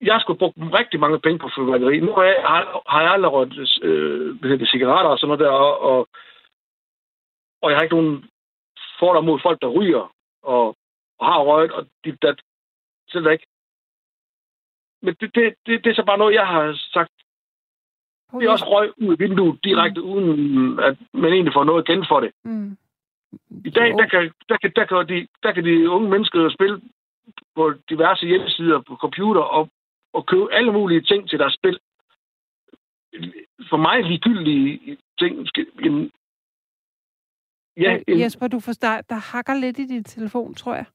jeg 0.01 0.21
skulle 0.21 0.39
brugt 0.39 0.57
rigtig 0.59 1.01
mange 1.01 1.21
penge 1.21 1.39
på 1.39 1.51
fyrværkeri. 1.57 2.01
Nu 2.01 2.13
har 2.13 2.23
jeg, 2.23 2.43
har, 2.87 3.01
jeg 3.03 3.11
aldrig 3.13 3.33
rødt 3.33 3.83
øh, 3.83 4.67
cigaretter 4.67 5.11
og 5.11 5.19
sådan 5.19 5.29
noget 5.29 5.41
der. 5.41 5.51
Og, 5.51 5.81
og, 5.81 6.09
og 7.63 7.71
jeg 7.71 7.79
har 7.79 7.83
ikke 7.83 7.97
nogen 7.97 8.31
fordom 8.99 9.25
mod 9.25 9.41
folk, 9.43 9.61
der 9.63 9.69
ryger 9.69 10.15
og, 10.43 10.77
og 11.19 11.27
har 11.27 11.43
røget. 11.43 11.73
Og 11.73 11.87
de, 12.05 12.17
der, 12.23 12.35
selv 13.09 13.31
ikke. 13.31 13.47
Men 15.03 15.15
det, 15.21 15.35
det, 15.35 15.55
det, 15.67 15.85
det 15.85 15.91
er 15.91 15.95
så 15.95 16.05
bare 16.05 16.19
noget, 16.19 16.35
jeg 16.35 16.47
har 16.47 16.79
sagt. 16.93 17.13
Det 18.33 18.47
er 18.47 18.51
også 18.51 18.65
røg 18.65 18.93
ud 19.03 19.13
af 19.13 19.19
vinduet 19.19 19.65
direkte, 19.65 20.01
mm. 20.01 20.11
uden 20.11 20.81
at 20.81 20.97
man 21.13 21.33
egentlig 21.33 21.53
får 21.53 21.65
noget 21.65 21.89
igen 21.89 22.05
for 22.09 22.21
det. 22.21 22.33
Mm. 22.45 22.77
I 23.65 23.71
dag, 23.71 23.89
der 23.99 24.07
kan, 24.07 24.33
der, 24.49 24.57
kan, 24.57 24.73
der, 24.77 24.85
kan 24.85 25.09
de, 25.09 25.27
der 25.43 25.53
kan 25.53 25.65
de 25.65 25.91
unge 25.91 26.11
mennesker 26.11 26.49
spille 26.49 26.81
på 27.55 27.75
diverse 27.91 28.27
hjemmesider 28.27 28.81
på 28.81 28.97
computer 28.97 29.41
og, 29.41 29.69
og 30.17 30.27
købe 30.27 30.53
alle 30.53 30.73
mulige 30.73 31.03
ting 31.03 31.29
til 31.29 31.39
deres 31.39 31.55
spil. 31.55 31.79
For 33.71 33.77
mig 33.77 34.05
ligegyldige 34.05 34.97
ting. 35.19 35.49
En, 35.87 36.13
ja, 37.77 37.99
en, 38.09 38.21
Jesper, 38.21 38.49
du 38.49 38.61
forstår, 38.61 39.01
der 39.11 39.33
hakker 39.33 39.55
lidt 39.55 39.79
i 39.79 39.87
din 39.87 40.05
telefon, 40.05 40.55
tror 40.55 40.75
jeg. 40.75 40.87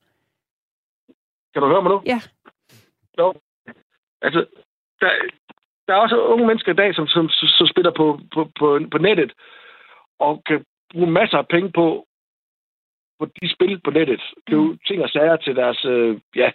kan 1.53 1.61
du 1.61 1.67
høre 1.67 1.81
mig 1.81 1.91
nu? 1.91 2.01
Ja. 2.05 2.19
Jo. 3.19 3.33
Altså, 4.21 4.45
der, 5.01 5.11
der 5.87 5.93
er 5.93 5.97
også 5.97 6.17
unge 6.21 6.47
mennesker 6.47 6.71
i 6.71 6.75
dag, 6.75 6.95
som, 6.95 7.07
som, 7.07 7.29
som 7.29 7.67
spiller 7.67 7.91
på, 7.91 8.19
på, 8.33 8.49
på, 8.59 8.79
på 8.91 8.97
nettet 8.97 9.33
og 10.19 10.43
kan 10.45 10.65
bruge 10.91 11.11
masser 11.11 11.37
af 11.37 11.47
penge 11.47 11.71
på, 11.71 12.05
på 13.19 13.25
de 13.25 13.53
spil 13.53 13.81
på 13.81 13.91
nettet. 13.91 14.21
Købe 14.47 14.61
mm. 14.61 14.79
ting 14.87 15.01
og 15.03 15.09
sager 15.09 15.35
til 15.35 15.55
deres, 15.55 15.85
øh, 15.85 16.19
ja, 16.35 16.51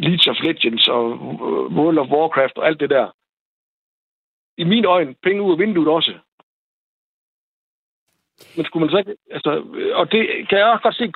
League 0.00 0.30
of 0.32 0.42
Legends 0.42 0.88
og 0.88 1.12
øh, 1.12 1.76
World 1.76 1.98
of 1.98 2.08
Warcraft 2.08 2.58
og 2.58 2.66
alt 2.66 2.80
det 2.80 2.90
der. 2.90 3.10
I 4.56 4.64
min 4.64 4.84
øjne, 4.84 5.14
penge 5.22 5.42
ud 5.42 5.52
af 5.52 5.58
vinduet 5.58 5.88
også. 5.88 6.18
Men 8.56 8.64
skulle 8.64 8.86
man 8.86 8.90
så 8.90 8.98
ikke... 8.98 9.16
Altså, 9.30 9.64
øh, 9.74 9.96
og 9.98 10.12
det 10.12 10.48
kan 10.48 10.58
jeg 10.58 10.66
også 10.66 10.82
godt 10.82 10.96
se, 10.96 11.12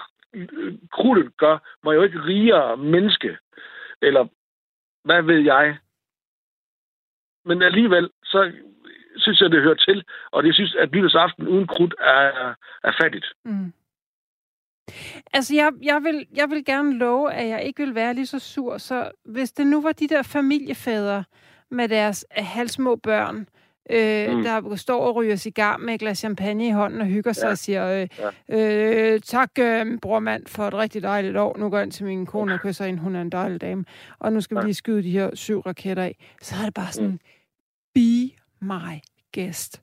krudtet 0.93 1.37
gør 1.37 1.59
mig 1.85 1.95
jo 1.95 2.03
ikke 2.03 2.25
rigere 2.25 2.77
menneske. 2.77 3.37
Eller 4.03 4.27
hvad 5.05 5.23
ved 5.23 5.40
jeg. 5.40 5.79
Men 7.45 7.62
alligevel, 7.62 8.11
så 8.25 8.53
synes 9.16 9.40
jeg, 9.40 9.51
det 9.51 9.62
hører 9.62 9.75
til. 9.75 10.05
Og 10.31 10.43
det 10.43 10.55
synes, 10.55 10.75
at 10.75 10.93
nytårsaften 10.93 11.49
uden 11.49 11.66
krudt 11.66 11.95
er, 11.99 12.55
er 12.85 12.93
fattigt. 13.03 13.27
Mm. 13.45 13.73
Altså, 15.33 15.55
jeg, 15.55 15.73
jeg, 15.83 16.03
vil, 16.05 16.27
jeg 16.37 16.51
vil 16.51 16.64
gerne 16.64 16.93
love, 16.99 17.33
at 17.33 17.49
jeg 17.49 17.62
ikke 17.64 17.85
vil 17.85 17.95
være 17.95 18.14
lige 18.14 18.27
så 18.27 18.38
sur. 18.38 18.79
Så 18.79 19.11
hvis 19.25 19.53
det 19.53 19.66
nu 19.66 19.83
var 19.83 19.93
de 19.93 20.09
der 20.09 20.23
familiefædre 20.23 21.25
med 21.71 21.88
deres 21.88 22.27
halvsmå 22.31 22.97
børn, 22.97 23.49
øh, 23.90 24.37
Mm. 24.37 24.43
der 24.43 24.77
står 24.77 25.01
og 25.07 25.14
ryger 25.16 25.37
cigar 25.37 25.77
med 25.77 25.95
et 25.95 26.01
glas 26.01 26.19
champagne 26.19 26.66
i 26.66 26.71
hånden 26.71 27.01
og 27.01 27.07
hygger 27.07 27.33
sig 27.33 27.45
Ja. 27.47 27.51
og 27.51 27.59
siger, 27.59 28.09
øh, 28.49 29.12
øh, 29.14 29.21
tak, 29.21 29.51
øh, 29.59 29.99
brormand, 29.99 30.47
for 30.47 30.69
et 30.69 30.75
rigtig 30.75 31.03
dejligt 31.03 31.37
år. 31.37 31.57
Nu 31.59 31.69
går 31.69 31.77
jeg 31.77 31.85
ind 31.85 31.93
til 31.93 32.07
min 32.07 32.27
kone 32.27 32.55
og 32.55 32.61
kysser 32.61 32.85
ind, 32.85 32.99
hun 32.99 33.16
er 33.16 33.21
en 33.23 33.31
dejlig 33.33 33.61
dame. 33.61 33.85
Og 34.19 34.33
nu 34.33 34.40
skal 34.40 34.55
vi 34.57 34.61
Ja. 34.61 34.64
lige 34.64 34.75
skyde 34.75 35.03
de 35.03 35.11
her 35.11 35.35
syv 35.35 35.61
raketter 35.61 36.03
af. 36.03 36.16
Så 36.43 36.55
er 36.61 36.64
det 36.64 36.75
bare 36.75 36.93
sådan, 36.93 37.11
Mm. 37.11 37.19
be 37.95 38.31
my 38.61 39.01
guest. 39.35 39.83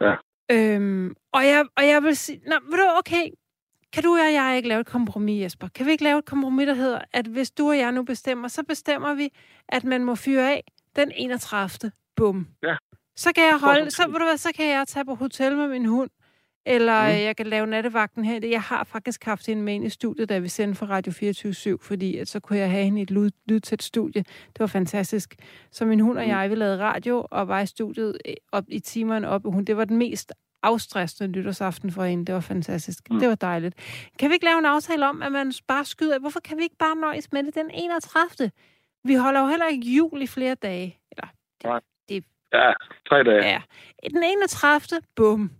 Ja. 0.00 0.14
Øhm, 0.52 1.14
og, 1.32 1.46
jeg, 1.46 1.64
og 1.76 1.86
jeg 1.86 2.02
vil 2.02 2.16
sige, 2.16 2.40
nå, 2.46 2.54
ved 2.70 2.78
du, 2.78 2.84
okay, 2.98 3.26
kan 3.92 4.02
du 4.02 4.10
og 4.12 4.32
jeg 4.34 4.54
ikke 4.56 4.68
lave 4.68 4.80
et 4.80 4.86
kompromis, 4.86 5.42
Jesper? 5.42 5.68
Kan 5.68 5.86
vi 5.86 5.90
ikke 5.90 6.04
lave 6.04 6.18
et 6.18 6.24
kompromis, 6.24 6.66
der 6.66 6.74
hedder, 6.74 7.00
at 7.12 7.26
hvis 7.26 7.50
du 7.50 7.68
og 7.68 7.78
jeg 7.78 7.92
nu 7.92 8.02
bestemmer, 8.02 8.48
så 8.48 8.62
bestemmer 8.62 9.14
vi, 9.14 9.28
at 9.68 9.84
man 9.84 10.04
må 10.04 10.14
fyre 10.14 10.50
af 10.52 10.64
den 10.96 11.12
31. 11.16 11.92
Bum. 12.16 12.46
Ja. 12.62 12.76
Så 13.16 13.32
kan 13.32 13.44
jeg 13.44 13.58
holde, 13.58 13.90
så, 13.90 14.06
ved 14.06 14.18
du 14.18 14.24
hvad, 14.24 14.36
så 14.36 14.52
kan 14.56 14.68
jeg 14.68 14.88
tage 14.88 15.04
på 15.04 15.14
hotel 15.14 15.56
med 15.56 15.68
min 15.68 15.86
hund, 15.86 16.10
eller 16.66 17.02
Mm. 17.02 17.08
jeg 17.08 17.36
kan 17.36 17.46
lave 17.46 17.66
nattevagten 17.66 18.24
her. 18.24 18.46
Jeg 18.48 18.62
har 18.62 18.84
faktisk 18.84 19.24
haft 19.24 19.46
hende 19.46 19.62
med 19.62 19.74
ind 19.74 19.84
i 19.84 19.88
studiet, 19.88 20.28
da 20.28 20.38
vi 20.38 20.48
sendte 20.48 20.78
fra 20.78 20.86
Radio 20.86 21.12
24 21.12 21.78
fordi 21.82 22.16
at 22.16 22.28
så 22.28 22.40
kunne 22.40 22.58
jeg 22.58 22.70
have 22.70 22.84
hende 22.84 23.00
i 23.00 23.02
et 23.02 23.10
lyd, 23.10 23.30
lydtæt 23.46 23.82
studie. 23.82 24.22
Det 24.22 24.60
var 24.60 24.66
fantastisk. 24.66 25.34
Så 25.70 25.84
min 25.84 26.00
hund 26.00 26.18
og 26.18 26.24
Mm. 26.24 26.30
jeg, 26.30 26.50
vi 26.50 26.54
lavede 26.54 26.78
radio 26.78 27.26
og 27.30 27.48
var 27.48 27.60
i 27.60 27.66
studiet 27.66 28.18
øh, 28.28 28.34
op 28.52 28.64
i 28.68 28.78
timerne 28.80 29.28
op. 29.28 29.42
Hun, 29.44 29.64
det 29.64 29.76
var 29.76 29.84
den 29.84 29.96
mest 29.96 30.32
afstressende 30.62 31.38
nytårsaften 31.38 31.92
for 31.92 32.04
hende. 32.04 32.24
Det 32.26 32.34
var 32.34 32.40
fantastisk. 32.40 33.10
Mm. 33.10 33.18
Det 33.20 33.28
var 33.28 33.34
dejligt. 33.34 33.74
Kan 34.18 34.30
vi 34.30 34.34
ikke 34.34 34.44
lave 34.44 34.58
en 34.58 34.64
aftale 34.66 35.08
om, 35.08 35.22
at 35.22 35.32
man 35.32 35.52
bare 35.68 35.84
skyder? 35.84 36.18
Hvorfor 36.18 36.40
kan 36.40 36.58
vi 36.58 36.62
ikke 36.62 36.76
bare 36.78 36.96
nøjes 36.96 37.32
med 37.32 37.42
det 37.42 37.54
den 37.54 37.70
31. 37.70 38.50
Vi 39.04 39.14
holder 39.14 39.40
jo 39.40 39.46
heller 39.46 39.66
ikke 39.66 39.86
jul 39.96 40.22
i 40.22 40.26
flere 40.26 40.54
dage. 40.54 40.98
Eller, 41.10 41.28
Nej. 41.64 41.80
Ja, 42.52 42.72
tre 43.08 43.24
dage. 43.24 43.44
ja. 43.44 43.62
Den 44.10 44.22
31. 44.22 45.02
Bum. 45.16 45.50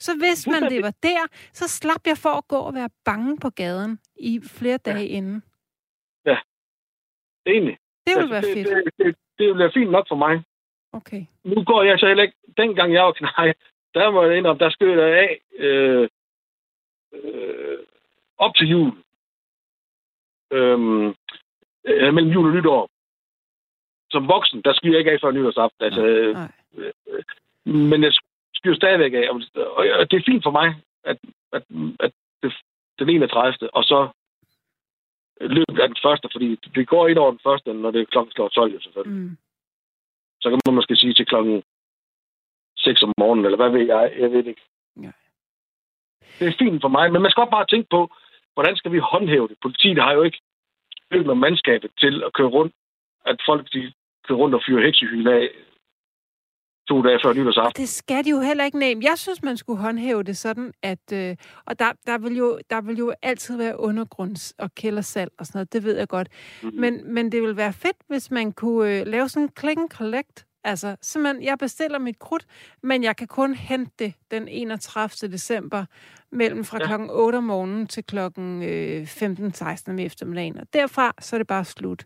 Så 0.00 0.16
hvis 0.18 0.46
man 0.46 0.62
det 0.62 0.82
var 0.82 0.94
der, 1.02 1.26
så 1.52 1.68
slap 1.68 2.06
jeg 2.06 2.18
for 2.18 2.30
at 2.30 2.48
gå 2.48 2.56
og 2.56 2.74
være 2.74 2.90
bange 3.04 3.38
på 3.38 3.50
gaden 3.50 3.98
i 4.16 4.40
flere 4.44 4.76
dage 4.76 4.98
ja. 5.06 5.16
inden. 5.16 5.42
Egentlig. 7.46 7.78
Det 8.06 8.12
ville 8.16 8.36
Altså, 8.36 8.48
være 8.48 8.56
det, 8.56 8.66
fedt. 8.66 8.68
Det, 8.68 9.06
det, 9.06 9.16
det 9.38 9.46
ville 9.46 9.58
være 9.64 9.72
fint 9.74 9.90
nok 9.90 10.06
for 10.08 10.16
mig. 10.16 10.44
Okay. 10.92 11.22
Nu 11.44 11.64
går 11.64 11.82
jeg 11.82 11.98
så 11.98 12.06
heller 12.06 12.22
ikke... 12.22 12.36
Dengang 12.56 12.92
jeg 12.94 13.02
var 13.04 13.12
knæj, 13.12 13.52
der 13.94 14.10
må 14.10 14.22
jeg 14.24 14.36
indrømme, 14.36 14.58
der 14.58 14.70
skød 14.70 15.00
jeg 15.00 15.18
af 15.18 15.40
øh, 15.58 16.08
øh, 17.12 17.78
op 18.38 18.54
til 18.54 18.68
jul. 18.68 18.92
Øhm, 20.52 21.08
øh, 21.84 22.14
mellem 22.14 22.32
jul 22.32 22.46
og 22.46 22.54
nytår. 22.56 22.90
Som 24.10 24.28
voksen, 24.28 24.62
der 24.62 24.72
skyder 24.72 24.92
jeg 24.92 24.98
ikke 24.98 25.10
af 25.10 25.20
før 25.20 25.30
nytårsaften. 25.30 25.84
Altså, 25.84 26.02
øh, 26.02 26.36
øh, 26.76 26.92
men 27.64 28.02
jeg 28.02 28.12
skyder 28.54 28.76
stadigvæk 28.76 29.12
af. 29.12 29.30
Og, 29.30 29.36
og 29.98 30.10
det 30.10 30.16
er 30.16 30.30
fint 30.30 30.42
for 30.42 30.50
mig, 30.50 30.68
at, 31.04 31.18
at, 31.52 31.62
at 32.00 32.12
det, 32.42 32.52
den 32.98 33.08
31. 33.08 33.74
Og 33.74 33.84
så 33.84 34.08
løbet 35.40 35.80
af 35.80 35.88
den 35.88 35.96
første, 36.02 36.28
fordi 36.32 36.56
det 36.74 36.88
går 36.88 37.08
ind 37.08 37.18
over 37.18 37.30
den 37.30 37.40
første, 37.42 37.72
når 37.72 37.90
det 37.90 38.00
er 38.00 38.04
klokken 38.04 38.32
slår 38.32 38.48
12, 38.48 38.72
jo, 38.74 38.80
selvfølgelig. 38.80 39.18
Mm. 39.18 39.36
Så 40.40 40.50
kan 40.50 40.58
man 40.66 40.74
måske 40.74 40.96
sige 40.96 41.14
til 41.14 41.26
klokken 41.26 41.62
6 42.84 43.02
om 43.02 43.12
morgenen, 43.18 43.44
eller 43.44 43.56
hvad 43.56 43.70
ved 43.70 43.86
jeg, 43.86 44.12
jeg 44.18 44.30
ved 44.32 44.38
det 44.38 44.46
ikke. 44.46 44.66
Ja. 45.02 45.12
Det 46.38 46.48
er 46.48 46.56
fint 46.58 46.82
for 46.84 46.88
mig, 46.88 47.12
men 47.12 47.22
man 47.22 47.30
skal 47.30 47.40
også 47.40 47.56
bare 47.58 47.66
tænke 47.66 47.88
på, 47.90 48.00
hvordan 48.54 48.76
skal 48.76 48.92
vi 48.92 48.98
håndhæve 49.12 49.48
det? 49.48 49.56
Politiet 49.62 50.02
har 50.02 50.12
jo 50.12 50.22
ikke 50.22 50.40
med 51.10 51.34
mandskabet 51.34 51.90
til 51.98 52.22
at 52.26 52.32
køre 52.32 52.48
rundt, 52.48 52.74
at 53.26 53.36
folk 53.48 53.72
de 53.72 53.92
kører 54.24 54.38
rundt 54.38 54.54
og 54.54 54.62
fyrer 54.66 54.86
heksehyl 54.86 55.28
af 55.28 55.48
to 56.88 57.02
dage 57.02 57.18
før 57.24 57.32
nytårsaften. 57.32 57.82
Det 57.82 57.88
skal 57.88 58.24
de 58.24 58.30
jo 58.30 58.40
heller 58.40 58.64
ikke 58.64 58.78
nævne. 58.78 59.04
Jeg 59.04 59.18
synes, 59.18 59.42
man 59.42 59.56
skulle 59.56 59.80
håndhæve 59.80 60.22
det 60.22 60.36
sådan, 60.36 60.72
at... 60.82 61.04
Øh, 61.12 61.36
og 61.66 61.78
der, 61.78 61.92
der, 62.06 62.18
vil 62.18 62.36
jo, 62.36 62.58
der 62.70 62.80
vil 62.80 62.96
jo 62.96 63.12
altid 63.22 63.56
være 63.56 63.80
undergrunds- 63.88 64.52
og 64.58 64.74
kældersalg 64.74 65.30
og 65.38 65.46
sådan 65.46 65.58
noget, 65.58 65.72
det 65.72 65.84
ved 65.84 65.96
jeg 65.98 66.08
godt. 66.08 66.28
Mm-hmm. 66.62 66.80
Men, 66.80 67.14
men 67.14 67.32
det 67.32 67.42
ville 67.42 67.56
være 67.56 67.72
fedt, 67.72 67.96
hvis 68.08 68.30
man 68.30 68.52
kunne 68.52 69.00
øh, 69.00 69.06
lave 69.06 69.28
sådan 69.28 69.42
en 69.42 69.52
click 69.58 69.78
and 69.78 69.90
collect. 69.90 70.46
Altså, 70.64 70.96
simpelthen, 71.00 71.44
jeg 71.44 71.58
bestiller 71.58 71.98
mit 71.98 72.18
krudt, 72.18 72.46
men 72.82 73.02
jeg 73.04 73.16
kan 73.16 73.28
kun 73.28 73.54
hente 73.54 73.92
det 73.98 74.14
den 74.30 74.48
31. 74.48 75.32
december 75.32 75.84
mellem 76.32 76.64
fra 76.64 76.78
Ja. 76.80 76.86
klokken 76.86 77.10
8 77.10 77.36
om 77.36 77.44
morgenen 77.44 77.86
til 77.86 78.04
klokken 78.04 78.62
øh, 78.62 79.02
15-16 79.02 79.90
om 79.90 79.98
eftermiddagen. 79.98 80.58
Og 80.58 80.72
derfra, 80.72 81.12
så 81.20 81.36
er 81.36 81.38
det 81.38 81.46
bare 81.46 81.64
slut. 81.64 82.04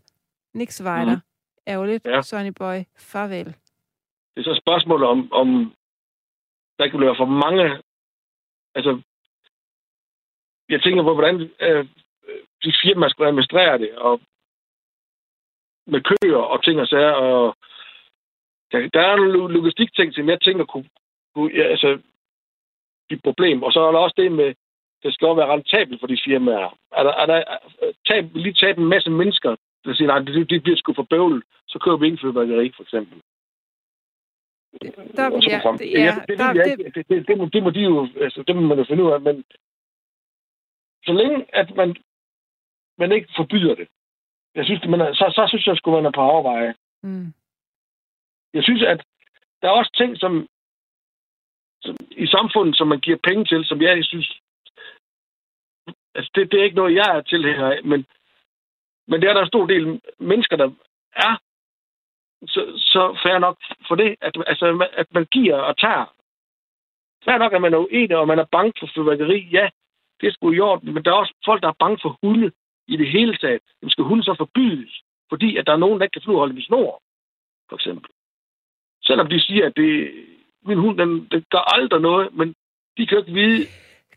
Niks. 0.55 0.81
Mhm. 0.81 1.09
Mm. 1.09 1.17
Ærgerligt, 1.67 2.07
Ja. 2.07 2.23
Sonny 2.23 2.53
Boy. 2.59 2.79
Farvel. 2.97 3.47
Det 4.35 4.41
er 4.41 4.55
så 4.55 4.61
spørgsmålet 4.65 5.09
om, 5.09 5.33
om 5.33 5.75
der 6.79 6.89
kan 6.89 7.01
være 7.01 7.17
for 7.17 7.25
mange... 7.27 7.83
Altså, 8.75 9.01
jeg 10.69 10.83
tænker 10.83 11.03
på, 11.03 11.15
hvordan 11.15 11.51
øh, 11.61 11.85
de 12.65 12.73
firmaer 12.83 13.09
skal 13.09 13.25
administrere 13.27 13.79
det, 13.79 13.99
og 13.99 14.21
med 15.87 16.01
køer 16.11 16.37
og 16.37 16.65
ting 16.65 16.81
og 16.81 16.87
sager, 16.89 17.13
og 17.13 17.57
der, 18.75 18.89
der 18.89 19.01
er 19.01 19.17
nogle 19.17 19.55
logistikting, 19.55 20.15
som 20.15 20.29
jeg 20.29 20.41
tænker 20.41 20.65
kunne, 20.65 20.89
kunne 21.35 21.51
ja, 21.59 21.63
altså, 21.63 21.99
blive 23.07 23.17
et 23.19 23.23
problem. 23.23 23.63
Og 23.63 23.73
så 23.73 23.81
er 23.81 23.93
der 23.93 23.99
også 23.99 24.15
det 24.17 24.33
med 24.33 24.55
det 25.05 25.15
skal 25.15 25.29
også 25.29 25.41
være 25.41 25.53
rentabelt 25.53 26.01
for 26.01 26.07
de 26.07 26.19
firmaer. 26.25 26.79
Er 26.93 27.03
der, 27.03 27.13
er 27.23 27.27
der 27.27 27.41
tab, 28.09 28.25
lige 28.35 28.53
tabe 28.53 28.81
en 28.81 28.89
masse 28.89 29.11
mennesker, 29.11 29.57
der 29.85 29.95
siger, 29.95 30.07
nej, 30.07 30.19
det, 30.19 30.51
det 30.51 30.63
bliver 30.63 30.77
sgu 30.77 30.93
for 30.95 31.07
bøvlet, 31.11 31.45
så 31.69 31.79
kører 31.79 31.97
vi 31.97 32.07
ikke 32.07 32.19
fyrværkeri, 32.21 32.73
for 32.77 32.83
eksempel. 32.83 33.21
Der, 35.17 35.25
ja, 35.51 35.61
det, 35.79 35.93
Ja, 35.93 36.15
det, 36.29 36.39
der, 36.39 36.53
det, 36.53 36.95
det, 36.95 37.09
det, 37.09 37.29
det, 37.29 37.39
må, 37.39 37.45
det, 37.53 37.63
må 37.63 37.71
de 37.71 37.81
jo, 37.81 38.09
altså, 38.21 38.43
det 38.47 38.57
må 38.57 38.63
man 38.63 38.79
jo 38.79 38.85
finde 38.85 39.05
ud 39.05 39.11
af, 39.11 39.21
men 39.21 39.45
så 41.07 41.13
længe, 41.13 41.55
at 41.55 41.77
man, 41.77 41.97
man 42.99 43.13
ikke 43.13 43.29
forbyder 43.37 43.75
det, 43.75 43.89
jeg 44.55 44.65
synes, 44.65 44.85
man 44.89 45.15
så, 45.15 45.33
så 45.37 45.45
synes 45.49 45.67
jeg, 45.67 45.77
skulle 45.77 45.97
man 45.97 46.07
er 46.07 46.11
på 46.11 46.21
overveje. 46.21 46.75
mm, 47.03 47.33
jeg 48.55 48.63
synes, 48.63 48.83
at 48.83 49.05
der 49.63 49.69
er 49.69 49.79
også 49.81 49.93
ting, 49.97 50.19
som, 50.19 50.49
som 51.83 51.97
i 52.11 52.27
samfundet, 52.27 52.77
som 52.77 52.89
man 52.89 53.01
giver 53.01 53.19
penge 53.25 53.45
til, 53.45 53.65
som 53.65 53.83
jeg 53.83 54.05
synes, 54.05 54.41
altså 56.15 56.31
det, 56.35 56.53
det 56.53 56.61
er 56.61 56.65
ikke 56.65 56.77
noget, 56.77 56.95
jeg 56.95 57.17
er 57.17 57.21
tilhænger 57.21 57.67
af, 57.71 57.85
men, 57.85 58.07
men 59.07 59.21
det 59.21 59.29
er 59.29 59.35
der 59.35 59.43
en 59.43 59.49
stor 59.55 59.67
del 59.67 60.01
mennesker, 60.19 60.57
der 60.57 60.71
er, 61.17 61.35
så, 62.47 62.63
så 62.77 63.19
fair 63.23 63.39
nok 63.39 63.57
for 63.89 63.95
det, 63.95 64.17
at, 64.21 64.37
altså, 64.47 64.89
at 64.93 65.07
man 65.15 65.25
giver 65.25 65.57
og 65.57 65.79
tager. 65.79 66.15
Fair 67.25 67.39
nok, 67.39 67.53
at 67.53 67.61
man 67.61 67.75
er 67.75 67.79
uenig, 67.79 68.17
og 68.17 68.29
man 68.29 68.39
er 68.39 68.45
bange 68.45 68.73
for 68.81 68.89
fyrværkeri, 68.95 69.49
ja, 69.53 69.71
det 70.21 70.27
er 70.27 70.33
sgu 70.33 70.53
i 70.53 70.61
orden, 70.61 70.95
men 70.95 71.05
der 71.05 71.11
er 71.11 71.15
også 71.15 71.35
folk, 71.45 71.63
der 71.63 71.69
er 71.69 71.83
bange 71.85 71.99
for 72.03 72.19
hunde 72.23 72.53
i 72.87 72.97
det 72.97 73.11
hele 73.11 73.37
taget. 73.37 73.63
Jamen, 73.83 73.91
skal 73.91 74.05
hunde 74.05 74.25
så 74.25 74.35
forbydes, 74.39 75.03
fordi 75.29 75.57
at 75.57 75.67
der 75.67 75.73
er 75.73 75.77
nogen, 75.77 75.99
der 75.99 76.05
ikke 76.05 76.13
kan 76.13 76.23
flyve 76.23 76.39
holde 76.39 76.61
i 76.61 76.65
snor, 76.65 77.03
for 77.69 77.77
eksempel. 77.77 78.14
Selvom 79.07 79.29
de 79.29 79.41
siger, 79.41 79.67
at 79.67 79.77
det, 79.77 79.91
min 80.63 80.79
hund, 80.79 80.99
den, 80.99 81.29
den 81.33 81.45
gør 81.51 81.75
aldrig 81.77 82.01
noget, 82.01 82.35
men 82.35 82.49
de 82.97 83.07
kan 83.07 83.19
jo 83.19 83.23
ikke 83.25 83.33
vide, 83.41 83.67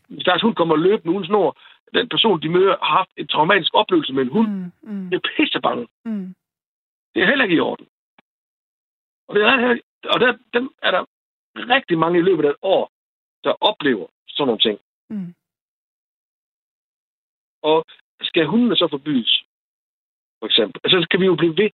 hvis 0.08 0.24
deres 0.24 0.42
hund 0.42 0.54
kommer 0.54 0.76
løbende 0.76 1.14
uden 1.14 1.26
snor, 1.26 1.58
den 1.94 2.08
person, 2.08 2.42
de 2.42 2.48
møder, 2.48 2.76
har 2.82 2.96
haft 2.98 3.10
en 3.16 3.26
traumatisk 3.28 3.74
oplevelse 3.74 4.12
med 4.12 4.22
en 4.22 4.32
hund. 4.32 4.48
mm, 4.48 4.72
mm, 4.82 5.10
Det 5.10 5.16
er 5.16 5.28
pissebange. 5.36 5.88
mm, 6.04 6.34
Det 7.14 7.22
er 7.22 7.26
heller 7.26 7.44
ikke 7.44 7.56
i 7.56 7.60
orden. 7.60 7.86
Og, 9.28 9.34
det 9.34 9.42
er, 9.42 9.78
og 10.04 10.20
der, 10.20 10.38
dem 10.52 10.70
er 10.82 10.90
der 10.90 11.04
rigtig 11.56 11.98
mange 11.98 12.18
i 12.18 12.22
løbet 12.22 12.44
af 12.44 12.50
et 12.50 12.56
år, 12.62 12.90
der 13.44 13.52
oplever 13.60 14.06
sådan 14.28 14.46
nogle 14.46 14.60
ting. 14.60 14.78
mm. 15.10 15.34
Og 17.62 17.84
skal 18.22 18.46
hundene 18.46 18.76
så 18.76 18.88
forbydes? 18.90 19.42
For 20.38 20.46
eksempel. 20.46 20.80
Altså, 20.84 21.00
så 21.00 21.06
kan 21.10 21.20
vi 21.20 21.26
jo 21.26 21.34
blive 21.36 21.56
ved. 21.56 21.70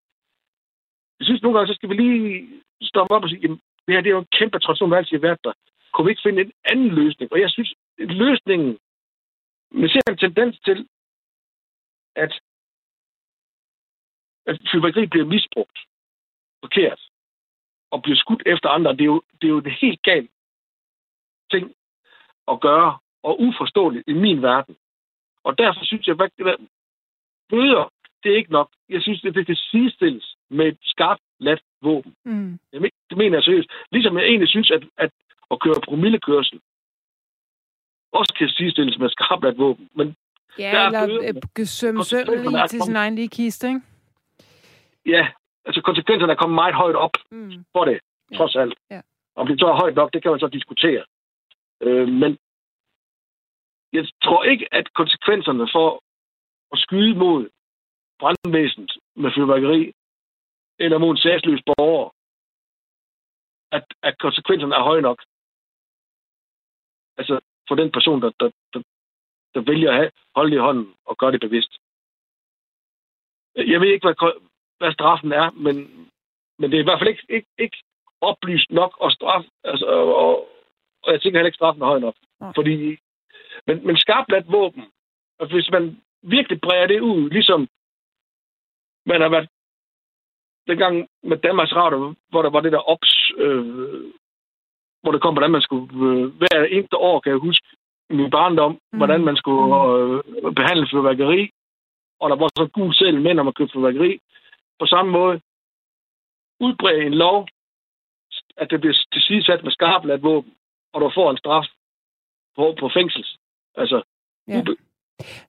Jeg 1.19 1.25
synes 1.27 1.43
nogle 1.43 1.59
gange, 1.59 1.69
så 1.69 1.75
skal 1.75 1.89
vi 1.89 1.95
lige 1.95 2.62
stoppe 2.83 3.15
op 3.15 3.23
og 3.23 3.29
sige, 3.29 3.41
jamen, 3.41 3.61
det 3.87 3.95
her 3.95 4.01
det 4.01 4.11
er 4.11 4.15
jo 4.19 4.25
en 4.25 4.37
kæmpe 4.39 4.59
tradition, 4.59 4.91
der 4.91 4.97
altid 4.97 5.17
har 5.17 5.27
været 5.29 5.45
der. 5.45 5.53
Kunne 5.93 6.05
vi 6.05 6.11
ikke 6.11 6.27
finde 6.27 6.43
en 6.43 6.53
anden 6.65 6.89
løsning? 6.89 7.33
Og 7.33 7.41
jeg 7.41 7.51
synes, 7.51 7.75
løsningen, 7.99 8.79
man 9.71 9.89
ser 9.89 10.01
en 10.09 10.17
tendens 10.17 10.59
til, 10.65 10.89
at, 12.17 12.33
at 14.47 14.57
fyrværkeri 14.73 15.07
bliver 15.07 15.27
misbrugt 15.27 15.79
forkert 16.65 17.01
og 17.91 18.03
bliver 18.03 18.17
skudt 18.17 18.43
efter 18.47 18.69
andre. 18.69 18.93
Det 18.93 19.01
er 19.01 19.12
jo, 19.15 19.23
det 19.41 19.45
er 19.47 19.55
jo 19.57 19.59
en 19.59 19.71
helt 19.71 20.03
gal 20.03 20.29
ting 21.51 21.75
at 22.49 22.61
gøre, 22.61 22.99
og 23.23 23.41
uforståeligt 23.41 24.05
i 24.07 24.12
min 24.12 24.43
verden. 24.43 24.77
Og 25.45 25.59
derfor 25.59 25.85
synes 25.85 26.07
jeg, 26.07 26.21
at 26.21 26.57
bøder, 27.49 27.89
det 28.23 28.33
er 28.33 28.37
ikke 28.37 28.53
nok. 28.53 28.71
Jeg 28.89 29.03
synes, 29.03 29.21
det, 29.21 29.35
det 29.35 29.47
kan 29.47 29.57
sidestilles 29.57 30.34
med 30.55 30.66
et 30.66 30.78
skarpt 30.82 31.22
lat 31.38 31.62
våben. 31.82 32.14
Mm. 32.24 32.59
Jeg 32.72 32.80
men- 32.80 32.90
Det 33.11 33.16
mener 33.18 33.36
jeg 33.36 33.44
seriøst. 33.44 33.68
Ligesom 33.92 34.18
jeg 34.18 34.26
egentlig 34.26 34.48
synes, 34.48 34.70
at, 34.70 34.82
at 34.96 35.11
at 35.50 35.61
køre 35.61 35.80
promillekørsel 35.84 36.61
også 38.12 38.34
kan 38.38 38.48
sidestilles 38.48 38.98
med 38.98 39.11
skarpt 39.11 39.44
lat 39.44 39.59
våben. 39.59 39.88
Men 39.94 40.16
Ja, 40.59 40.70
Der 40.70 40.98
er 40.98 41.02
eller 41.02 41.32
øh, 41.59 41.66
søm 41.66 41.96
Konsekvenserne 41.96 42.44
søm 42.44 42.55
er 42.55 42.59
lige 42.59 42.68
til 42.68 42.80
sin 42.82 42.96
egen 42.96 43.14
lige 43.14 43.28
kiste, 43.28 43.68
ikke? 43.68 43.80
ja, 45.07 45.28
altså 45.64 45.80
konsekvenserne 45.82 46.32
er 46.32 46.36
kommet 46.36 46.55
meget 46.55 46.74
højt 46.74 46.96
op 46.96 47.11
Mm. 47.30 47.64
for 47.72 47.84
det, 47.84 47.98
Ja. 48.30 48.36
trods 48.36 48.57
alt. 48.57 48.74
Ja. 48.90 49.00
Om 49.36 49.46
det 49.46 49.61
så 49.61 49.66
er 49.66 49.80
højt 49.82 49.94
nok, 49.94 50.12
det 50.12 50.22
kan 50.22 50.30
man 50.30 50.40
så 50.40 50.48
diskutere. 50.48 51.05
Øh, 51.80 52.09
men 52.09 52.38
jeg 53.92 54.07
tror 54.24 54.44
ikke, 54.44 54.74
at 54.74 54.92
konsekvenserne 54.94 55.68
for 55.72 56.02
at 56.72 56.78
skyde 56.78 57.14
mod 57.18 57.48
brandvæsenet 58.20 58.92
med 59.16 59.30
fyrværkeri 59.34 59.92
eller 60.79 60.99
mod 60.99 61.11
en 61.11 61.16
sagsløs 61.16 61.62
borger, 61.66 62.11
at, 63.77 63.85
at 64.03 64.18
konsekvenserne 64.18 64.75
er 64.75 64.83
høje 64.83 65.03
nok. 65.03 65.20
Altså 67.18 67.41
for 67.68 67.75
den 67.75 67.93
person, 67.93 68.22
der, 68.22 68.31
der, 68.41 68.51
der, 68.72 68.83
der 69.55 69.61
vælger 69.61 69.91
at 69.91 69.97
have, 69.97 70.11
holde 70.37 70.51
det 70.51 70.57
i 70.57 70.66
hånden 70.66 70.95
og 71.05 71.16
gøre 71.18 71.33
det 71.33 71.41
bevidst. 71.41 71.72
Jeg 73.57 73.81
ved 73.81 73.89
ikke, 73.89 74.07
hvad, 74.07 74.41
hvad 74.79 74.93
straffen 74.93 75.33
er, 75.33 75.51
men, 75.51 75.77
men 76.59 76.70
det 76.70 76.77
er 76.77 76.81
i 76.83 76.89
hvert 76.89 77.01
fald 77.01 77.09
ikke, 77.09 77.27
ikke, 77.29 77.49
ikke 77.59 77.79
oplyst 78.20 78.70
nok 78.70 78.97
og 79.01 79.12
straf, 79.12 79.45
altså, 79.64 79.87
og, 79.87 80.49
og, 81.03 81.12
jeg 81.12 81.22
tænker 81.22 81.39
heller 81.39 81.47
ikke, 81.47 81.57
straffen 81.62 81.83
er 81.83 81.87
høj 81.87 81.99
nok. 81.99 82.16
Fordi, 82.55 82.99
men, 83.66 83.87
men 83.87 83.97
skarpt 83.97 84.53
våben, 84.53 84.85
og 85.39 85.47
hvis 85.47 85.70
man 85.70 86.03
virkelig 86.22 86.61
bræger 86.61 86.87
det 86.87 87.01
ud, 87.01 87.31
ligesom 87.31 87.68
man 89.07 89.20
har 89.20 89.29
været 89.29 89.49
dengang 90.69 91.09
med 91.23 91.37
Danmarks 91.37 91.73
Radio, 91.73 92.15
hvor 92.31 92.43
der 92.43 92.51
var 92.51 92.61
det 92.61 92.73
der 92.73 92.89
ops, 92.93 93.33
øh, 93.37 93.65
hvor 95.03 95.12
det 95.12 95.23
kom, 95.23 95.35
hvordan 95.35 95.51
man 95.51 95.62
skulle, 95.62 95.87
øh, 96.09 96.27
hver 96.41 96.65
eneste 96.71 96.97
år, 96.97 97.21
kan 97.21 97.31
jeg 97.33 97.39
huske, 97.39 97.67
min 98.11 98.31
barndom, 98.31 98.73
Mm. 98.93 98.99
hvordan 98.99 99.25
man 99.25 99.37
skulle 99.37 99.65
øh, 99.75 100.55
behandle 100.55 100.89
fyrværkeri, 100.91 101.51
og 102.21 102.31
der 102.31 102.37
var 102.37 102.49
så 102.59 102.67
gul 102.75 102.95
selv 102.95 103.21
med, 103.21 103.35
når 103.35 103.43
man 103.43 103.53
købte 103.53 103.73
fyrværkeri. 103.73 104.19
På 104.79 104.87
samme 104.87 105.12
måde, 105.12 105.41
udbrede 106.61 107.03
en 107.07 107.15
lov, 107.15 107.49
at 108.57 108.71
det 108.71 108.81
bliver 108.81 108.95
tilsidesat 109.12 109.65
med 109.65 109.73
skarpt 109.73 110.23
våben, 110.23 110.55
og 110.93 111.01
du 111.01 111.11
får 111.15 111.31
en 111.31 111.37
straf 111.37 111.67
på, 112.57 112.75
på 112.81 112.91
fængsels. 112.95 113.37
Altså, 113.75 114.03
Ja. 114.49 114.59
ube, 114.61 114.77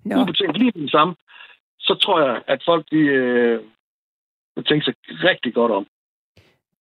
Nå, 0.05 0.21
ubetinget 0.21 0.57
lige 0.57 0.71
den 0.71 0.89
samme. 0.89 1.15
Så 1.79 1.93
tror 1.95 2.19
jeg, 2.21 2.43
at 2.47 2.63
folk, 2.65 2.85
de, 2.91 2.97
øh, 2.97 3.63
vil 4.55 4.63
tænke 4.63 4.85
sig 4.85 4.93
rigtig 5.09 5.53
godt 5.53 5.71
om. 5.71 5.85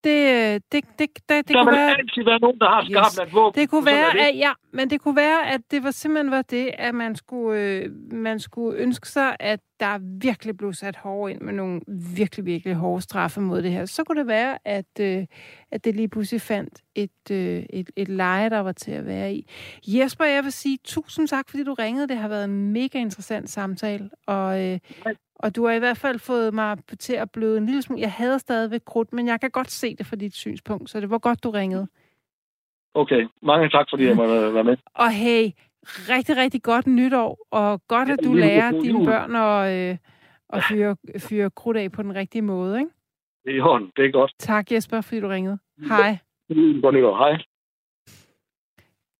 det, 0.04 0.20
øh, 0.34 0.54
det, 0.54 0.64
det, 0.72 0.84
det, 0.98 1.08
det 1.28 1.48
der 1.48 1.54
kunne 1.54 1.70
vil 1.70 1.80
være... 1.80 1.98
altid 1.98 2.24
være 2.24 2.40
nogen, 2.40 2.58
der 2.58 2.68
har 2.68 2.84
skarpt 2.90 3.28
yes. 3.28 3.34
våben. 3.34 3.60
Det 3.60 3.70
kunne 3.70 3.86
være, 3.86 4.12
det. 4.12 4.18
at, 4.18 4.38
ja, 4.38 4.52
men 4.72 4.90
det 4.90 5.00
kunne 5.00 5.16
være, 5.16 5.48
at 5.54 5.60
det 5.70 5.84
var 5.84 5.90
simpelthen 5.90 6.30
var 6.30 6.42
det, 6.42 6.70
at 6.78 6.94
man 6.94 7.16
skulle, 7.16 7.60
øh, 7.60 7.90
man 8.12 8.40
skulle 8.40 8.78
ønske 8.78 9.08
sig, 9.08 9.36
at 9.40 9.60
der 9.80 9.98
virkelig 10.20 10.56
blev 10.56 10.72
sat 10.72 10.96
hårdt 10.96 11.32
ind 11.32 11.40
med 11.40 11.52
nogle 11.52 11.80
virkelig, 12.16 12.46
virkelig 12.46 12.74
hårde 12.74 13.02
straffe 13.02 13.40
mod 13.40 13.62
det 13.62 13.70
her. 13.70 13.84
Så 13.86 14.04
kunne 14.04 14.20
det 14.20 14.28
være, 14.28 14.58
at, 14.64 15.00
øh, 15.00 15.26
at 15.70 15.84
det 15.84 15.96
lige 15.96 16.08
pludselig 16.08 16.40
fandt 16.40 16.82
et, 16.94 17.30
øh, 17.30 17.62
et, 17.70 17.90
et 17.96 18.08
leje, 18.08 18.50
der 18.50 18.60
var 18.60 18.72
til 18.72 18.92
at 18.92 19.06
være 19.06 19.34
i. 19.34 19.46
Jesper, 19.86 20.24
jeg 20.24 20.44
vil 20.44 20.52
sige 20.52 20.78
tusind 20.84 21.28
tak, 21.28 21.50
fordi 21.50 21.64
du 21.64 21.74
ringede. 21.74 22.08
Det 22.08 22.16
har 22.16 22.28
været 22.28 22.44
en 22.44 22.72
mega 22.72 22.98
interessant 22.98 23.50
samtale, 23.50 24.10
og, 24.26 24.62
øh, 24.62 24.78
og 25.44 25.56
du 25.56 25.66
har 25.66 25.72
i 25.72 25.78
hvert 25.78 25.96
fald 25.96 26.18
fået 26.18 26.54
mig 26.54 26.78
til 26.98 27.12
at 27.14 27.30
bløde 27.30 27.58
en 27.58 27.66
lille 27.66 27.82
smule. 27.82 28.00
Jeg 28.00 28.12
hader 28.12 28.38
stadigvæk 28.38 28.80
krudt, 28.86 29.12
men 29.12 29.26
jeg 29.26 29.40
kan 29.40 29.50
godt 29.50 29.70
se 29.70 29.96
det 29.96 30.06
fra 30.06 30.16
dit 30.16 30.34
synspunkt, 30.34 30.90
så 30.90 31.00
det 31.00 31.10
var 31.10 31.18
godt, 31.18 31.44
du 31.44 31.50
ringede. 31.50 31.86
Okay, 32.94 33.26
mange 33.42 33.68
tak, 33.68 33.86
fordi 33.90 34.04
jeg 34.04 34.16
måtte 34.16 34.54
være 34.54 34.64
med. 34.64 34.76
Og 34.94 35.10
hey, 35.10 35.50
rigtig, 36.14 36.36
rigtig 36.36 36.62
godt 36.62 36.86
nytår, 36.86 37.46
og 37.50 37.82
godt, 37.88 38.08
at 38.10 38.18
Ja, 38.22 38.28
du 38.28 38.34
lige 38.34 38.46
lærer 38.46 38.70
dine 38.70 38.98
jul. 38.98 39.06
børn 39.06 39.36
at, 39.36 39.90
øh, 39.90 39.96
at 40.48 40.62
fyre, 40.68 40.96
fyre 41.18 41.50
krudt 41.50 41.76
af 41.76 41.92
på 41.92 42.02
den 42.02 42.14
rigtige 42.14 42.42
måde. 42.42 42.78
Ikke? 42.78 42.90
Det 43.44 43.50
er 43.52 43.56
i 43.56 43.60
orden, 43.60 43.90
det 43.96 44.04
er 44.06 44.10
godt. 44.10 44.32
Tak, 44.38 44.72
Jesper, 44.72 45.00
fordi 45.00 45.20
du 45.20 45.28
ringede. 45.28 45.58
Hej. 45.88 46.18
Godt 46.82 46.94
nytår. 46.94 47.16
Hej. 47.16 47.42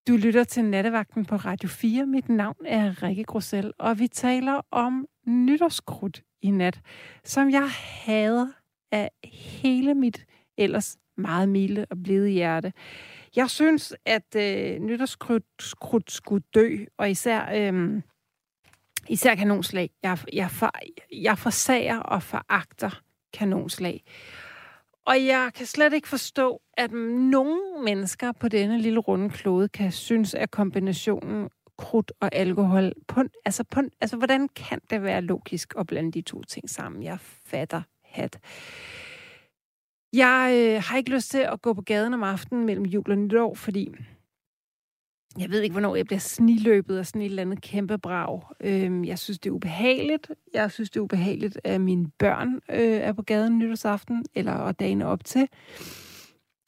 Du 0.08 0.16
lytter 0.16 0.44
til 0.44 0.64
Nattevagten 0.64 1.24
på 1.24 1.36
Radio 1.36 1.68
4. 1.68 2.06
Mit 2.06 2.28
navn 2.28 2.66
er 2.66 3.02
Rikke 3.02 3.24
Grussel, 3.24 3.72
og 3.78 3.98
vi 3.98 4.08
taler 4.08 4.60
om 4.70 5.06
nytårskrudt 5.26 6.22
i 6.42 6.50
nat, 6.50 6.80
som 7.24 7.50
jeg 7.50 7.70
hader 7.70 8.46
af 8.92 9.10
hele 9.24 9.94
mit 9.94 10.26
ellers 10.56 10.96
meget 11.16 11.48
milde 11.48 11.86
og 11.90 12.02
blide 12.02 12.28
hjerte. 12.28 12.72
Jeg 13.36 13.50
synes, 13.50 13.94
at 14.06 14.36
øh, 14.36 14.78
nytårskrudt 14.78 16.12
skulle 16.12 16.44
dø, 16.54 16.76
og 16.98 17.10
især, 17.10 17.72
øh, 17.72 18.02
især 19.08 19.34
kanonslag. 19.34 19.90
Jeg, 20.02 20.18
jeg, 20.32 20.50
for, 20.50 20.70
jeg 21.12 21.38
forsager 21.38 21.98
og 21.98 22.22
foragter 22.22 23.00
kanonslag. 23.32 24.04
Og 25.06 25.26
jeg 25.26 25.50
kan 25.54 25.66
slet 25.66 25.92
ikke 25.92 26.08
forstå, 26.08 26.60
at 26.76 26.92
nogle 26.92 27.60
mennesker 27.84 28.32
på 28.32 28.48
denne 28.48 28.78
lille 28.80 28.98
runde 29.00 29.30
klode 29.30 29.68
kan 29.68 29.92
synes, 29.92 30.34
at 30.34 30.50
kombinationen 30.50 31.48
krudt 31.78 32.12
og 32.20 32.34
alkohol, 32.34 32.92
på, 33.08 33.22
altså, 33.44 33.64
på, 33.64 33.80
altså 34.00 34.16
hvordan 34.16 34.48
kan 34.48 34.80
det 34.90 35.02
være 35.02 35.20
logisk 35.20 35.74
at 35.78 35.86
blande 35.86 36.12
de 36.12 36.20
to 36.20 36.42
ting 36.42 36.70
sammen? 36.70 37.02
Jeg 37.02 37.18
fatter 37.20 37.82
hat. 38.04 38.38
Jeg 40.12 40.50
øh, 40.54 40.82
har 40.82 40.96
ikke 40.96 41.10
lyst 41.10 41.30
til 41.30 41.38
at 41.38 41.62
gå 41.62 41.74
på 41.74 41.82
gaden 41.82 42.14
om 42.14 42.22
aftenen 42.22 42.66
mellem 42.66 42.84
jul 42.84 43.10
og 43.10 43.18
nytår, 43.18 43.54
fordi 43.54 43.88
jeg 45.38 45.50
ved 45.50 45.62
ikke, 45.62 45.72
hvornår 45.72 45.96
jeg 45.96 46.04
bliver 46.04 46.18
sniløbet 46.18 46.98
af 46.98 47.06
sådan 47.06 47.22
et 47.22 47.26
eller 47.26 47.42
andet 47.42 47.62
kæmpe 47.62 47.98
brag. 47.98 48.42
Øhm, 48.60 49.04
jeg 49.04 49.18
synes, 49.18 49.38
det 49.38 49.50
er 49.50 49.54
ubehageligt. 49.54 50.30
Jeg 50.54 50.70
synes, 50.70 50.90
det 50.90 51.00
er 51.00 51.04
ubehageligt, 51.04 51.60
at 51.64 51.80
mine 51.80 52.10
børn 52.18 52.54
øh, 52.54 52.78
er 52.78 53.12
på 53.12 53.22
gaden 53.22 53.58
nytårsaften, 53.58 54.24
eller 54.34 54.52
og 54.52 54.80
dagen 54.80 55.02
op 55.02 55.24
til. 55.24 55.48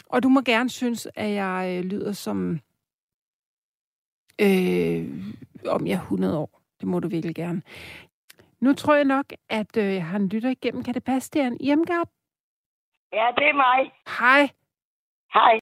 Og 0.06 0.22
du 0.22 0.28
må 0.28 0.40
gerne 0.40 0.70
synes, 0.70 1.08
at 1.14 1.30
jeg 1.30 1.76
øh, 1.78 1.84
lyder 1.84 2.12
som 2.12 2.60
øh, 4.40 5.34
om 5.68 5.86
jeg 5.86 5.94
er 5.94 6.00
100 6.00 6.38
år. 6.38 6.60
Det 6.80 6.88
må 6.88 7.00
du 7.00 7.08
virkelig 7.08 7.34
gerne. 7.34 7.62
Nu 8.60 8.72
tror 8.72 8.94
jeg 8.94 9.04
nok, 9.04 9.26
at 9.48 9.76
øh, 9.76 9.94
jeg 9.94 10.06
har 10.06 10.18
en 10.18 10.28
lytter 10.28 10.50
igennem. 10.50 10.84
Kan 10.84 10.94
det 10.94 11.04
passe, 11.04 11.30
det 11.30 11.42
er 11.42 11.46
en 11.46 11.60
Irmgard? 11.60 12.08
Ja, 13.12 13.26
det 13.36 13.46
er 13.48 13.54
mig. 13.54 13.92
Hej. 14.18 14.50
Hej. 15.34 15.60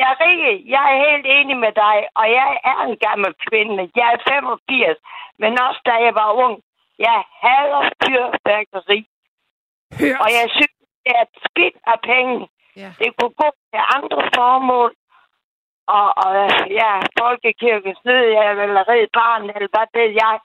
Jeg 0.00 0.08
er 0.12 0.18
Rikke. 0.24 0.52
Jeg 0.74 0.84
er 0.92 1.04
helt 1.06 1.26
enig 1.36 1.56
med 1.64 1.72
dig, 1.84 1.96
og 2.20 2.26
jeg 2.38 2.50
er 2.70 2.78
en 2.88 2.96
gammel 3.06 3.32
kvinde. 3.46 3.82
Jeg 4.00 4.08
er 4.14 4.18
85, 4.28 4.98
men 5.42 5.52
også 5.66 5.80
da 5.86 5.94
jeg 6.06 6.14
var 6.14 6.30
ung. 6.44 6.56
Jeg 6.98 7.18
hader 7.42 7.82
fyrværkeri. 8.02 9.00
Hørt. 10.00 10.20
Og 10.22 10.28
jeg 10.38 10.46
synes, 10.56 10.76
det 11.04 11.14
er 11.22 11.26
spild 11.48 11.78
af 11.92 11.98
penge. 12.12 12.48
Ja. 12.76 12.90
Det 13.00 13.08
kunne 13.16 13.36
gå 13.42 13.48
til 13.70 13.82
andre 13.96 14.22
formål. 14.38 14.90
Og, 15.96 16.08
og 16.24 16.32
ja, 16.80 16.92
Folkekirkens 17.20 18.00
Nødhjælp 18.04 18.58
eller 18.66 18.82
Red 18.90 19.06
Barn, 19.18 19.42
eller 19.54 19.70
hvad 19.74 19.88
ved 19.98 20.10
jeg. 20.24 20.36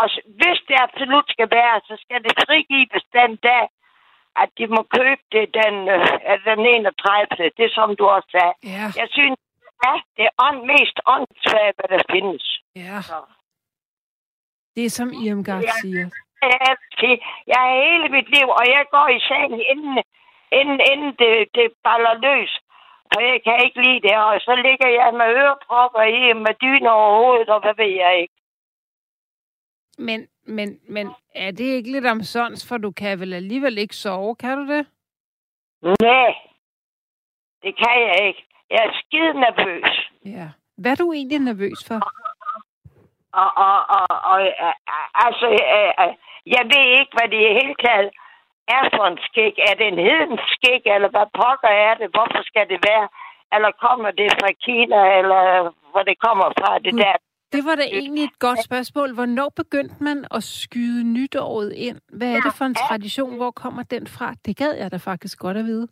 Og 0.00 0.06
hvis 0.38 0.58
det 0.68 0.76
absolut 0.86 1.26
skal 1.34 1.48
være, 1.58 1.76
så 1.88 1.94
skal 2.02 2.18
det 2.24 2.32
frigives 2.46 3.04
den 3.18 3.36
dag, 3.36 3.64
at 4.42 4.48
de 4.58 4.66
må 4.66 4.80
købe 4.96 5.22
det 5.34 5.44
den, 5.60 5.74
øh, 5.94 6.06
den 6.48 6.60
31. 6.66 7.50
Det 7.60 7.68
som 7.76 7.96
du 7.96 8.04
også 8.14 8.28
sagde. 8.36 8.54
Ja. 8.76 8.86
Jeg 9.00 9.08
synes, 9.16 9.38
ja, 9.84 9.94
det 10.16 10.24
er 10.30 10.34
ånd, 10.46 10.58
mest 10.72 10.96
åndssvagt, 11.14 11.76
hvad 11.78 11.88
der 11.94 12.02
findes. 12.14 12.44
ja. 12.76 12.96
Så. 13.10 13.18
Det 14.76 14.84
er 14.84 14.90
som 14.90 15.08
Irmgard 15.26 15.62
Ja. 15.62 15.70
siger. 15.82 16.06
Jeg 16.42 16.58
er, 16.70 16.74
jeg 17.52 17.60
er 17.70 17.74
hele 17.86 18.08
mit 18.16 18.28
liv, 18.36 18.48
og 18.58 18.64
jeg 18.76 18.84
går 18.90 19.08
i 19.16 19.20
seng, 19.30 19.52
inden, 19.72 19.96
inden, 20.58 20.78
inden 20.92 21.10
det, 21.22 21.34
det 21.56 21.66
baller 21.84 22.14
løs. 22.28 22.52
For 23.10 23.20
jeg 23.20 23.40
kan 23.46 23.56
ikke 23.64 23.82
lide 23.86 24.00
det, 24.08 24.16
og 24.26 24.40
så 24.46 24.54
ligger 24.66 24.88
jeg 25.00 25.08
med 25.20 25.28
ørepropper 25.42 26.02
i, 26.02 26.32
med 26.32 26.54
dyne 26.64 26.90
over 26.92 27.10
hovedet, 27.18 27.48
og 27.54 27.60
hvad 27.62 27.74
ved 27.82 27.92
jeg 28.04 28.12
ikke. 28.22 28.34
Men, 29.98 30.28
men, 30.46 30.78
men 30.88 31.10
er 31.34 31.50
det 31.50 31.64
ikke 31.64 31.92
lidt 31.92 32.06
omsonst, 32.06 32.68
for 32.68 32.76
du 32.78 32.90
kan 32.90 33.20
vel 33.20 33.32
alligevel 33.32 33.78
ikke 33.78 33.96
sove, 33.96 34.36
kan 34.36 34.58
du 34.58 34.64
det? 34.74 34.86
Nej, 35.82 36.34
det 37.62 37.72
kan 37.82 37.96
jeg 38.08 38.26
ikke. 38.28 38.46
Jeg 38.70 38.80
er 38.86 38.92
skide 39.02 39.32
nervøs. 39.46 40.10
Ja. 40.24 40.48
Hvad 40.76 40.92
er 40.92 40.96
du 40.96 41.12
egentlig 41.12 41.38
nervøs 41.38 41.78
for? 41.88 41.98
Og, 43.42 43.50
og, 43.66 43.78
og, 43.96 44.06
og 44.30 44.38
altså, 45.26 45.46
øh, 45.76 46.14
jeg 46.46 46.64
ved 46.72 46.86
ikke, 47.00 47.12
hvad 47.16 47.28
det 47.32 47.40
i 47.48 47.56
hele 47.60 47.74
taget 47.86 48.10
er 48.76 48.82
for 48.96 49.04
en 49.12 49.18
skik. 49.28 49.54
Er 49.68 49.74
det 49.78 49.86
en 49.88 50.02
hedens 50.08 50.40
skik, 50.56 50.82
eller 50.94 51.08
hvad 51.14 51.26
pokker 51.40 51.72
er 51.88 51.94
det? 52.00 52.08
Hvorfor 52.16 52.42
skal 52.50 52.68
det 52.72 52.80
være? 52.90 53.08
Eller 53.54 53.70
kommer 53.84 54.10
det 54.20 54.28
fra 54.40 54.50
Kina, 54.64 55.00
eller 55.18 55.42
hvor 55.90 56.02
det 56.08 56.16
kommer 56.26 56.48
fra, 56.58 56.78
det 56.78 56.92
Gud. 56.92 57.00
der? 57.00 57.16
Det 57.52 57.62
var 57.68 57.74
da 57.74 57.84
egentlig 58.00 58.24
et 58.24 58.38
godt 58.38 58.64
spørgsmål. 58.64 59.14
Hvornår 59.14 59.48
begyndte 59.56 59.96
man 60.08 60.18
at 60.36 60.42
skyde 60.42 61.04
nytåret 61.16 61.72
ind? 61.72 61.98
Hvad 62.18 62.30
er 62.36 62.40
det 62.46 62.54
for 62.58 62.64
en 62.64 62.74
tradition? 62.74 63.36
Hvor 63.36 63.50
kommer 63.50 63.82
den 63.82 64.06
fra? 64.06 64.34
Det 64.46 64.56
gad 64.56 64.72
jeg 64.82 64.92
da 64.92 64.96
faktisk 64.96 65.38
godt 65.38 65.56
at 65.56 65.64
vide. 65.64 65.88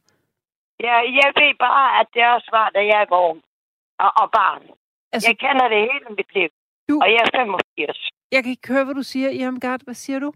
Ja, 0.86 0.96
jeg 1.20 1.28
ved 1.40 1.52
bare, 1.58 2.00
at 2.00 2.06
det 2.14 2.22
også 2.36 2.48
var, 2.58 2.68
da 2.76 2.80
jeg 2.94 3.06
var 3.10 3.20
ung 3.30 3.40
og, 4.04 4.10
og 4.22 4.28
barn. 4.38 4.62
Altså, 5.12 5.28
Jeg 5.30 5.38
kender 5.44 5.68
det 5.68 5.80
hele 5.90 6.06
mit 6.18 6.30
liv, 6.34 6.48
Du- 6.88 7.00
og 7.02 7.08
jeg 7.14 7.20
er 7.26 7.30
85. 7.38 8.08
jeg 8.32 8.40
kan 8.42 8.50
ikke 8.50 8.68
høre, 8.72 8.84
hvad 8.84 8.94
du 8.94 9.02
siger, 9.02 9.30
Irmgard. 9.30 9.80
Hvad 9.84 9.94
siger 9.94 10.18
du? 10.18 10.32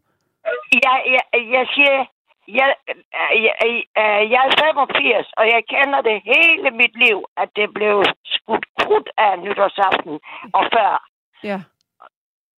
Jeg, 0.86 0.96
jeg, 1.14 1.24
jeg 1.56 1.64
siger, 1.74 1.96
jeg, 2.58 2.68
jeg, 3.44 3.54
jeg, 3.64 3.84
jeg 4.34 4.40
er 4.48 4.52
85, 4.64 5.32
og 5.38 5.44
jeg 5.54 5.60
kender 5.74 6.00
det 6.10 6.16
hele 6.32 6.70
mit 6.80 6.94
liv, 7.04 7.18
at 7.42 7.48
det 7.56 7.68
blev 7.78 7.96
skudt 8.34 8.66
krudt 8.80 9.08
af 9.26 9.32
nytårsaften 9.44 10.14
og 10.58 10.64
før. 10.74 10.92
Ja. 11.50 11.58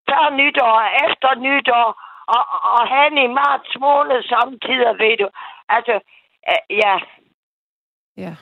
Før 0.09 0.25
nytår 0.41 0.73
og 0.83 0.89
efter 1.07 1.31
nytår, 1.47 1.89
og, 2.35 2.43
og 2.79 2.83
han 2.95 3.19
i 3.19 3.27
marts 3.41 3.73
måned 3.87 4.23
samtidig, 4.35 4.93
ved 5.03 5.17
du. 5.21 5.29
Altså, 5.69 5.95
øh, 6.51 6.77
ja, 6.85 6.95
Ja. 8.25 8.35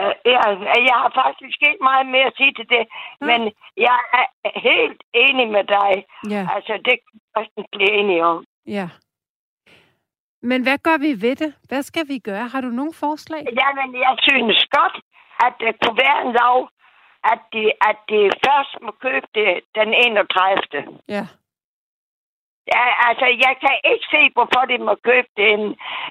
øh, 0.00 0.14
jeg, 0.34 0.42
jeg 0.90 0.96
har 1.02 1.10
faktisk 1.24 1.58
ikke 1.68 1.82
meget 1.90 2.06
mere 2.06 2.26
at 2.30 2.36
sige 2.36 2.52
til 2.58 2.66
det, 2.74 2.84
Nå. 3.20 3.26
men 3.26 3.40
jeg 3.76 3.98
er 4.18 4.26
helt 4.70 5.00
enig 5.14 5.48
med 5.56 5.64
dig. 5.64 5.92
Ja. 6.34 6.42
Altså, 6.54 6.72
det 6.86 6.96
kan 7.04 7.20
sagtens 7.34 7.66
blive 7.72 7.92
enige 8.00 8.24
om. 8.24 8.44
Ja. 8.66 8.88
Men 10.42 10.62
hvad 10.62 10.78
gør 10.78 10.98
vi 11.06 11.10
ved 11.26 11.36
det? 11.36 11.54
Hvad 11.68 11.82
skal 11.82 12.08
vi 12.08 12.18
gøre? 12.18 12.48
Har 12.48 12.60
du 12.60 12.68
nogle 12.68 12.94
forslag? 12.94 13.42
Jamen, 13.60 13.88
jeg 14.06 14.16
synes 14.28 14.66
godt, 14.78 14.96
at 15.46 15.52
det 15.60 15.72
kunne 15.82 15.98
være 16.06 16.18
en 16.26 16.32
lov, 16.42 16.68
at 17.24 17.40
de, 17.52 17.72
at 17.88 17.98
de 18.08 18.30
først 18.46 18.72
må 18.82 18.90
købe 18.90 19.26
det 19.34 19.60
den 19.74 19.94
31. 19.94 20.98
Ja. 21.08 21.24
Ja, 22.74 22.84
altså, 23.08 23.26
jeg 23.46 23.54
kan 23.64 23.76
ikke 23.90 24.06
se, 24.14 24.20
hvorfor 24.34 24.62
de 24.70 24.78
må 24.78 24.94
købe 25.08 25.30
det. 25.36 25.52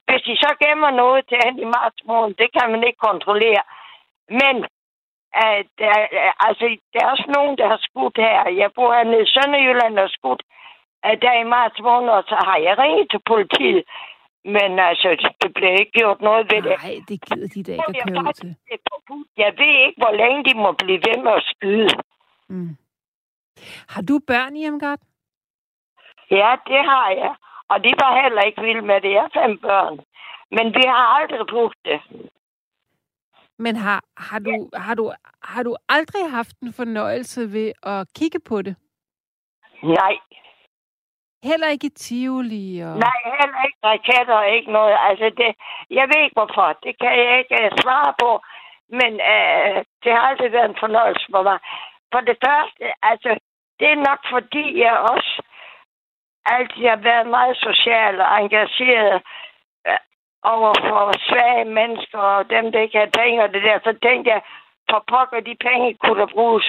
Hvis 0.08 0.22
de 0.28 0.36
så 0.44 0.52
gemmer 0.64 0.92
noget 0.92 1.22
til 1.30 1.38
hen 1.46 1.60
i 1.60 1.68
marts 1.78 2.02
måned, 2.06 2.36
det 2.42 2.50
kan 2.58 2.72
man 2.72 2.84
ikke 2.84 3.06
kontrollere. 3.10 3.64
Men 4.40 4.56
uh, 5.42 5.60
der, 5.80 5.96
uh, 6.20 6.48
altså, 6.48 6.66
der 6.94 7.00
er 7.02 7.12
også 7.14 7.28
nogen, 7.38 7.58
der 7.58 7.68
har 7.74 7.80
skudt 7.88 8.18
her. 8.18 8.50
Jeg 8.62 8.70
bor 8.76 8.94
hernede 8.94 9.24
i 9.24 9.32
Sønderjylland 9.36 10.00
og 10.00 10.10
skudt 10.10 10.44
uh, 11.06 11.16
der 11.24 11.34
i 11.34 11.52
marts 11.56 11.80
måned, 11.88 12.10
og 12.10 12.24
så 12.32 12.38
har 12.48 12.58
jeg 12.66 12.78
ringet 12.78 13.08
til 13.12 13.22
politiet. 13.32 13.84
Men 14.56 14.80
altså, 14.80 15.10
det 15.42 15.54
blev 15.54 15.72
ikke 15.80 15.92
gjort 15.92 16.22
noget 16.22 16.44
ved 16.52 16.62
det. 16.68 16.76
Nej, 16.84 16.96
det 17.10 17.18
gider 17.26 17.48
de 17.56 17.64
da 17.64 17.72
ikke 17.72 17.84
at 17.88 17.96
Jeg 17.96 18.04
køre 18.08 18.24
ud 18.24 18.34
til. 18.34 18.56
Jeg 19.38 19.52
ved 19.62 19.74
ikke, 19.88 20.00
hvor 20.04 20.14
længe 20.22 20.40
de 20.48 20.54
må 20.64 20.72
blive 20.72 21.02
ved 21.08 21.18
med 21.24 21.34
at 21.40 21.44
skyde. 21.54 21.90
Mm. 22.50 22.78
Har 23.94 24.02
du 24.02 24.20
børn, 24.28 24.56
Irmgard? 24.56 25.00
Ja, 26.32 26.52
det 26.72 26.82
har 26.92 27.10
jeg. 27.10 27.36
Og 27.72 27.84
de 27.84 27.92
var 28.02 28.22
heller 28.24 28.42
ikke 28.42 28.62
vilde 28.62 28.82
med 28.82 29.02
det. 29.02 29.12
Jeg 29.12 29.22
har 29.22 29.42
fem 29.42 29.58
børn. 29.58 30.00
Men 30.52 30.66
vi 30.78 30.84
har 30.88 31.06
aldrig 31.18 31.48
brugt 31.50 31.78
det. 31.86 32.00
Men 33.58 33.76
har, 33.76 34.04
har, 34.18 34.40
du, 34.40 34.70
har, 34.74 34.96
du, 34.96 35.14
har 35.42 35.64
du 35.64 35.76
aldrig 35.90 36.32
haft 36.32 36.60
en 36.60 36.74
fornøjelse 36.74 37.54
ved 37.54 37.72
at 37.84 38.08
kigge 38.16 38.40
på 38.40 38.62
det? 38.62 38.76
Nej. 39.84 40.18
Heller 41.44 41.68
ikke 41.68 41.88
i 41.88 41.98
Tivoli? 42.04 42.80
Og... 42.88 42.94
Nej, 43.08 43.20
heller 43.40 43.62
ikke 43.68 43.80
raketter 43.84 44.36
og 44.44 44.50
ikke 44.50 44.72
noget. 44.72 44.98
Altså, 45.10 45.26
det, 45.40 45.50
jeg 45.90 46.06
ved 46.10 46.20
ikke 46.24 46.38
hvorfor. 46.40 46.68
Det 46.84 46.94
kan 47.02 47.14
jeg 47.24 47.40
ikke 47.40 47.56
uh, 47.64 47.78
svare 47.82 48.14
på. 48.24 48.32
Men 48.90 49.12
uh, 49.34 49.78
det 50.04 50.12
har 50.16 50.24
altid 50.30 50.50
været 50.50 50.70
en 50.70 50.84
fornøjelse 50.84 51.26
for 51.32 51.44
mig. 51.44 51.60
For 52.12 52.22
det 52.22 52.38
første, 52.46 52.84
altså, 53.12 53.30
det 53.80 53.88
er 53.92 54.06
nok 54.10 54.22
fordi, 54.30 54.80
jeg 54.80 54.98
også 55.14 55.42
altid 56.46 56.84
har 56.94 57.02
været 57.10 57.28
meget 57.28 57.58
social 57.58 58.22
og 58.22 58.30
engageret 58.42 59.22
uh, 59.90 60.02
over 60.44 60.74
for 60.90 61.02
svage 61.30 61.66
mennesker 61.66 62.20
og 62.20 62.50
dem, 62.50 62.72
der 62.72 62.80
ikke 62.82 62.98
har 62.98 63.18
penge 63.22 63.44
og 63.44 63.54
det 63.54 63.64
der. 63.64 63.80
Så 63.84 63.94
tænkte 64.04 64.32
jeg, 64.32 64.42
for 64.90 65.04
pokker 65.12 65.40
de 65.40 65.56
penge 65.68 65.98
kunne 66.02 66.20
der 66.22 66.34
bruges 66.36 66.68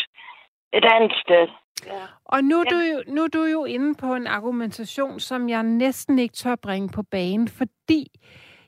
et 0.73 0.85
andet 0.95 1.15
sted. 1.25 1.49
Ja. 1.87 1.93
Og 2.25 2.45
nu 2.45 2.61
er, 2.61 2.65
du 2.65 2.77
jo, 2.77 3.03
nu 3.15 3.23
er 3.23 3.29
du 3.29 3.45
jo 3.45 3.65
inde 3.65 3.95
på 3.95 4.15
en 4.15 4.27
argumentation, 4.27 5.21
som 5.21 5.49
jeg 5.49 5.63
næsten 5.63 6.19
ikke 6.19 6.35
tør 6.35 6.55
bringe 6.57 6.89
på 6.89 7.03
banen, 7.03 7.49
fordi 7.49 8.07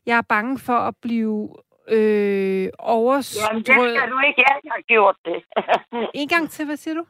jeg 0.06 0.18
er 0.18 0.22
bange 0.28 0.58
for 0.58 0.72
at 0.88 0.94
blive 1.02 1.48
øh, 1.88 2.68
overstrøget. 2.78 3.48
Jamen, 3.48 3.62
det 3.62 3.98
skal 3.98 4.10
du 4.10 4.18
ikke. 4.28 4.42
Jeg 4.48 4.72
har 4.76 4.82
gjort 4.82 5.16
det. 5.24 5.38
En 6.22 6.28
gang 6.28 6.50
til, 6.50 6.66
hvad 6.66 6.76
siger 6.76 6.94
du? 6.94 7.04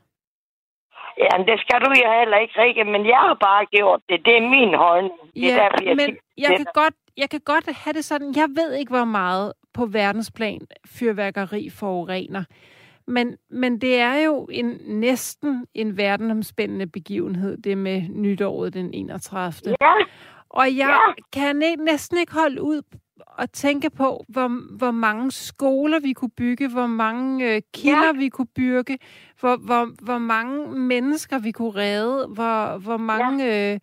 Jamen, 1.18 1.46
det 1.46 1.60
skal 1.60 1.80
du 1.80 1.90
jo 2.04 2.10
heller 2.20 2.38
ikke, 2.38 2.54
Rikke, 2.62 2.84
men 2.84 3.06
jeg 3.06 3.20
har 3.26 3.36
bare 3.40 3.66
gjort 3.66 4.00
det. 4.08 4.20
Det 4.24 4.36
er 4.36 4.40
min 4.56 4.74
holdning. 4.74 5.20
Det 5.34 5.44
er 5.44 5.48
Ja, 5.48 5.54
derfor, 5.62 5.84
jeg 5.84 5.96
men 5.96 6.06
siger 6.06 6.16
jeg 6.38 6.56
kan, 6.56 6.66
godt, 6.74 6.94
jeg 7.16 7.30
kan 7.30 7.40
godt 7.44 7.76
have 7.76 7.92
det 7.92 8.04
sådan, 8.04 8.32
jeg 8.36 8.48
ved 8.56 8.72
ikke, 8.74 8.90
hvor 8.96 9.04
meget 9.04 9.52
på 9.74 9.86
verdensplan 9.86 10.60
fyrværkeri 10.98 11.70
forurener. 11.80 12.44
Men, 13.10 13.36
men 13.50 13.80
det 13.80 13.96
er 13.98 14.14
jo 14.14 14.48
en, 14.52 14.80
næsten 14.86 15.66
en 15.74 15.96
verdenomspændende 15.96 16.86
begivenhed, 16.86 17.56
det 17.58 17.78
med 17.78 18.02
nytåret 18.08 18.74
den 18.74 18.94
31. 18.94 19.74
Ja, 19.80 19.92
Og 20.50 20.66
jeg 20.76 20.98
Ja. 21.08 21.22
kan 21.32 21.56
næ- 21.56 21.74
næsten 21.74 22.18
ikke 22.18 22.32
holde 22.32 22.62
ud 22.62 22.82
og 23.16 23.52
tænke 23.52 23.90
på, 23.90 24.24
hvor, 24.28 24.76
hvor 24.76 24.90
mange 24.90 25.30
skoler 25.30 26.00
vi 26.00 26.12
kunne 26.12 26.30
bygge, 26.30 26.68
hvor 26.68 26.86
mange 26.86 27.54
øh, 27.54 27.62
kilder 27.74 28.06
ja. 28.06 28.12
vi 28.12 28.28
kunne 28.28 28.46
bygge, 28.54 28.98
hvor, 29.40 29.56
hvor, 29.56 29.88
hvor 30.04 30.18
mange 30.18 30.78
mennesker 30.78 31.38
vi 31.38 31.50
kunne 31.52 31.74
redde, 31.74 32.26
hvor, 32.26 32.78
hvor 32.78 32.96
mange 32.96 33.44
ja. 33.44 33.74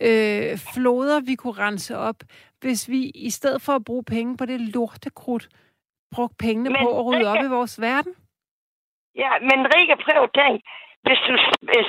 øh, 0.00 0.50
øh, 0.52 0.58
floder 0.74 1.20
vi 1.20 1.34
kunne 1.34 1.52
rense 1.52 1.96
op, 1.96 2.16
hvis 2.60 2.88
vi 2.88 3.10
i 3.14 3.30
stedet 3.30 3.62
for 3.62 3.72
at 3.72 3.84
bruge 3.84 4.04
penge 4.04 4.36
på 4.36 4.46
det 4.46 4.60
lortekrudt, 4.60 5.48
brugte 6.10 6.36
pengene 6.38 6.70
Men 6.70 6.78
på 6.82 6.98
at 6.98 7.06
rydde 7.06 7.26
op 7.28 7.44
i 7.44 7.48
vores 7.48 7.80
verden. 7.80 8.12
Ja, 9.14 9.30
men 9.48 9.60
Rikke, 9.74 9.96
prøv 10.04 10.22
at 10.22 10.34
tænke. 10.40 10.62
Hvis 11.04 11.20
du 11.28 11.34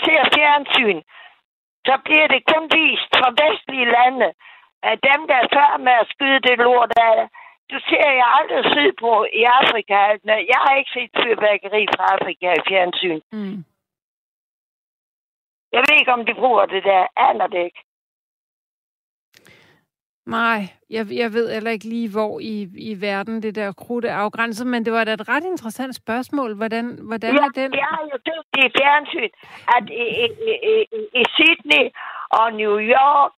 ser 0.05 0.21
fjernsyn, 0.35 1.01
så 1.87 1.93
bliver 2.05 2.27
det 2.27 2.41
kun 2.51 2.63
vist 2.77 3.11
fra 3.19 3.29
vestlige 3.41 3.91
lande. 3.97 4.29
At 4.91 4.97
dem, 5.09 5.27
der 5.29 5.35
er 5.35 5.47
før 5.57 5.77
med 5.77 5.95
at 6.01 6.09
skyde 6.13 6.39
det 6.47 6.57
lort 6.57 6.93
af, 6.97 7.29
du 7.71 7.77
ser 7.89 8.09
jeg 8.19 8.27
aldrig 8.37 8.63
sydpå 8.73 9.25
i 9.39 9.43
Afrika. 9.43 9.97
Jeg 10.51 10.59
har 10.65 10.75
ikke 10.75 10.91
set 10.93 11.11
fyrværkeri 11.23 11.87
fra 11.95 12.03
Afrika 12.15 12.47
i 12.59 12.67
fjernsyn. 12.69 13.21
Mm. 13.31 13.57
Jeg 15.75 15.81
ved 15.85 15.95
ikke, 15.99 16.13
om 16.13 16.25
de 16.25 16.33
bruger 16.33 16.65
det 16.65 16.83
der. 16.83 17.07
Aner 17.15 17.47
det 17.47 17.63
ikke. 17.63 17.81
Nej, 20.25 20.59
jeg, 20.89 21.05
jeg 21.11 21.33
ved 21.33 21.53
heller 21.53 21.71
ikke 21.71 21.85
lige, 21.85 22.09
hvor 22.11 22.39
i, 22.39 22.55
i 22.89 23.01
verden 23.01 23.43
det 23.43 23.55
der 23.55 23.71
krudt 23.71 24.05
er 24.05 24.15
afgrænset, 24.15 24.67
men 24.67 24.85
det 24.85 24.93
var 24.93 25.03
da 25.03 25.13
et 25.13 25.29
ret 25.29 25.43
interessant 25.43 25.95
spørgsmål. 25.95 26.55
Hvordan, 26.55 26.85
hvordan 27.07 27.33
ja, 27.35 27.43
er 27.45 27.49
den? 27.49 27.73
Jeg 27.73 27.87
har 27.95 28.03
jo 28.13 28.17
det 28.25 28.65
i 28.67 28.71
fjernsyn, 28.77 29.29
at 29.77 29.85
i, 29.89 30.05
i, 30.25 30.27
i, 30.73 30.75
i 31.21 31.23
Sydney 31.35 31.85
og 32.29 32.53
New 32.53 32.75
York 32.79 33.31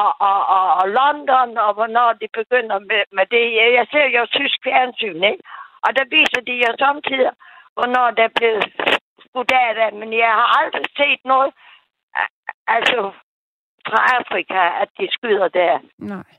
og, 0.00 0.10
og, 0.28 0.40
og, 0.56 0.66
og 0.80 0.86
London, 0.98 1.50
og 1.66 1.74
hvornår 1.74 2.10
de 2.12 2.28
begynder 2.38 2.78
med, 2.78 3.02
med 3.16 3.26
det. 3.34 3.44
Jeg 3.78 3.86
ser 3.92 4.06
jo 4.18 4.22
tysk 4.38 4.58
fjernsyn, 4.64 5.22
ikke? 5.32 5.42
Og 5.84 5.90
der 5.96 6.04
viser 6.16 6.40
de 6.48 6.54
jo 6.64 6.70
samtidig, 6.84 7.30
hvornår 7.76 8.08
der 8.10 8.28
blev 8.38 8.54
skudt 9.24 9.52
af 9.52 9.92
men 10.00 10.12
jeg 10.12 10.32
har 10.40 10.48
aldrig 10.60 10.86
set 11.00 11.22
noget, 11.24 11.52
altså 12.76 12.98
fra 13.88 14.00
Afrika, 14.18 14.60
at 14.82 14.88
de 14.98 15.08
skyder 15.10 15.48
der. 15.48 15.78
Nej. 15.98 16.30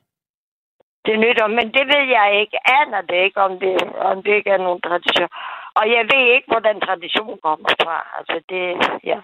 Det 1.06 1.20
nytter, 1.20 1.48
men 1.48 1.68
det 1.74 1.86
ved 1.94 2.06
jeg 2.18 2.40
ikke. 2.42 2.58
Aner 2.80 3.02
det 3.02 3.24
ikke, 3.26 3.42
om 3.42 3.60
det, 3.60 3.82
om 4.10 4.24
det 4.24 4.34
ikke 4.36 4.50
er 4.50 4.58
nogen 4.58 4.82
tradition. 4.82 5.30
Og 5.76 5.86
jeg 5.96 6.04
ved 6.14 6.26
ikke, 6.36 6.48
hvor 6.48 6.60
den 6.60 6.82
tradition 6.82 7.40
kommer 7.44 7.70
fra. 7.84 7.98
Altså, 8.18 8.36
det, 8.50 8.64
ja. 9.04 9.20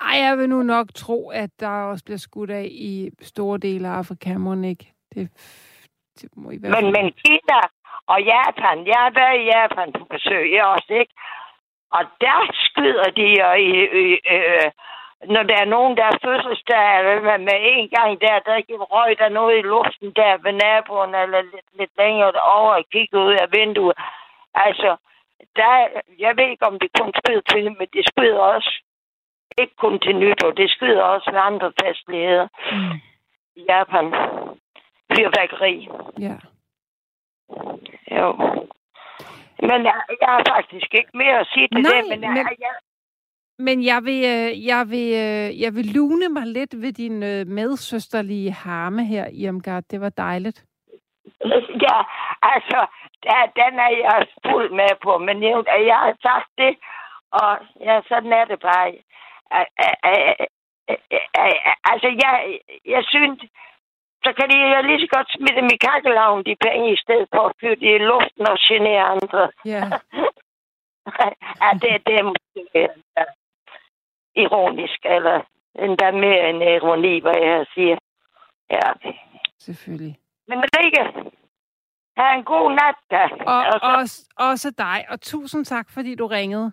Ej, 0.00 0.16
jeg 0.26 0.38
vil 0.38 0.48
nu 0.48 0.62
nok 0.62 0.86
tro, 0.94 1.30
at 1.30 1.50
der 1.60 1.68
også 1.90 2.04
bliver 2.04 2.18
skudt 2.18 2.50
af 2.50 2.66
i 2.70 3.10
store 3.22 3.58
dele 3.58 3.88
af 3.88 3.92
Afrika, 3.92 4.38
må 4.38 4.52
ikke? 4.62 4.92
Det, 5.14 5.30
det 6.20 6.28
må 6.36 6.50
i 6.50 6.58
fald... 6.60 6.74
Men, 6.74 6.92
men 6.92 7.12
Kina 7.12 7.60
og 8.06 8.22
Japan, 8.22 8.86
jeg 8.86 9.00
har 9.04 9.12
været 9.20 9.40
i 9.40 9.44
Japan 9.44 9.92
på 9.92 10.04
besøg, 10.04 10.52
jeg 10.52 10.64
også, 10.64 10.92
ikke? 11.00 11.14
Og 11.90 12.04
der 12.20 12.38
skyder 12.52 13.10
de 13.18 13.26
jo 13.40 13.52
i, 13.52 13.70
i, 14.02 14.04
i, 14.14 14.38
når 15.26 15.42
der 15.42 15.56
er 15.60 15.64
nogen, 15.64 15.96
der 15.96 16.04
er 16.04 16.22
fødselsdag, 16.24 16.98
eller 16.98 17.38
med 17.38 17.58
en 17.72 17.88
gang 17.88 18.20
der, 18.20 18.38
der 18.38 18.56
røg 18.94 19.18
der 19.18 19.28
noget 19.28 19.58
i 19.58 19.62
luften 19.62 20.12
der 20.16 20.36
ved 20.44 20.52
naboen, 20.52 21.14
eller 21.14 21.42
lidt, 21.42 21.68
lidt 21.78 21.90
længere 21.98 22.32
over 22.56 22.74
og 22.74 22.84
kigge 22.92 23.18
ud 23.18 23.32
af 23.32 23.48
vinduet. 23.52 23.96
Altså, 24.54 24.96
der, 25.56 25.72
jeg 26.18 26.36
ved 26.36 26.46
ikke, 26.50 26.66
om 26.66 26.78
det 26.78 26.90
kun 27.00 27.12
skyder 27.18 27.40
til, 27.52 27.64
men 27.78 27.86
det 27.92 28.04
skyder 28.10 28.38
også. 28.38 28.82
Ikke 29.60 29.76
kun 29.76 30.00
til 30.00 30.16
nytår, 30.16 30.50
det 30.50 30.70
skyder 30.70 31.02
også 31.02 31.30
med 31.30 31.40
andre 31.40 31.72
festligheder. 31.82 32.48
Mm. 32.72 33.00
I 33.56 33.64
Japan. 33.68 34.06
Fyrværkeri. 35.12 35.88
Ja. 36.18 36.36
Jo. 38.18 38.28
Men 39.68 39.78
jeg, 39.88 39.94
jeg 40.20 40.28
har 40.34 40.42
faktisk 40.54 40.94
ikke 40.94 41.10
mere 41.14 41.38
at 41.40 41.48
sige 41.52 41.68
til 41.68 41.82
Nej, 41.82 42.00
det, 42.00 42.08
men, 42.10 42.22
jeg, 42.22 42.30
men... 42.30 42.56
jeg, 42.66 42.74
men 43.58 43.84
jeg 43.84 44.00
vil, 44.04 44.20
øh, 44.34 44.66
jeg, 44.66 44.82
vil, 44.90 45.08
øh, 45.24 45.60
jeg 45.60 45.74
vil 45.74 45.86
lune 45.94 46.28
mig 46.28 46.46
lidt 46.46 46.74
ved 46.82 46.92
din 46.92 47.22
øh, 47.22 47.46
medsøsterlige 47.46 48.52
harme 48.52 49.04
her, 49.04 49.26
Irmgard. 49.32 49.84
Det 49.90 50.00
var 50.00 50.08
dejligt. 50.08 50.64
Ja, 51.86 51.98
altså, 52.42 52.86
der, 53.22 53.52
den 53.60 53.78
er 53.86 53.92
jeg 54.04 54.26
fuld 54.46 54.70
med 54.70 54.92
på, 55.02 55.18
men 55.18 55.42
jeg, 55.42 55.64
jeg 55.86 55.98
har 56.06 56.14
sagt 56.22 56.50
det, 56.58 56.72
og 57.32 57.58
ja, 57.80 58.00
sådan 58.08 58.32
er 58.32 58.44
det 58.44 58.60
bare. 58.60 58.86
Altså, 61.90 62.08
jeg, 62.22 62.58
jeg 62.86 63.04
synes, 63.04 63.38
så 64.24 64.32
kan 64.36 64.48
de 64.50 64.56
jo 64.74 64.82
lige 64.82 65.00
så 65.00 65.08
godt 65.16 65.32
smide 65.32 65.56
dem 65.60 65.70
i 65.74 65.76
kakkelavn, 65.76 66.44
de 66.44 66.56
penge, 66.66 66.92
i 66.92 66.96
stedet 66.96 67.28
for 67.34 67.42
at 67.48 67.56
flyve 67.58 67.76
de 67.76 67.94
i 67.94 67.98
luften 67.98 68.48
og 68.52 68.58
genere 68.68 69.02
andre. 69.02 69.50
Ja. 69.64 69.84
ja, 71.62 71.70
det, 71.82 72.06
det 72.06 72.14
er 72.20 72.24
ja, 72.74 73.24
ironisk, 74.44 74.98
eller 75.04 75.40
endda 75.78 76.10
mere 76.10 76.50
end 76.50 76.62
ironi, 76.62 77.20
hvad 77.20 77.36
jeg 77.36 77.66
siger. 77.74 77.96
Ja. 78.70 78.88
Selvfølgelig. 79.58 80.18
Men 80.48 80.58
Rikke, 80.76 81.04
have 82.16 82.34
en 82.38 82.44
god 82.44 82.70
nat, 82.70 82.98
da. 83.10 83.22
Og, 83.46 83.58
og 83.72 83.80
så, 83.80 83.96
også, 83.98 84.16
også 84.38 84.68
dig, 84.78 84.98
og 85.10 85.20
tusind 85.20 85.64
tak, 85.64 85.86
fordi 85.90 86.14
du 86.14 86.26
ringede. 86.26 86.72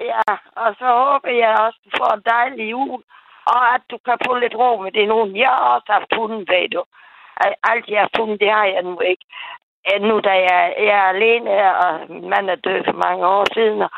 Ja, 0.00 0.32
og 0.62 0.74
så 0.78 0.86
håber 0.86 1.30
jeg 1.42 1.58
også, 1.66 1.78
du 1.84 1.90
får 1.98 2.14
en 2.14 2.22
dejlig 2.26 2.70
jul, 2.70 3.02
og 3.46 3.74
at 3.74 3.82
du 3.90 3.98
kan 4.06 4.18
få 4.26 4.34
lidt 4.34 4.54
ro 4.54 4.82
med 4.82 4.92
det 4.92 5.08
nu. 5.08 5.36
Jeg 5.44 5.48
har 5.48 5.64
også 5.74 5.92
haft 5.92 6.14
hunden, 6.16 6.38
ved 6.38 6.68
du. 6.68 6.84
Alt 7.70 7.88
jeg 7.88 8.00
har 8.00 8.10
fundet, 8.16 8.40
det 8.40 8.50
har 8.50 8.64
jeg 8.64 8.82
nu 8.82 9.00
ikke. 9.00 9.24
Nu 10.00 10.20
da 10.20 10.30
jeg, 10.30 10.74
jeg 10.78 10.96
er 11.04 11.08
alene, 11.14 11.50
og 11.76 11.90
min 12.08 12.28
mand 12.30 12.50
er 12.50 12.54
død 12.54 12.80
for 12.84 12.96
mange 13.06 13.26
år 13.26 13.44
siden, 13.54 13.82
og, 13.82 13.90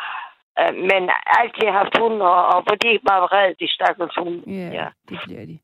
men 0.72 1.02
alt 1.40 1.54
jeg 1.62 1.72
har 1.72 1.90
fundet, 1.98 2.22
og, 2.22 2.46
og 2.46 2.64
fordi 2.68 2.88
jeg 2.88 3.00
var 3.04 3.32
redde, 3.32 3.54
de 3.60 3.72
stakkels 3.72 4.14
hunde. 4.18 4.42
Ja, 4.46 4.68
ja, 4.80 4.88
det 5.08 5.18
bliver 5.24 5.46
de. 5.46 5.58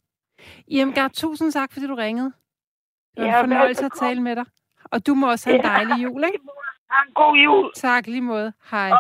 Irmgard, 0.69 1.11
tusind 1.11 1.53
tak, 1.53 1.73
fordi 1.73 1.87
du 1.87 1.95
ringede. 1.95 2.33
Det 3.17 3.25
var 3.25 3.31
ja, 3.31 3.41
en 3.41 3.43
fornøjelse 3.49 3.85
at 3.85 3.93
tale 3.93 4.21
med 4.21 4.37
dig. 4.37 4.45
Og 4.93 5.07
du 5.07 5.15
må 5.15 5.31
også 5.31 5.51
have 5.51 5.59
en 5.59 5.65
dejlig 5.65 6.03
jul, 6.05 6.25
ikke? 6.25 6.39
Ha' 6.91 7.03
en 7.07 7.13
god 7.15 7.37
jul. 7.37 7.73
Tak 7.75 8.07
lige 8.07 8.21
måde. 8.21 8.53
Hej. 8.71 8.91
Og 8.91 8.99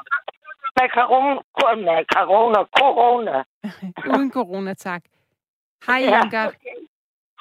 med 0.80 0.88
corona, 0.88 2.03
corona, 2.14 2.64
corona. 2.78 3.43
Uden 4.16 4.32
corona, 4.32 4.74
tak. 4.74 5.03
Hej, 5.86 5.99
ja, 5.99 6.20
Okay. 6.47 6.76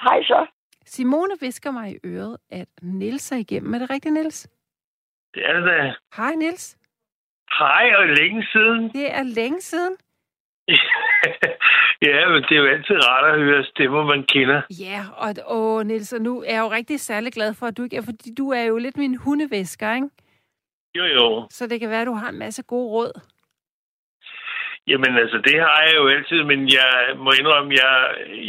Hej 0.01 0.23
så. 0.23 0.45
Simone 0.85 1.33
visker 1.39 1.71
mig 1.71 1.91
i 1.91 1.97
øret, 2.05 2.37
at 2.49 2.67
Nils 2.81 3.31
er 3.31 3.35
igennem. 3.35 3.73
Er 3.73 3.79
det 3.79 3.89
rigtigt, 3.89 4.13
Nils? 4.13 4.47
Det 5.33 5.49
er 5.49 5.53
det 5.53 5.65
da. 5.65 5.95
Hej, 6.15 6.35
Nils. 6.35 6.77
Hej, 7.59 7.91
og 7.97 8.07
længe 8.07 8.47
siden. 8.53 8.83
Det 8.89 9.15
er 9.19 9.23
længe 9.23 9.61
siden. 9.61 9.95
ja, 12.07 12.29
men 12.29 12.43
det 12.43 12.51
er 12.51 12.61
jo 12.63 12.67
altid 12.67 12.95
rart 13.07 13.33
at 13.33 13.39
høre 13.41 13.63
stemmer, 13.63 14.03
man 14.03 14.23
kender. 14.23 14.61
Ja, 14.69 14.99
og 15.17 15.29
åh, 15.47 15.85
Niels, 15.85 16.13
og 16.13 16.21
nu 16.21 16.41
er 16.41 16.53
jeg 16.53 16.61
jo 16.61 16.71
rigtig 16.71 16.99
særlig 16.99 17.33
glad 17.33 17.53
for, 17.53 17.65
at 17.65 17.77
du 17.77 17.83
ikke 17.83 17.97
er, 17.97 18.01
fordi 18.05 18.33
du 18.37 18.51
er 18.51 18.63
jo 18.63 18.77
lidt 18.77 18.97
min 18.97 19.15
hundevæsker, 19.15 19.95
ikke? 19.95 20.09
Jo, 20.95 21.05
jo. 21.05 21.47
Så 21.49 21.67
det 21.67 21.79
kan 21.79 21.89
være, 21.89 22.01
at 22.01 22.07
du 22.07 22.13
har 22.13 22.29
en 22.29 22.39
masse 22.39 22.63
gode 22.63 22.89
råd. 22.89 23.21
Jamen 24.87 25.17
altså, 25.17 25.37
det 25.47 25.57
har 25.59 25.81
jeg 25.87 25.95
jo 25.95 26.07
altid, 26.07 26.43
men 26.43 26.59
jeg 26.79 26.93
må 27.17 27.31
indrømme, 27.39 27.71
jeg, 27.83 27.93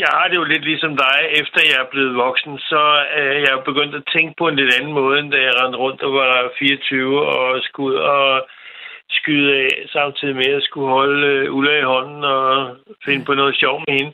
jeg 0.03 0.11
har 0.16 0.28
det 0.28 0.36
jo 0.36 0.44
lidt 0.44 0.64
ligesom 0.64 0.96
dig. 0.96 1.18
Efter 1.40 1.61
jeg 1.70 1.78
er 1.80 1.90
blevet 1.90 2.14
voksen, 2.16 2.59
så 2.59 2.82
er 3.22 3.32
jeg 3.48 3.62
begyndt 3.64 3.94
at 3.94 4.09
tænke 4.14 4.34
på 4.38 4.48
en 4.48 4.57
lidt 4.57 4.74
anden 4.78 4.92
måde, 4.92 5.18
end 5.18 5.32
da 5.32 5.38
jeg 5.42 5.55
rendte 5.61 5.78
rundt 5.78 6.03
og 6.03 6.12
var 6.14 6.53
24 6.59 7.26
og 7.26 7.62
skulle 7.62 7.94
ud 7.94 7.94
og 7.94 8.48
skyde 9.12 9.54
af, 9.56 9.68
samtidig 9.92 10.36
med 10.36 10.50
at 10.58 10.62
skulle 10.62 10.88
holde 10.88 11.50
uh, 11.50 11.56
Ulla 11.56 11.78
i 11.78 11.90
hånden 11.94 12.24
og 12.24 12.76
finde 13.04 13.24
på 13.24 13.34
noget 13.34 13.56
sjov 13.56 13.82
med 13.86 13.94
hende. 13.98 14.12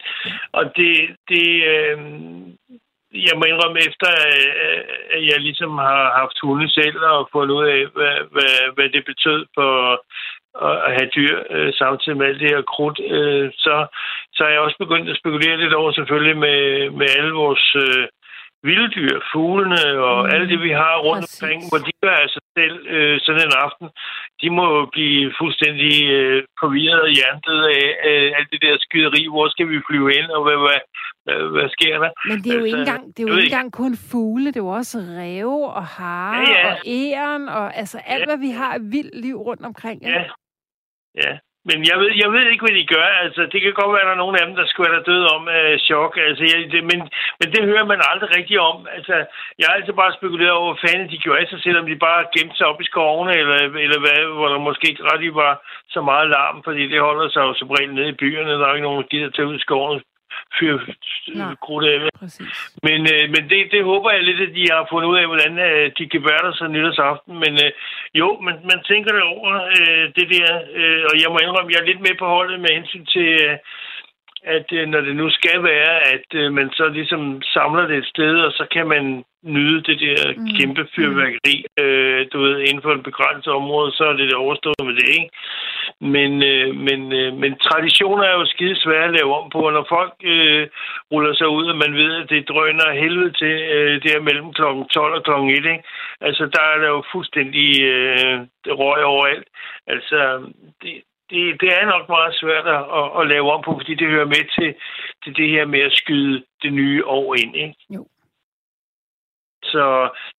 Og 0.52 0.64
det, 0.76 0.92
det 1.28 1.46
øh, 1.72 1.98
jeg 3.12 3.34
må 3.36 3.44
indrømme, 3.44 3.78
efter 3.88 4.10
øh, 4.32 4.82
at 5.16 5.22
jeg 5.30 5.40
ligesom 5.40 5.78
har 5.78 6.04
haft 6.20 6.36
hunde 6.42 6.68
selv 6.68 6.98
og 7.00 7.28
fundet 7.32 7.54
ud 7.54 7.64
af, 7.66 7.86
hvad, 7.96 8.16
hvad, 8.34 8.74
hvad 8.74 8.88
det 8.88 9.04
betød 9.04 9.46
for 9.54 9.72
at 10.66 10.92
have 10.96 11.10
dyr 11.16 11.36
øh, 11.50 11.72
samtidig 11.74 12.18
med 12.18 12.26
alt 12.26 12.40
det 12.40 12.50
her 12.50 12.62
krudt, 12.62 13.00
øh, 13.16 13.50
så, 13.64 13.86
så 14.32 14.44
er 14.44 14.48
jeg 14.48 14.60
også 14.60 14.78
begyndt 14.78 15.10
at 15.10 15.18
spekulere 15.20 15.56
lidt 15.56 15.74
over 15.74 15.92
selvfølgelig 15.92 16.36
med, 16.36 16.90
med 16.90 17.06
alle 17.18 17.32
vores 17.32 17.76
øh, 17.84 18.06
vilddyr, 18.66 19.16
fuglene 19.32 19.82
og 20.08 20.18
mm. 20.24 20.30
alt 20.34 20.48
det, 20.52 20.60
vi 20.68 20.72
har 20.82 20.94
rundt 21.08 21.22
Præcis. 21.22 21.42
omkring, 21.42 21.60
hvor 21.68 21.80
de 21.86 21.92
gør 22.04 22.16
altså 22.24 22.40
selv 22.58 22.76
øh, 22.94 23.20
sådan 23.24 23.42
en 23.46 23.54
aften. 23.66 23.86
De 24.40 24.48
må 24.56 24.64
jo 24.78 24.84
blive 24.96 25.22
fuldstændig 25.40 25.94
øh, 26.16 26.38
forvirret 26.60 27.00
og 27.06 27.12
hjertet 27.18 27.58
af 27.78 27.86
øh, 28.10 28.28
alt 28.36 28.48
det 28.52 28.60
der 28.62 28.74
skyderi. 28.86 29.22
Hvor 29.34 29.48
skal 29.54 29.66
vi 29.72 29.86
flyve 29.88 30.08
ind, 30.18 30.28
og 30.36 30.42
hvad, 30.46 30.58
hvad, 30.64 30.80
hvad, 31.24 31.40
hvad 31.54 31.68
sker 31.76 31.94
der? 32.02 32.10
Men 32.30 32.36
det 32.42 32.50
er 32.50 32.58
jo 32.60 32.64
altså, 32.64 32.76
ikke 32.76 32.84
engang, 32.86 33.04
det 33.14 33.20
er 33.22 33.28
jo 33.28 33.36
ikke 33.36 33.52
engang 33.54 33.72
kun 33.82 33.92
fugle, 34.10 34.46
det 34.52 34.60
er 34.60 34.66
jo 34.68 34.74
også 34.80 34.98
ræve 35.18 35.60
og 35.78 35.86
hare 35.96 36.48
ja, 36.48 36.58
ja. 36.58 36.70
og 36.70 36.76
æren 36.86 37.44
og 37.58 37.66
altså 37.80 37.98
alt, 38.12 38.20
ja. 38.20 38.26
hvad 38.30 38.38
vi 38.46 38.50
har 38.60 38.70
af 38.78 38.82
vildt 38.94 39.16
liv 39.26 39.36
rundt 39.48 39.64
omkring. 39.70 39.98
Ja, 40.02 40.24
ja. 41.24 41.32
Men 41.68 41.78
jeg 41.90 41.96
ved, 42.00 42.10
jeg 42.22 42.30
ved 42.32 42.44
ikke, 42.48 42.64
hvad 42.64 42.76
de 42.80 42.92
gør. 42.96 43.08
Altså, 43.24 43.42
det 43.52 43.58
kan 43.60 43.72
godt 43.80 43.92
være, 43.92 44.04
at 44.04 44.08
der 44.08 44.16
er 44.16 44.24
nogen 44.24 44.38
af 44.38 44.46
dem, 44.46 44.56
der 44.56 44.66
skulle 44.66 44.92
være 44.92 45.08
død 45.10 45.22
om 45.36 45.42
øh, 45.56 45.78
chok. 45.88 46.12
Altså, 46.28 46.42
jeg, 46.50 46.56
det, 46.72 46.80
men, 46.90 47.00
men 47.40 47.48
det 47.54 47.62
hører 47.70 47.86
man 47.92 48.00
aldrig 48.10 48.30
rigtigt 48.38 48.60
om. 48.70 48.76
Altså, 48.96 49.14
jeg 49.58 49.66
har 49.66 49.74
altid 49.74 49.94
bare 50.02 50.18
spekuleret 50.18 50.58
over, 50.60 50.70
hvad 50.72 50.82
fanden 50.84 51.10
de 51.12 51.22
gjorde 51.22 51.40
af 51.40 51.46
sig, 51.48 51.60
selvom 51.62 51.86
de 51.86 52.04
bare 52.06 52.30
gemte 52.34 52.56
sig 52.56 52.66
op 52.66 52.80
i 52.80 52.90
skovene, 52.90 53.32
eller, 53.40 53.56
eller 53.84 54.00
hvad, 54.04 54.18
hvor 54.36 54.48
der 54.48 54.66
måske 54.68 54.88
ikke 54.88 55.04
rigtig 55.12 55.34
var 55.34 55.52
så 55.94 56.00
meget 56.10 56.28
larm, 56.36 56.56
fordi 56.66 56.82
det 56.92 57.00
holder 57.00 57.28
sig 57.30 57.42
jo 57.46 57.54
som 57.54 57.70
regel 57.70 57.94
nede 57.94 58.08
i 58.08 58.20
byerne. 58.22 58.58
Der 58.58 58.66
er 58.66 58.74
ikke 58.74 58.88
nogen, 58.88 59.02
der 59.02 59.08
gider 59.12 59.30
tage 59.30 59.48
ud 59.50 59.56
i 59.56 59.66
skoven 59.66 60.00
fyre 60.58 60.78
krudt 61.64 61.84
af. 61.92 61.98
Men, 62.86 63.00
øh, 63.14 63.24
men 63.34 63.42
det, 63.50 63.60
det 63.74 63.84
håber 63.84 64.10
jeg 64.10 64.22
lidt, 64.24 64.40
at 64.40 64.54
de 64.58 64.64
har 64.72 64.86
fundet 64.90 65.08
ud 65.08 65.18
af, 65.18 65.26
hvordan 65.26 65.58
øh, 65.68 65.92
de 65.98 66.08
kan 66.08 66.22
bære 66.22 66.54
sig 66.54 66.68
nytårsaften. 66.68 67.34
Men 67.44 67.52
øh, 67.64 67.70
jo, 68.14 68.28
man, 68.46 68.56
man 68.70 68.80
tænker 68.90 69.12
det 69.12 69.22
over, 69.22 69.52
øh, 69.78 70.04
det 70.16 70.26
der. 70.34 70.50
Øh, 70.78 71.02
og 71.10 71.14
jeg 71.22 71.28
må 71.30 71.38
indrømme, 71.38 71.72
jeg 71.72 71.80
er 71.80 71.90
lidt 71.90 72.00
med 72.06 72.14
på 72.18 72.26
holdet 72.26 72.60
med 72.60 72.70
hensyn 72.78 73.06
til... 73.14 73.28
Øh, 73.46 73.56
at 74.42 74.72
øh, 74.72 74.88
når 74.88 75.00
det 75.00 75.16
nu 75.16 75.30
skal 75.30 75.62
være, 75.62 75.94
at 76.14 76.28
øh, 76.34 76.52
man 76.52 76.70
så 76.70 76.88
ligesom 76.88 77.42
samler 77.42 77.86
det 77.86 77.96
et 77.96 78.06
sted, 78.06 78.34
og 78.40 78.52
så 78.52 78.66
kan 78.70 78.86
man 78.88 79.24
nyde 79.42 79.82
det 79.82 80.00
der 80.00 80.32
mm. 80.36 80.46
kæmpe 80.58 80.88
fyrværkeri, 80.96 81.64
øh, 81.80 82.26
du 82.32 82.38
ved, 82.42 82.58
inden 82.60 82.82
for 82.82 82.92
et 82.92 83.02
begrænset 83.02 83.52
område, 83.52 83.92
så 83.92 84.04
er 84.04 84.12
det 84.12 84.34
overstået 84.34 84.84
med 84.84 84.94
det, 84.94 85.08
ikke? 85.18 85.30
Men, 86.00 86.42
øh, 86.42 86.74
men, 86.74 87.12
øh, 87.12 87.32
men 87.42 87.58
traditioner 87.58 88.24
er 88.24 88.36
jo 88.38 88.46
skide 88.46 88.80
svære 88.80 89.04
at 89.04 89.16
lave 89.18 89.34
om 89.40 89.50
på, 89.50 89.58
og 89.58 89.72
når 89.72 89.86
folk 89.88 90.14
øh, 90.22 90.68
ruller 91.12 91.34
sig 91.34 91.48
ud, 91.48 91.66
og 91.66 91.76
man 91.76 91.94
ved, 91.94 92.12
at 92.22 92.28
det 92.30 92.48
drøner 92.48 93.00
helvede 93.02 93.32
til 93.32 93.54
øh, 93.74 94.02
det 94.02 94.10
er 94.14 94.20
mellem 94.20 94.52
kl. 94.52 94.62
12 94.62 95.14
og 95.14 95.24
kl. 95.24 95.30
1, 95.30 95.56
ikke? 95.56 95.84
Altså, 96.20 96.44
der 96.54 96.62
er 96.72 96.78
der 96.78 96.88
jo 96.88 97.02
fuldstændig 97.12 97.82
øh, 97.82 98.36
røg 98.66 99.04
overalt. 99.04 99.48
Altså, 99.86 100.18
det, 100.82 100.92
det, 101.30 101.60
det 101.60 101.68
er 101.78 101.86
nok 101.86 102.08
meget 102.08 102.34
svært 102.34 102.66
at, 102.66 102.82
at, 102.98 103.08
at 103.20 103.28
lave 103.28 103.52
om 103.52 103.62
på, 103.62 103.72
fordi 103.80 103.94
det 103.94 104.08
hører 104.08 104.26
med 104.34 104.44
til, 104.56 104.74
til 105.24 105.36
det 105.36 105.48
her 105.50 105.64
med 105.66 105.80
at 105.80 105.92
skyde 105.92 106.44
det 106.62 106.72
nye 106.72 107.06
år 107.06 107.34
ind, 107.34 107.56
ikke? 107.56 107.74
Jo. 107.90 108.06
Så 109.74 109.84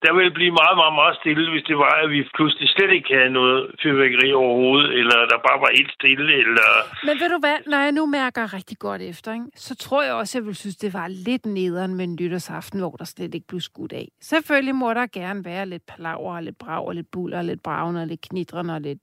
der 0.04 0.12
ville 0.18 0.32
blive 0.38 0.52
meget, 0.62 0.76
meget, 0.82 0.94
meget 1.00 1.14
stille, 1.20 1.44
hvis 1.52 1.64
det 1.70 1.76
var, 1.84 1.94
at 2.02 2.10
vi 2.10 2.20
pludselig 2.36 2.68
slet 2.68 2.90
ikke 2.96 3.10
havde 3.18 3.32
noget 3.40 3.60
fyrværkeri 3.82 4.28
overhovedet, 4.42 4.88
eller 5.00 5.16
der 5.32 5.38
bare 5.48 5.60
var 5.64 5.70
helt 5.78 5.92
stille, 5.98 6.32
eller... 6.42 6.68
Men 7.08 7.14
ved 7.20 7.28
du 7.34 7.38
hvad, 7.44 7.56
når 7.72 7.78
jeg 7.86 7.92
nu 7.92 8.06
mærker 8.06 8.54
rigtig 8.54 8.78
godt 8.78 9.02
efter, 9.02 9.32
ikke, 9.32 9.46
så 9.54 9.72
tror 9.84 10.02
jeg 10.02 10.14
også, 10.14 10.32
at 10.32 10.40
jeg 10.40 10.46
vil 10.46 10.56
synes, 10.56 10.76
det 10.76 10.94
var 10.94 11.06
lidt 11.08 11.46
nederen 11.46 11.94
med 11.94 12.04
en 12.04 12.16
nytårsaften, 12.20 12.80
hvor 12.80 12.94
der 13.00 13.04
slet 13.04 13.34
ikke 13.34 13.46
blev 13.46 13.60
skudt 13.60 13.92
af. 13.92 14.08
Selvfølgelig 14.20 14.74
må 14.74 14.94
der 14.94 15.06
gerne 15.06 15.44
være 15.44 15.66
lidt 15.66 15.86
palaver, 15.86 16.34
og 16.36 16.42
lidt 16.42 16.58
brag, 16.58 16.86
og 16.86 16.94
lidt 16.94 17.10
buller, 17.10 17.38
og 17.38 17.44
lidt 17.44 17.62
braven, 17.62 17.96
og 17.96 18.06
lidt 18.06 18.20
knitren, 18.28 18.70
og 18.70 18.80
lidt 18.80 19.00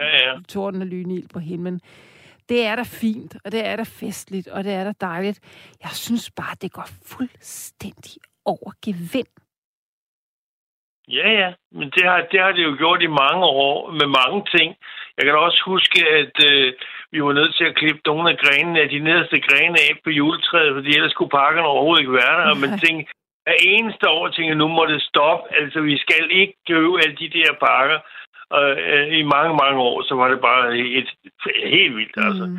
Ja, 0.00 0.06
ja. 0.06 0.34
torden 0.48 0.80
og 0.82 0.86
lynil 0.86 1.28
på 1.32 1.38
himlen. 1.38 1.80
Det 2.48 2.66
er 2.66 2.76
da 2.76 2.82
fint, 2.82 3.36
og 3.44 3.52
det 3.52 3.66
er 3.66 3.76
da 3.76 3.82
festligt, 3.82 4.48
og 4.48 4.64
det 4.64 4.72
er 4.72 4.84
da 4.84 4.92
dejligt. 5.00 5.40
Jeg 5.82 5.90
synes 5.90 6.30
bare, 6.30 6.56
det 6.62 6.72
går 6.72 6.88
fuldstændig 7.06 8.12
over 8.44 8.70
gevind. 8.84 9.26
Ja, 11.08 11.28
ja, 11.40 11.52
men 11.72 11.90
det 11.90 12.04
har, 12.04 12.20
det 12.32 12.40
har 12.40 12.52
det 12.52 12.64
jo 12.64 12.74
gjort 12.78 13.02
i 13.02 13.16
mange 13.22 13.44
år 13.44 13.90
med 13.90 14.06
mange 14.20 14.40
ting. 14.56 14.76
Jeg 15.16 15.24
kan 15.24 15.34
også 15.34 15.62
huske, 15.66 16.08
at 16.20 16.34
øh, 16.50 16.72
vi 17.12 17.22
var 17.22 17.32
nødt 17.32 17.54
til 17.56 17.64
at 17.64 17.76
klippe 17.80 18.00
nogle 18.06 18.30
af 18.30 18.38
grenene 18.42 18.80
af 18.80 18.88
de 18.88 18.98
nederste 18.98 19.40
grene 19.40 19.76
af 19.86 19.92
på 20.04 20.10
juletræet, 20.10 20.74
fordi 20.74 20.88
ellers 20.96 21.14
kunne 21.14 21.36
pakkerne 21.40 21.68
overhovedet 21.68 22.00
ikke 22.00 22.18
være 22.22 22.36
der. 22.40 22.50
Og 22.50 22.58
man 22.64 22.78
tænkte, 22.84 23.12
hver 23.44 23.58
eneste 23.74 24.08
år 24.08 24.28
tænkte 24.28 24.54
nu 24.54 24.68
må 24.68 24.86
det 24.86 25.02
stoppe. 25.02 25.44
Altså, 25.60 25.80
vi 25.80 25.96
skal 25.98 26.30
ikke 26.30 26.54
købe 26.68 27.00
alle 27.02 27.16
de 27.22 27.28
der 27.38 27.52
pakker. 27.66 27.98
Og 28.50 28.64
øh, 28.70 29.18
i 29.20 29.22
mange, 29.22 29.52
mange 29.62 29.80
år, 29.80 30.02
så 30.08 30.14
var 30.14 30.28
det 30.28 30.40
bare 30.40 30.78
et, 30.78 31.10
helt 31.64 31.96
vildt, 31.96 32.16
altså. 32.16 32.46
Mm. 32.46 32.58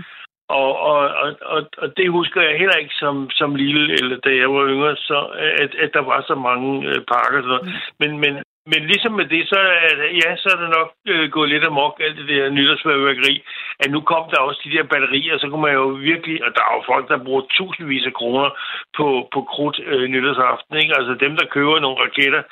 Og, 0.50 0.80
og, 0.80 1.00
og, 1.24 1.30
og, 1.42 1.62
og 1.78 1.98
det 1.98 2.10
husker 2.12 2.42
jeg 2.42 2.58
heller 2.60 2.76
ikke 2.76 2.96
som, 3.00 3.30
som 3.30 3.56
lille, 3.56 3.94
eller 3.94 4.18
da 4.18 4.30
jeg 4.36 4.50
var 4.54 4.68
yngre, 4.68 4.96
så, 4.96 5.20
at, 5.64 5.76
at 5.76 5.94
der 5.94 6.02
var 6.12 6.24
så 6.28 6.36
mange 6.36 6.88
øh, 6.90 7.00
pakker. 7.14 7.42
Så. 7.50 7.58
Mm. 7.64 7.70
Men, 8.00 8.12
men, 8.24 8.34
men 8.72 8.82
ligesom 8.92 9.12
med 9.12 9.26
det, 9.26 9.50
så 9.50 9.60
er, 9.60 9.94
det- 10.00 10.14
ja, 10.24 10.36
så 10.36 10.48
er 10.54 10.60
det 10.62 10.70
nok 10.78 10.90
øh, 11.08 11.30
gået 11.36 11.50
lidt 11.50 11.64
amok, 11.64 12.00
alt 12.04 12.18
det 12.18 12.28
der 12.28 12.50
nytårsfyrværkeri, 12.50 13.44
at 13.80 13.92
nu 13.92 14.02
kom 14.02 14.24
der 14.30 14.40
også 14.48 14.62
de 14.66 14.72
der 14.78 14.84
batterier, 14.84 15.38
så 15.38 15.48
kunne 15.50 15.62
man 15.68 15.74
jo 15.74 15.86
virkelig, 16.12 16.46
og 16.46 16.52
der 16.56 16.62
er 16.70 16.74
jo 16.78 16.84
folk, 16.92 17.06
der 17.10 17.26
bruger 17.26 17.44
tusindvis 17.58 18.06
af 18.06 18.14
kroner 18.14 18.50
på, 18.98 19.30
på 19.34 19.40
krudt 19.54 19.80
øh, 19.86 20.08
nytårsaften, 20.14 20.78
ikke? 20.78 20.94
Altså 20.98 21.14
dem, 21.24 21.34
der 21.38 21.46
køber 21.56 21.80
nogle 21.80 22.02
raketter 22.06 22.44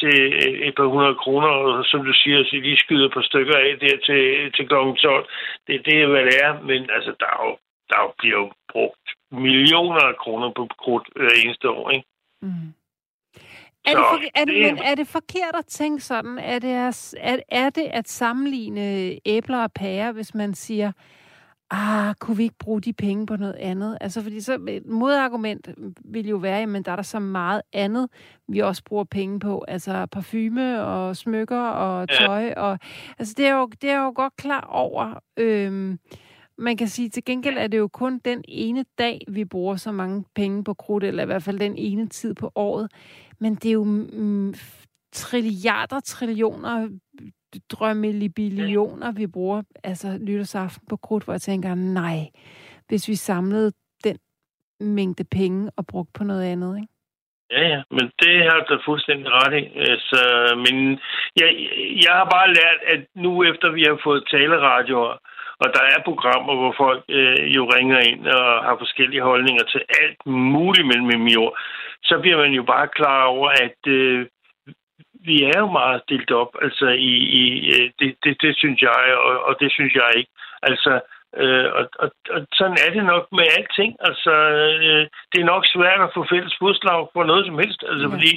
til 0.00 0.16
et 0.68 0.74
par 0.78 0.86
hundrede 0.94 1.14
kroner, 1.22 1.48
og 1.48 1.84
som 1.84 2.00
du 2.08 2.12
siger, 2.22 2.38
så 2.44 2.56
de 2.64 2.76
skyder 2.84 3.08
på 3.14 3.20
stykker 3.22 3.56
af 3.56 3.78
der 3.80 3.96
til, 4.06 4.22
til 4.54 4.64
kl. 4.68 4.74
12. 4.74 5.28
Det, 5.66 5.74
det 5.86 5.94
er, 6.02 6.06
hvad 6.06 6.24
det 6.28 6.36
er, 6.46 6.52
men 6.68 6.80
altså, 6.96 7.12
der, 7.20 7.26
er 7.36 7.40
jo, 7.48 7.56
der 7.88 7.96
er 7.98 8.02
jo- 8.02 8.14
bliver 8.18 8.38
jo 8.42 8.52
brugt 8.72 9.06
millioner 9.30 10.00
af 10.10 10.16
kroner 10.16 10.50
på 10.56 10.68
krudt 10.82 11.08
hver 11.16 11.34
eneste 11.44 11.70
år, 11.70 11.90
ikke? 11.90 12.06
Mm. 12.42 12.68
Er 13.86 13.94
det, 13.98 14.04
for, 14.10 14.18
er, 14.40 14.44
det, 14.44 14.54
det- 14.54 14.62
men 14.74 14.78
er 14.84 14.94
det 14.94 15.08
forkert 15.08 15.54
at 15.58 15.66
tænke 15.66 16.00
sådan? 16.00 16.38
Er 16.38 16.58
det, 16.58 16.70
er, 16.70 17.36
er 17.48 17.70
det 17.70 17.86
at 17.92 18.08
sammenligne 18.08 19.18
æbler 19.26 19.62
og 19.62 19.72
pærer, 19.72 20.12
hvis 20.12 20.34
man 20.34 20.54
siger, 20.54 20.92
ah, 21.72 22.14
kunne 22.20 22.36
vi 22.36 22.42
ikke 22.42 22.58
bruge 22.58 22.80
de 22.80 22.92
penge 22.92 23.26
på 23.26 23.36
noget 23.36 23.54
andet? 23.54 23.98
Altså, 24.00 24.22
fordi 24.22 24.40
så 24.40 24.58
et 24.68 24.86
modargument 24.86 25.68
vil 26.04 26.28
jo 26.28 26.36
være, 26.36 26.58
jamen, 26.58 26.82
der 26.82 26.92
er 26.92 26.96
der 26.96 27.02
så 27.02 27.18
meget 27.18 27.62
andet, 27.72 28.08
vi 28.48 28.58
også 28.58 28.84
bruger 28.84 29.04
penge 29.04 29.40
på. 29.40 29.64
Altså, 29.68 30.06
parfume 30.06 30.82
og 30.82 31.16
smykker 31.16 31.60
og 31.60 32.08
tøj. 32.08 32.52
Og, 32.56 32.78
altså, 33.18 33.34
det 33.36 33.46
er, 33.46 33.54
jo, 33.54 33.66
det 33.66 33.90
er 33.90 33.98
jo 33.98 34.12
godt 34.14 34.36
klar 34.36 34.66
over. 34.70 35.20
Øhm, 35.36 35.98
man 36.58 36.76
kan 36.76 36.88
sige, 36.88 37.08
til 37.08 37.24
gengæld 37.24 37.58
er 37.58 37.66
det 37.66 37.78
jo 37.78 37.88
kun 37.88 38.18
den 38.24 38.44
ene 38.48 38.84
dag, 38.98 39.20
vi 39.28 39.44
bruger 39.44 39.76
så 39.76 39.92
mange 39.92 40.24
penge 40.34 40.64
på 40.64 40.74
krudt, 40.74 41.04
eller 41.04 41.22
i 41.22 41.26
hvert 41.26 41.42
fald 41.42 41.58
den 41.58 41.76
ene 41.76 42.08
tid 42.08 42.34
på 42.34 42.52
året. 42.54 42.92
Men 43.38 43.54
det 43.54 43.68
er 43.68 43.72
jo 43.72 43.84
mm, 43.84 44.54
trilliarder, 45.12 46.00
trillioner, 46.00 46.88
drømmebillioner, 47.70 49.12
vi 49.12 49.26
bruger 49.26 49.62
altså 49.84 50.18
nytårsaften 50.20 50.86
på 50.90 50.96
krudt, 50.96 51.24
hvor 51.24 51.32
jeg 51.32 51.40
tænker, 51.40 51.74
nej, 51.74 52.18
hvis 52.88 53.08
vi 53.08 53.14
samlede 53.14 53.72
den 54.04 54.18
mængde 54.80 55.24
penge 55.24 55.70
og 55.76 55.86
brugte 55.86 56.12
på 56.18 56.24
noget 56.24 56.44
andet, 56.44 56.76
ikke? 56.76 56.92
Ja, 57.50 57.62
ja, 57.68 57.82
men 57.90 58.06
det 58.22 58.34
har 58.50 58.60
du 58.68 58.78
fuldstændig 58.84 59.26
ret 59.38 59.54
i. 59.62 59.64
Altså, 59.92 60.20
men 60.64 61.00
jeg, 61.40 61.48
jeg 62.04 62.12
har 62.18 62.28
bare 62.36 62.48
lært, 62.58 62.80
at 62.94 63.00
nu 63.14 63.44
efter 63.44 63.68
vi 63.70 63.82
har 63.82 63.98
fået 64.04 64.28
taleradioer, 64.30 65.16
og 65.62 65.68
der 65.74 65.84
er 65.94 66.08
programmer, 66.10 66.54
hvor 66.60 66.74
folk 66.84 67.04
øh, 67.08 67.56
jo 67.56 67.62
ringer 67.76 67.98
ind 68.10 68.26
og 68.26 68.64
har 68.66 68.76
forskellige 68.78 69.22
holdninger 69.30 69.64
til 69.64 69.82
alt 70.00 70.26
muligt 70.26 70.86
mellem 70.86 71.26
jord, 71.36 71.54
så 72.02 72.18
bliver 72.22 72.36
man 72.36 72.52
jo 72.52 72.62
bare 72.62 72.88
klar 72.88 73.24
over, 73.24 73.48
at 73.66 73.80
øh, 73.86 74.26
vi 75.28 75.36
er 75.42 75.58
jo 75.58 75.70
meget 75.70 76.02
delt 76.08 76.30
op. 76.30 76.52
Altså, 76.62 76.86
i, 76.88 77.12
i, 77.40 77.44
øh, 77.74 77.90
det, 77.98 78.16
det, 78.24 78.42
det 78.42 78.52
synes 78.56 78.82
jeg, 78.82 79.00
og, 79.28 79.44
og 79.48 79.54
det 79.60 79.72
synes 79.72 79.94
jeg 79.94 80.08
ikke. 80.16 80.30
Altså, 80.62 81.00
Øh, 81.42 81.68
og, 81.78 81.84
og, 82.02 82.08
og 82.34 82.40
sådan 82.58 82.78
er 82.84 82.90
det 82.96 83.04
nok 83.04 83.24
med 83.32 83.46
alting. 83.58 83.92
Altså, 84.08 84.34
øh, 84.58 85.04
det 85.32 85.38
er 85.40 85.52
nok 85.54 85.64
svært 85.74 86.00
at 86.06 86.14
få 86.14 86.20
fælles 86.32 86.54
fodslag 86.62 87.00
for 87.12 87.24
noget 87.24 87.46
som 87.46 87.58
helst. 87.58 87.80
Altså, 87.90 88.06
ja. 88.06 88.14
fordi 88.14 88.32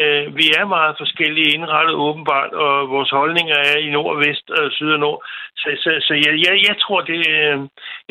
øh, 0.00 0.24
vi 0.38 0.46
er 0.58 0.64
meget 0.76 0.94
forskellige 1.02 1.50
indrettet 1.56 1.94
åbenbart, 2.06 2.52
og 2.64 2.72
vores 2.94 3.10
holdninger 3.10 3.56
er 3.70 3.76
i 3.86 3.88
nord 3.96 4.10
og 4.14 4.20
vest 4.26 4.46
og 4.50 4.72
syd 4.76 4.90
og 4.96 5.00
nord. 5.06 5.18
Så, 5.60 5.68
så, 5.82 5.90
så 6.06 6.12
jeg, 6.24 6.32
jeg, 6.46 6.54
jeg, 6.68 6.76
tror, 6.84 7.00
det, 7.10 7.18
øh, 7.34 7.56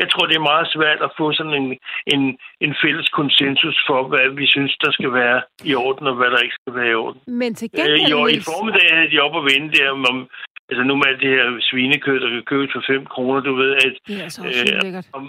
jeg 0.02 0.08
tror, 0.12 0.26
det 0.30 0.36
er 0.38 0.50
meget 0.54 0.68
svært 0.76 1.00
at 1.08 1.12
få 1.18 1.26
sådan 1.34 1.56
en, 1.62 1.68
en, 2.14 2.22
en 2.66 2.76
fælles 2.84 3.10
konsensus 3.20 3.78
for, 3.88 4.00
hvad 4.12 4.26
vi 4.40 4.46
synes, 4.56 4.74
der 4.84 4.92
skal 4.92 5.12
være 5.14 5.42
i 5.70 5.76
orden, 5.76 6.08
og 6.08 6.16
hvad 6.16 6.30
der 6.34 6.40
ikke 6.46 6.60
skal 6.62 6.76
være 6.80 6.92
i 6.92 7.00
orden. 7.04 7.22
Men 7.42 7.52
til 7.56 7.68
Øh, 7.74 7.78
gengæld, 7.78 8.12
jo, 8.14 8.20
i 8.38 8.40
formiddag 8.50 8.88
havde 8.96 9.12
de 9.12 9.20
op 9.26 9.36
og 9.40 9.44
vende 9.52 9.70
der 9.78 9.90
om, 10.12 10.30
altså 10.70 10.84
nu 10.84 10.94
med 10.96 11.08
alt 11.10 11.22
det 11.22 11.30
her 11.36 11.46
svinekød, 11.70 12.20
der 12.20 12.30
kan 12.30 12.44
købes 12.52 12.72
for 12.76 12.84
5 12.88 13.06
kroner, 13.14 13.40
du 13.50 13.54
ved, 13.62 13.72
at 13.86 13.94
det 14.08 14.20
er 14.20 14.24
altså 14.24 14.42
også 14.48 14.66
øh, 14.86 15.04
om, 15.18 15.24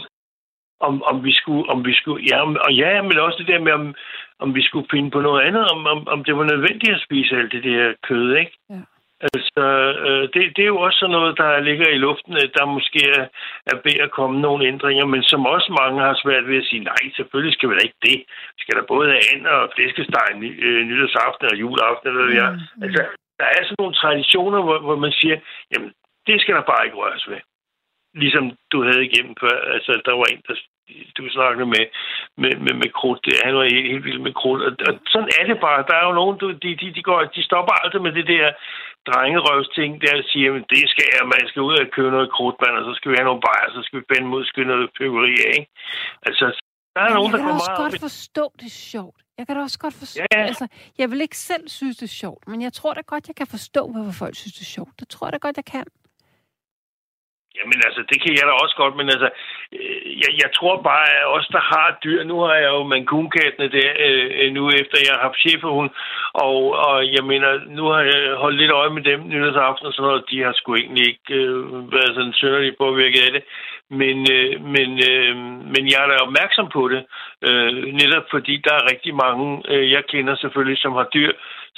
om, 0.80 1.02
om 1.02 1.24
vi 1.24 1.32
skulle, 1.32 1.68
om 1.68 1.84
vi 1.84 1.94
skulle, 1.94 2.24
ja, 2.30 2.42
om, 2.42 2.56
og 2.66 2.72
ja, 2.74 3.02
men 3.02 3.18
også 3.18 3.38
det 3.38 3.48
der 3.48 3.60
med, 3.60 3.72
om, 3.72 3.94
om 4.38 4.54
vi 4.54 4.62
skulle 4.62 4.88
finde 4.90 5.10
på 5.10 5.20
noget 5.20 5.42
andet, 5.42 5.64
om, 5.70 5.86
om, 5.86 6.08
om 6.08 6.24
det 6.24 6.36
var 6.36 6.44
nødvendigt 6.44 6.94
at 6.94 7.04
spise 7.06 7.36
alt 7.36 7.52
det 7.52 7.64
der 7.64 7.94
kød, 8.02 8.36
ikke? 8.36 8.52
Ja. 8.70 8.80
Altså, 9.20 9.64
øh, 10.06 10.22
det, 10.32 10.42
det 10.56 10.62
er 10.62 10.72
jo 10.74 10.80
også 10.86 10.98
sådan 10.98 11.16
noget, 11.18 11.38
der 11.38 11.60
ligger 11.60 11.88
i 11.88 12.02
luften, 12.06 12.34
at 12.44 12.50
der 12.58 12.74
måske 12.76 13.00
er, 13.18 13.24
er 13.72 13.76
ved 13.84 13.96
at 14.06 14.10
komme 14.10 14.40
nogle 14.40 14.66
ændringer, 14.66 15.06
men 15.06 15.22
som 15.22 15.46
også 15.46 15.70
mange 15.80 16.00
har 16.00 16.20
svært 16.22 16.48
ved 16.48 16.56
at 16.56 16.68
sige, 16.70 16.84
nej, 16.84 17.02
selvfølgelig 17.16 17.54
skal 17.54 17.68
vi 17.68 17.74
da 17.74 17.82
ikke 17.84 18.02
det. 18.08 18.18
Vi 18.56 18.60
skal 18.62 18.76
da 18.76 18.82
både 18.92 19.06
have 19.12 19.26
and 19.32 19.46
og 19.46 19.72
flæskesteg 19.74 20.28
ny- 20.42 20.58
øh, 20.66 20.80
nytårsaften 20.88 21.46
og 21.52 21.56
juleaften, 21.60 22.08
eller 22.08 22.24
hvad 22.24 22.36
er. 22.44 22.50
Mm, 22.50 22.58
mm. 22.76 22.82
Altså, 22.84 23.02
der 23.40 23.46
er 23.56 23.62
sådan 23.64 23.80
nogle 23.82 23.94
traditioner, 24.02 24.60
hvor, 24.62 24.78
hvor 24.86 24.96
man 25.04 25.12
siger, 25.12 25.36
jamen, 25.72 25.90
det 26.26 26.40
skal 26.40 26.54
der 26.54 26.70
bare 26.70 26.84
ikke 26.84 26.96
røres 27.02 27.28
ved. 27.30 27.40
Ligesom 28.22 28.44
du 28.72 28.78
havde 28.88 29.06
igennem 29.08 29.34
før. 29.42 29.56
Altså, 29.74 29.92
der 30.06 30.14
var 30.20 30.26
en, 30.32 30.42
der 30.48 30.56
du 31.16 31.22
snakkede 31.36 31.68
med, 31.74 31.84
med, 32.42 32.52
med, 32.64 32.74
med 32.82 32.90
krudt. 32.98 33.22
Han 33.46 33.54
var 33.58 33.64
helt, 33.74 33.90
helt 33.92 34.04
vild 34.08 34.22
med 34.28 34.34
krudt. 34.40 34.62
Og, 34.66 34.72
og, 34.88 34.92
sådan 35.12 35.30
er 35.38 35.44
det 35.50 35.58
bare. 35.66 35.86
Der 35.88 35.96
er 36.00 36.06
jo 36.08 36.14
nogen, 36.20 36.36
du, 36.42 36.46
de, 36.62 36.70
de, 36.80 36.86
de, 36.96 37.02
går, 37.08 37.20
de 37.36 37.42
stopper 37.48 37.72
aldrig 37.82 38.02
med 38.06 38.12
det 38.18 38.26
der 38.34 38.46
drengerøvsting, 39.08 39.90
der 40.04 40.14
siger, 40.32 40.48
at 40.58 40.64
det 40.72 40.84
skal 40.92 41.06
jeg, 41.14 41.22
man 41.34 41.44
skal 41.50 41.62
ud 41.68 41.74
og 41.82 41.88
købe 41.96 42.10
noget 42.16 42.30
krudt, 42.36 42.56
man, 42.64 42.78
og 42.78 42.84
så 42.88 42.92
skal 42.96 43.10
vi 43.10 43.16
have 43.18 43.28
nogle 43.30 43.44
bajer, 43.46 43.68
så 43.76 43.80
skal 43.86 43.96
vi 43.98 44.04
ud 44.36 44.44
og 44.44 44.50
skyde 44.50 44.68
noget 44.72 44.90
pyggeri 44.98 45.34
af, 45.48 45.52
ikke? 45.58 45.70
Altså, 46.28 46.44
der 46.94 47.00
er 47.00 47.08
Men 47.08 47.14
nogen, 47.18 47.32
jeg 47.32 47.38
der 47.38 47.44
kan 47.44 47.48
går 47.48 47.58
også 47.58 47.70
meget 47.70 47.78
op 47.78 47.84
godt 47.84 47.94
i 47.94 48.06
forstå, 48.08 48.44
det 48.60 48.66
er 48.74 48.78
sjovt. 48.94 49.18
Jeg 49.38 49.44
kan 49.46 49.56
da 49.56 49.62
også 49.68 49.78
godt 49.84 49.96
forstå... 50.02 50.22
Ja, 50.22 50.26
ja. 50.40 50.46
Altså, 50.50 50.66
jeg 51.00 51.06
vil 51.10 51.20
ikke 51.26 51.38
selv 51.50 51.64
synes, 51.78 51.96
det 51.96 52.06
er 52.12 52.16
sjovt, 52.24 52.42
men 52.50 52.58
jeg 52.66 52.72
tror 52.78 52.92
da 52.94 53.02
godt, 53.12 53.28
jeg 53.28 53.36
kan 53.40 53.46
forstå, 53.56 53.82
hvorfor 53.92 54.14
folk 54.22 54.34
synes, 54.42 54.54
det 54.58 54.64
er 54.68 54.72
sjovt. 54.78 54.94
Det 55.00 55.08
tror 55.08 55.26
jeg 55.26 55.32
da 55.32 55.38
godt, 55.46 55.56
jeg 55.56 55.68
kan. 55.76 55.86
Jamen 57.58 57.80
altså, 57.86 58.02
det 58.10 58.18
kan 58.22 58.32
jeg 58.38 58.44
da 58.46 58.52
også 58.62 58.76
godt, 58.82 58.94
men 58.96 59.08
altså, 59.14 59.28
øh, 59.78 60.00
jeg, 60.22 60.30
jeg 60.42 60.50
tror 60.58 60.76
bare, 60.90 61.06
at 61.18 61.26
os, 61.36 61.46
der 61.56 61.62
har 61.72 61.98
dyr, 62.04 62.20
nu 62.24 62.36
har 62.46 62.54
jeg 62.54 62.70
jo 62.76 62.82
mankunkattene 62.92 63.68
der, 63.78 63.90
øh, 64.06 64.30
øh, 64.40 64.52
nu 64.56 64.62
efter 64.80 64.96
jeg 65.06 65.12
har 65.14 65.22
haft 65.26 65.42
cheferhund, 65.44 65.90
og, 66.44 66.58
og 66.86 66.96
jeg 67.16 67.24
mener, 67.30 67.48
nu 67.78 67.84
har 67.94 68.02
jeg 68.12 68.20
holdt 68.42 68.58
lidt 68.60 68.72
øje 68.80 68.90
med 68.96 69.02
dem 69.10 69.20
nytårsaften 69.32 69.86
og 69.86 69.92
sådan 69.92 70.08
noget, 70.08 70.30
de 70.30 70.42
har 70.46 70.52
sgu 70.56 70.74
egentlig 70.74 71.06
ikke 71.12 71.34
øh, 71.42 71.92
været 71.94 72.12
sådan 72.14 72.38
sønderligt 72.40 72.78
påvirket 72.78 73.22
af 73.26 73.32
det, 73.36 73.42
men, 74.00 74.16
øh, 74.36 74.52
men, 74.74 74.88
øh, 75.10 75.36
men 75.74 75.82
jeg 75.90 75.98
er 76.02 76.08
da 76.08 76.16
opmærksom 76.26 76.68
på 76.76 76.82
det, 76.88 77.02
øh, 77.48 77.70
netop 78.00 78.26
fordi 78.30 78.54
der 78.66 78.74
er 78.74 78.90
rigtig 78.92 79.14
mange, 79.24 79.46
øh, 79.72 79.90
jeg 79.90 80.02
kender 80.12 80.34
selvfølgelig, 80.36 80.78
som 80.78 80.92
har 80.92 81.08
dyr, 81.14 81.32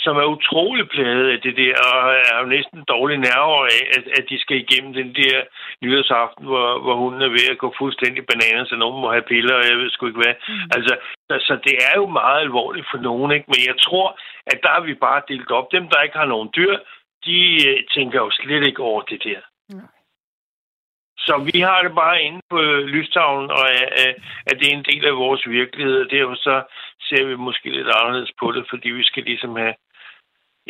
som 0.04 0.16
er 0.16 0.34
utrolig 0.36 0.88
plaget 0.88 1.28
af 1.34 1.40
det 1.40 1.56
der, 1.56 1.74
og 1.92 2.00
er 2.30 2.36
jo 2.40 2.46
næsten 2.56 2.84
dårlige 2.94 3.24
nerver 3.28 3.60
af, 3.76 3.82
at, 3.96 4.04
at 4.18 4.24
de 4.30 4.38
skal 4.40 4.56
igennem 4.56 4.92
den 4.92 5.14
der 5.14 5.36
nyhedsaften, 5.82 6.44
hvor, 6.44 6.68
hvor 6.84 6.94
hunden 7.02 7.22
er 7.22 7.28
ved 7.38 7.46
at 7.50 7.58
gå 7.58 7.74
fuldstændig 7.78 8.22
bananer, 8.26 8.64
så 8.64 8.76
nogen 8.76 9.00
må 9.00 9.12
have 9.12 9.28
piller, 9.30 9.54
og 9.54 9.64
jeg 9.70 9.76
ved 9.78 9.90
sgu 9.90 10.06
ikke 10.06 10.22
hvad. 10.24 10.34
Mm. 10.48 10.70
Altså, 10.76 10.94
så, 11.28 11.34
så 11.48 11.54
det 11.66 11.74
er 11.88 11.94
jo 12.00 12.06
meget 12.06 12.40
alvorligt 12.40 12.86
for 12.90 12.98
nogen, 12.98 13.30
ikke? 13.32 13.46
Men 13.52 13.60
jeg 13.66 13.76
tror, 13.86 14.18
at 14.46 14.58
der 14.62 14.68
har 14.68 14.80
vi 14.80 14.94
bare 14.94 15.22
delt 15.28 15.50
op. 15.50 15.72
Dem, 15.72 15.88
der 15.88 16.02
ikke 16.02 16.18
har 16.18 16.26
nogen 16.34 16.50
dyr, 16.56 16.74
de 17.26 17.38
øh, 17.68 17.78
tænker 17.94 18.18
jo 18.24 18.30
slet 18.30 18.66
ikke 18.66 18.82
over 18.82 19.02
det 19.02 19.24
der. 19.24 19.40
Mm. 19.70 19.88
Så 21.26 21.50
vi 21.52 21.60
har 21.60 21.82
det 21.82 21.94
bare 21.94 22.22
inde 22.22 22.40
på 22.50 22.60
lystavlen, 22.96 23.50
og 23.50 23.64
at, 24.04 24.14
at 24.46 24.54
det 24.60 24.66
er 24.68 24.76
en 24.76 24.88
del 24.90 25.04
af 25.06 25.16
vores 25.16 25.48
virkelighed, 25.48 26.00
og 26.04 26.10
derfor 26.10 26.34
så 26.34 26.62
ser 27.08 27.24
vi 27.24 27.36
måske 27.36 27.70
lidt 27.70 27.88
anderledes 27.96 28.32
på 28.40 28.52
det, 28.52 28.66
fordi 28.70 28.88
vi 28.90 29.04
skal 29.04 29.22
ligesom 29.22 29.56
have 29.56 29.74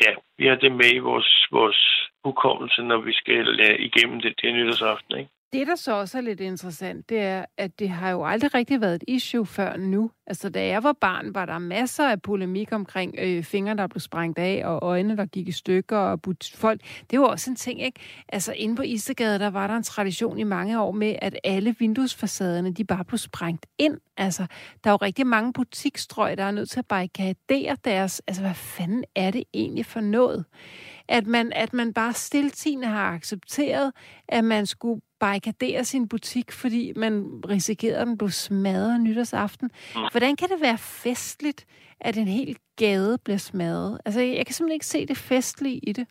ja, 0.04 0.12
vi 0.38 0.46
har 0.46 0.56
det 0.56 0.72
med 0.72 0.92
i 0.94 0.98
vores, 0.98 1.46
vores 1.50 2.10
hukommelse, 2.24 2.82
når 2.82 2.98
vi 2.98 3.12
skal 3.12 3.60
igennem 3.78 4.20
det, 4.20 4.34
det 4.42 4.54
nytårsaften. 4.54 5.18
Ikke? 5.18 5.30
Det, 5.52 5.66
der 5.66 5.76
så 5.76 5.92
også 5.92 6.18
er 6.18 6.22
lidt 6.22 6.40
interessant, 6.40 7.08
det 7.08 7.20
er, 7.20 7.44
at 7.56 7.78
det 7.78 7.88
har 7.88 8.10
jo 8.10 8.24
aldrig 8.24 8.54
rigtig 8.54 8.80
været 8.80 8.94
et 8.94 9.04
issue 9.08 9.46
før 9.46 9.76
nu. 9.76 10.10
Altså, 10.26 10.48
da 10.48 10.66
jeg 10.66 10.82
var 10.82 10.92
barn, 10.92 11.34
var 11.34 11.46
der 11.46 11.58
masser 11.58 12.08
af 12.08 12.22
polemik 12.22 12.72
omkring 12.72 13.14
øh, 13.18 13.44
fingre, 13.44 13.76
der 13.76 13.86
blev 13.86 14.00
sprængt 14.00 14.38
af, 14.38 14.62
og 14.64 14.78
øjne, 14.82 15.16
der 15.16 15.26
gik 15.26 15.48
i 15.48 15.52
stykker, 15.52 15.96
og 15.96 16.20
folk. 16.54 16.80
Det 17.10 17.20
var 17.20 17.26
også 17.26 17.50
en 17.50 17.56
ting, 17.56 17.82
ikke? 17.82 18.00
Altså, 18.28 18.52
inde 18.52 18.76
på 18.76 18.82
Istegade, 18.82 19.38
der 19.38 19.50
var 19.50 19.66
der 19.66 19.76
en 19.76 19.82
tradition 19.82 20.38
i 20.38 20.44
mange 20.44 20.80
år 20.80 20.92
med, 20.92 21.16
at 21.22 21.38
alle 21.44 21.76
vinduesfacaderne, 21.78 22.72
de 22.72 22.84
bare 22.84 23.04
blev 23.04 23.18
sprængt 23.18 23.66
ind. 23.78 23.98
Altså, 24.16 24.46
der 24.84 24.90
er 24.90 24.92
jo 24.92 24.96
rigtig 24.96 25.26
mange 25.26 25.52
butikstrøg, 25.52 26.38
der 26.38 26.44
er 26.44 26.50
nødt 26.50 26.70
til 26.70 26.78
at 26.78 26.86
barrikadere 26.86 27.76
deres... 27.84 28.22
Altså, 28.26 28.42
hvad 28.42 28.54
fanden 28.54 29.04
er 29.14 29.30
det 29.30 29.44
egentlig 29.54 29.86
for 29.86 30.00
noget? 30.00 30.44
at 31.08 31.26
man, 31.26 31.52
at 31.52 31.72
man 31.72 31.92
bare 31.92 32.12
stiltigende 32.12 32.86
har 32.86 33.12
accepteret, 33.12 33.92
at 34.28 34.44
man 34.44 34.66
skulle 34.66 35.00
barrikadere 35.20 35.84
sin 35.84 36.08
butik, 36.08 36.52
fordi 36.52 36.92
man 36.96 37.42
risikerede, 37.48 37.98
at 37.98 38.06
den 38.06 38.18
blev 38.18 38.30
smadret 38.30 39.00
nytårsaften. 39.00 39.70
Hvordan 40.10 40.36
kan 40.36 40.48
det 40.48 40.60
være 40.60 40.78
festligt, 40.78 41.64
at 42.00 42.16
en 42.16 42.28
hel 42.28 42.56
gade 42.76 43.18
bliver 43.24 43.38
smadret? 43.38 44.00
Altså, 44.04 44.20
jeg 44.20 44.46
kan 44.46 44.54
simpelthen 44.54 44.74
ikke 44.74 44.86
se 44.86 45.06
det 45.06 45.16
festlige 45.16 45.78
i 45.78 45.92
det. 45.92 46.06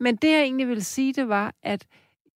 Men 0.00 0.16
det, 0.16 0.30
jeg 0.30 0.42
egentlig 0.42 0.68
vil 0.68 0.84
sige, 0.84 1.12
det 1.12 1.28
var, 1.28 1.54
at 1.62 1.86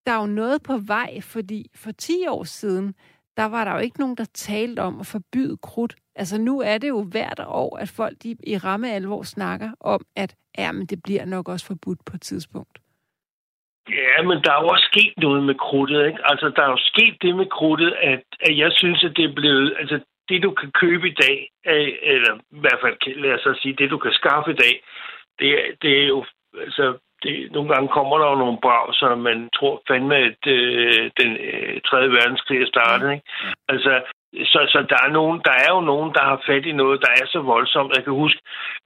der 0.05 0.11
er 0.11 0.19
jo 0.19 0.25
noget 0.25 0.63
på 0.63 0.77
vej, 0.77 1.21
fordi 1.21 1.71
for 1.75 1.91
10 1.91 2.27
år 2.27 2.43
siden, 2.43 2.93
der 3.37 3.45
var 3.45 3.65
der 3.65 3.71
jo 3.71 3.77
ikke 3.77 3.99
nogen, 3.99 4.15
der 4.15 4.25
talte 4.33 4.79
om 4.79 4.99
at 4.99 5.05
forbyde 5.05 5.57
krudt. 5.57 5.95
Altså 6.15 6.37
nu 6.37 6.59
er 6.59 6.77
det 6.77 6.87
jo 6.87 7.03
hvert 7.03 7.39
år, 7.47 7.77
at 7.77 7.89
folk 7.89 8.23
de 8.23 8.35
i 8.43 8.57
ramme 8.57 8.91
alvor 8.91 9.23
snakker 9.23 9.71
om, 9.79 10.05
at 10.15 10.35
ja, 10.57 10.71
men 10.71 10.85
det 10.85 11.03
bliver 11.03 11.25
nok 11.25 11.49
også 11.49 11.65
forbudt 11.65 12.05
på 12.05 12.15
et 12.15 12.21
tidspunkt. 12.21 12.79
Ja, 13.91 14.21
men 14.23 14.37
der 14.43 14.51
er 14.51 14.61
jo 14.61 14.67
også 14.67 14.87
sket 14.91 15.13
noget 15.17 15.43
med 15.43 15.55
krudtet, 15.55 16.07
ikke? 16.07 16.19
Altså, 16.23 16.51
der 16.55 16.63
er 16.63 16.69
jo 16.69 16.77
sket 16.91 17.15
det 17.21 17.35
med 17.35 17.45
krudtet, 17.45 17.93
at, 18.01 18.23
at 18.47 18.57
jeg 18.57 18.71
synes, 18.71 19.03
at 19.03 19.17
det 19.17 19.25
er 19.25 19.33
blevet... 19.33 19.75
Altså, 19.79 19.99
det 20.29 20.43
du 20.43 20.51
kan 20.51 20.71
købe 20.71 21.07
i 21.07 21.15
dag, 21.25 21.49
eller 22.13 22.33
i 22.51 22.59
hvert 22.63 22.79
fald, 22.81 23.15
lad 23.15 23.33
os 23.33 23.57
sige, 23.61 23.73
det 23.73 23.89
du 23.89 23.97
kan 23.97 24.11
skaffe 24.11 24.51
i 24.51 24.59
dag, 24.63 24.75
det, 25.39 25.49
det 25.81 26.03
er 26.03 26.07
jo... 26.07 26.25
Altså, 26.59 26.97
det, 27.23 27.51
nogle 27.51 27.69
gange 27.73 27.87
kommer 27.87 28.17
der 28.17 28.29
jo 28.29 28.35
nogle 28.35 28.57
brag, 28.61 28.93
så 28.93 29.15
man 29.15 29.49
tror 29.55 29.81
fandme, 29.87 30.15
at 30.15 30.41
øh, 30.47 31.11
den 31.19 31.37
øh, 31.37 31.81
3. 31.81 31.97
verdenskrig 32.17 32.61
er 32.61 32.67
startet. 32.67 33.11
Ikke? 33.11 33.25
Altså, 33.67 34.01
så, 34.33 34.59
så 34.73 34.85
der, 34.89 34.99
er 35.05 35.11
nogen, 35.11 35.41
der 35.45 35.55
er 35.65 35.69
jo 35.75 35.81
nogen, 35.81 36.13
der 36.13 36.23
har 36.23 36.41
fat 36.45 36.65
i 36.65 36.71
noget, 36.71 37.01
der 37.01 37.11
er 37.21 37.25
så 37.27 37.39
voldsomt. 37.39 37.95
Jeg 37.95 38.03
kan 38.03 38.13
huske, 38.13 38.41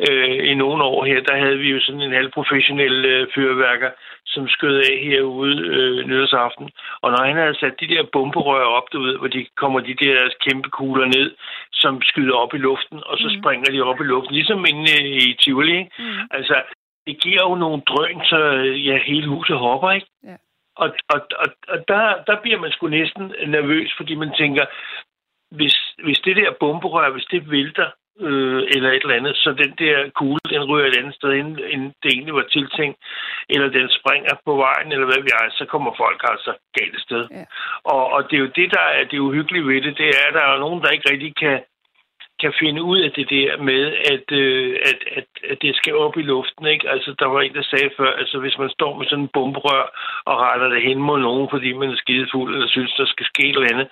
øh, 0.09 0.51
i 0.51 0.53
nogle 0.53 0.83
år 0.83 1.05
her, 1.05 1.19
der 1.21 1.35
havde 1.43 1.57
vi 1.57 1.69
jo 1.71 1.79
sådan 1.79 2.01
en 2.01 2.13
halvprofessionel 2.13 3.05
øh, 3.05 3.27
fyrværker, 3.35 3.91
som 4.25 4.47
skød 4.47 4.75
af 4.77 4.97
herude 5.03 5.57
øh, 5.73 6.07
nytårsaften. 6.07 6.69
Og 7.01 7.11
når 7.11 7.23
han 7.25 7.35
havde 7.35 7.55
sat 7.55 7.79
de 7.79 7.87
der 7.87 8.03
bomberør 8.13 8.65
op, 8.65 8.87
du 8.93 9.01
ved, 9.01 9.17
hvor 9.17 9.27
de 9.27 9.45
kommer 9.57 9.79
de 9.79 9.93
der 9.93 10.29
kæmpe 10.45 10.69
kugler 10.69 11.05
ned, 11.05 11.35
som 11.73 12.01
skyder 12.01 12.35
op 12.35 12.53
i 12.53 12.57
luften, 12.57 12.99
og 13.05 13.17
så 13.17 13.27
mm. 13.27 13.41
springer 13.41 13.71
de 13.71 13.81
op 13.81 13.99
i 14.01 14.03
luften, 14.03 14.33
ligesom 14.35 14.65
inde 14.69 14.95
i 15.15 15.33
Tivoli. 15.39 15.81
Mm. 15.99 16.19
Altså, 16.31 16.55
det 17.07 17.21
giver 17.23 17.41
jo 17.49 17.55
nogle 17.55 17.81
drøn, 17.81 18.25
så 18.25 18.37
ja, 18.87 18.97
hele 19.05 19.27
huset 19.27 19.57
hopper, 19.57 19.91
ikke? 19.91 20.07
Ja. 20.23 20.35
Og, 20.75 20.89
og, 21.13 21.19
og, 21.43 21.49
og 21.67 21.77
der, 21.87 22.23
der 22.27 22.41
bliver 22.41 22.59
man 22.59 22.71
sgu 22.71 22.87
næsten 22.87 23.33
nervøs, 23.47 23.93
fordi 23.97 24.15
man 24.15 24.31
tænker, 24.37 24.65
hvis, 25.57 25.75
hvis 26.05 26.19
det 26.25 26.35
der 26.35 26.59
bomberør, 26.59 27.11
hvis 27.11 27.27
det 27.31 27.51
vælter, 27.51 27.89
øh, 28.19 28.61
eller 28.75 28.89
et 28.91 29.03
eller 29.03 29.19
andet, 29.19 29.35
så 29.35 29.49
den 29.63 29.73
der 29.83 30.09
kugle, 30.19 30.45
den 30.49 30.63
ryger 30.69 30.87
et 30.87 30.97
andet 30.99 31.15
sted, 31.15 31.29
end, 31.29 31.49
end 31.73 31.83
det 32.03 32.09
egentlig 32.11 32.33
var 32.33 32.47
tiltænkt, 32.55 32.97
eller 33.49 33.69
den 33.69 33.89
springer 33.99 34.35
på 34.45 34.53
vejen, 34.65 34.91
eller 34.91 35.05
hvad 35.05 35.21
vi 35.25 35.31
er, 35.41 35.45
så 35.59 35.65
kommer 35.65 35.91
folk 36.03 36.19
altså 36.31 36.51
galt 36.79 36.99
sted. 37.05 37.23
Ja. 37.31 37.45
Og, 37.93 38.03
og 38.13 38.21
det 38.27 38.35
er 38.35 38.43
jo 38.45 38.51
det, 38.59 38.69
der 38.77 38.85
er 38.97 39.03
det 39.11 39.19
uhyggelige 39.19 39.67
ved 39.67 39.81
det, 39.81 39.97
det 39.97 40.07
er, 40.19 40.25
at 40.27 40.33
der 40.33 40.45
er 40.45 40.59
nogen, 40.59 40.81
der 40.81 40.89
ikke 40.89 41.09
rigtig 41.11 41.35
kan 41.35 41.59
kan 42.43 42.53
finde 42.63 42.81
ud 42.91 42.99
af 43.07 43.11
det 43.17 43.27
der 43.29 43.49
med, 43.69 43.83
at, 44.13 44.27
øh, 44.41 44.75
at, 44.89 44.99
at, 45.17 45.27
at 45.51 45.57
det 45.61 45.75
skal 45.75 45.93
op 46.05 46.15
i 46.17 46.23
luften. 46.33 46.65
Ikke? 46.73 46.89
Altså, 46.93 47.09
der 47.19 47.27
var 47.33 47.41
en, 47.41 47.53
der 47.53 47.65
sagde 47.71 47.89
før, 47.97 48.11
altså 48.21 48.37
hvis 48.43 48.57
man 48.57 48.69
står 48.77 48.91
med 48.97 49.05
sådan 49.05 49.23
en 49.23 49.33
bomberør 49.35 49.85
og 50.29 50.35
retter 50.43 50.67
det 50.73 50.81
hen 50.87 50.99
mod 51.09 51.19
nogen, 51.19 51.47
fordi 51.53 51.69
man 51.73 51.89
er 51.91 52.03
skidefuld 52.03 52.49
eller 52.53 52.67
synes, 52.67 52.93
der 53.01 53.05
skal 53.05 53.25
ske 53.25 53.43
et 53.49 53.55
eller 53.55 53.73
andet, 53.73 53.87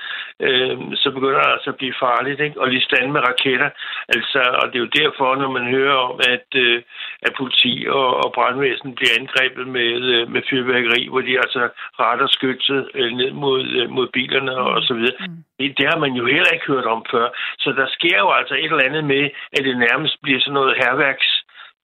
øh, 0.45 0.78
så 1.02 1.08
begynder 1.16 1.41
det 1.41 1.54
altså 1.56 1.70
at 1.70 1.80
blive 1.82 1.95
farligt. 2.06 2.39
Ikke? 2.39 2.62
Og 2.62 2.68
lige 2.68 2.88
stand 2.89 3.12
med 3.12 3.22
raketter. 3.30 3.70
Altså, 4.16 4.41
og 4.60 4.66
det 4.70 4.76
er 4.76 4.86
jo 4.86 4.97
derfor, 5.02 5.36
når 5.36 5.52
man 5.58 5.66
hører 5.76 5.97
om, 6.08 6.20
at, 6.36 6.47
øh, 6.56 6.82
at 7.28 7.34
politi 7.39 7.74
og, 7.89 8.10
og 8.24 8.34
brandvæsen 8.38 8.95
bliver 8.95 9.14
angrebet 9.20 9.68
med, 9.68 9.93
øh, 10.14 10.32
med 10.34 10.41
fyrværkeri, 10.49 11.02
hvor 11.12 11.22
de 11.22 11.38
altså 11.43 11.62
retter 11.99 12.28
skytset 12.28 12.89
øh, 12.93 13.12
ned 13.20 13.32
mod, 13.32 13.64
øh, 13.80 13.89
mod 13.89 14.08
bilerne 14.08 14.54
og, 14.58 14.70
og 14.78 14.84
så 14.84 14.93
videre. 14.93 15.16
Mm. 15.20 15.43
Det, 15.60 15.78
det 15.78 15.86
har 15.91 15.99
man 16.06 16.14
jo 16.20 16.26
heller 16.26 16.52
ikke 16.54 16.72
hørt 16.74 16.86
om 16.95 17.06
før. 17.12 17.28
Så 17.64 17.70
der 17.80 17.88
sker 17.97 18.18
jo 18.24 18.30
altså 18.42 18.56
et 18.56 18.72
eller 18.72 18.89
andet 18.89 19.06
med, 19.14 19.24
at 19.56 19.62
det 19.68 19.76
nærmest 19.78 20.16
bliver 20.24 20.39
sådan 20.39 20.54
noget 20.54 20.78
herværks 20.84 21.28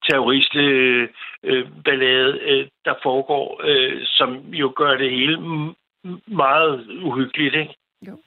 terroristballade, 0.06 2.32
øh, 2.40 2.60
øh, 2.60 2.66
der 2.84 2.94
foregår, 3.02 3.60
øh, 3.64 4.00
som 4.04 4.30
jo 4.62 4.72
gør 4.76 4.96
det 4.96 5.10
hele 5.10 5.38
meget 6.26 6.86
uhyggeligt, 7.02 7.54
ikke? 7.54 7.74
Jo. 8.08 8.18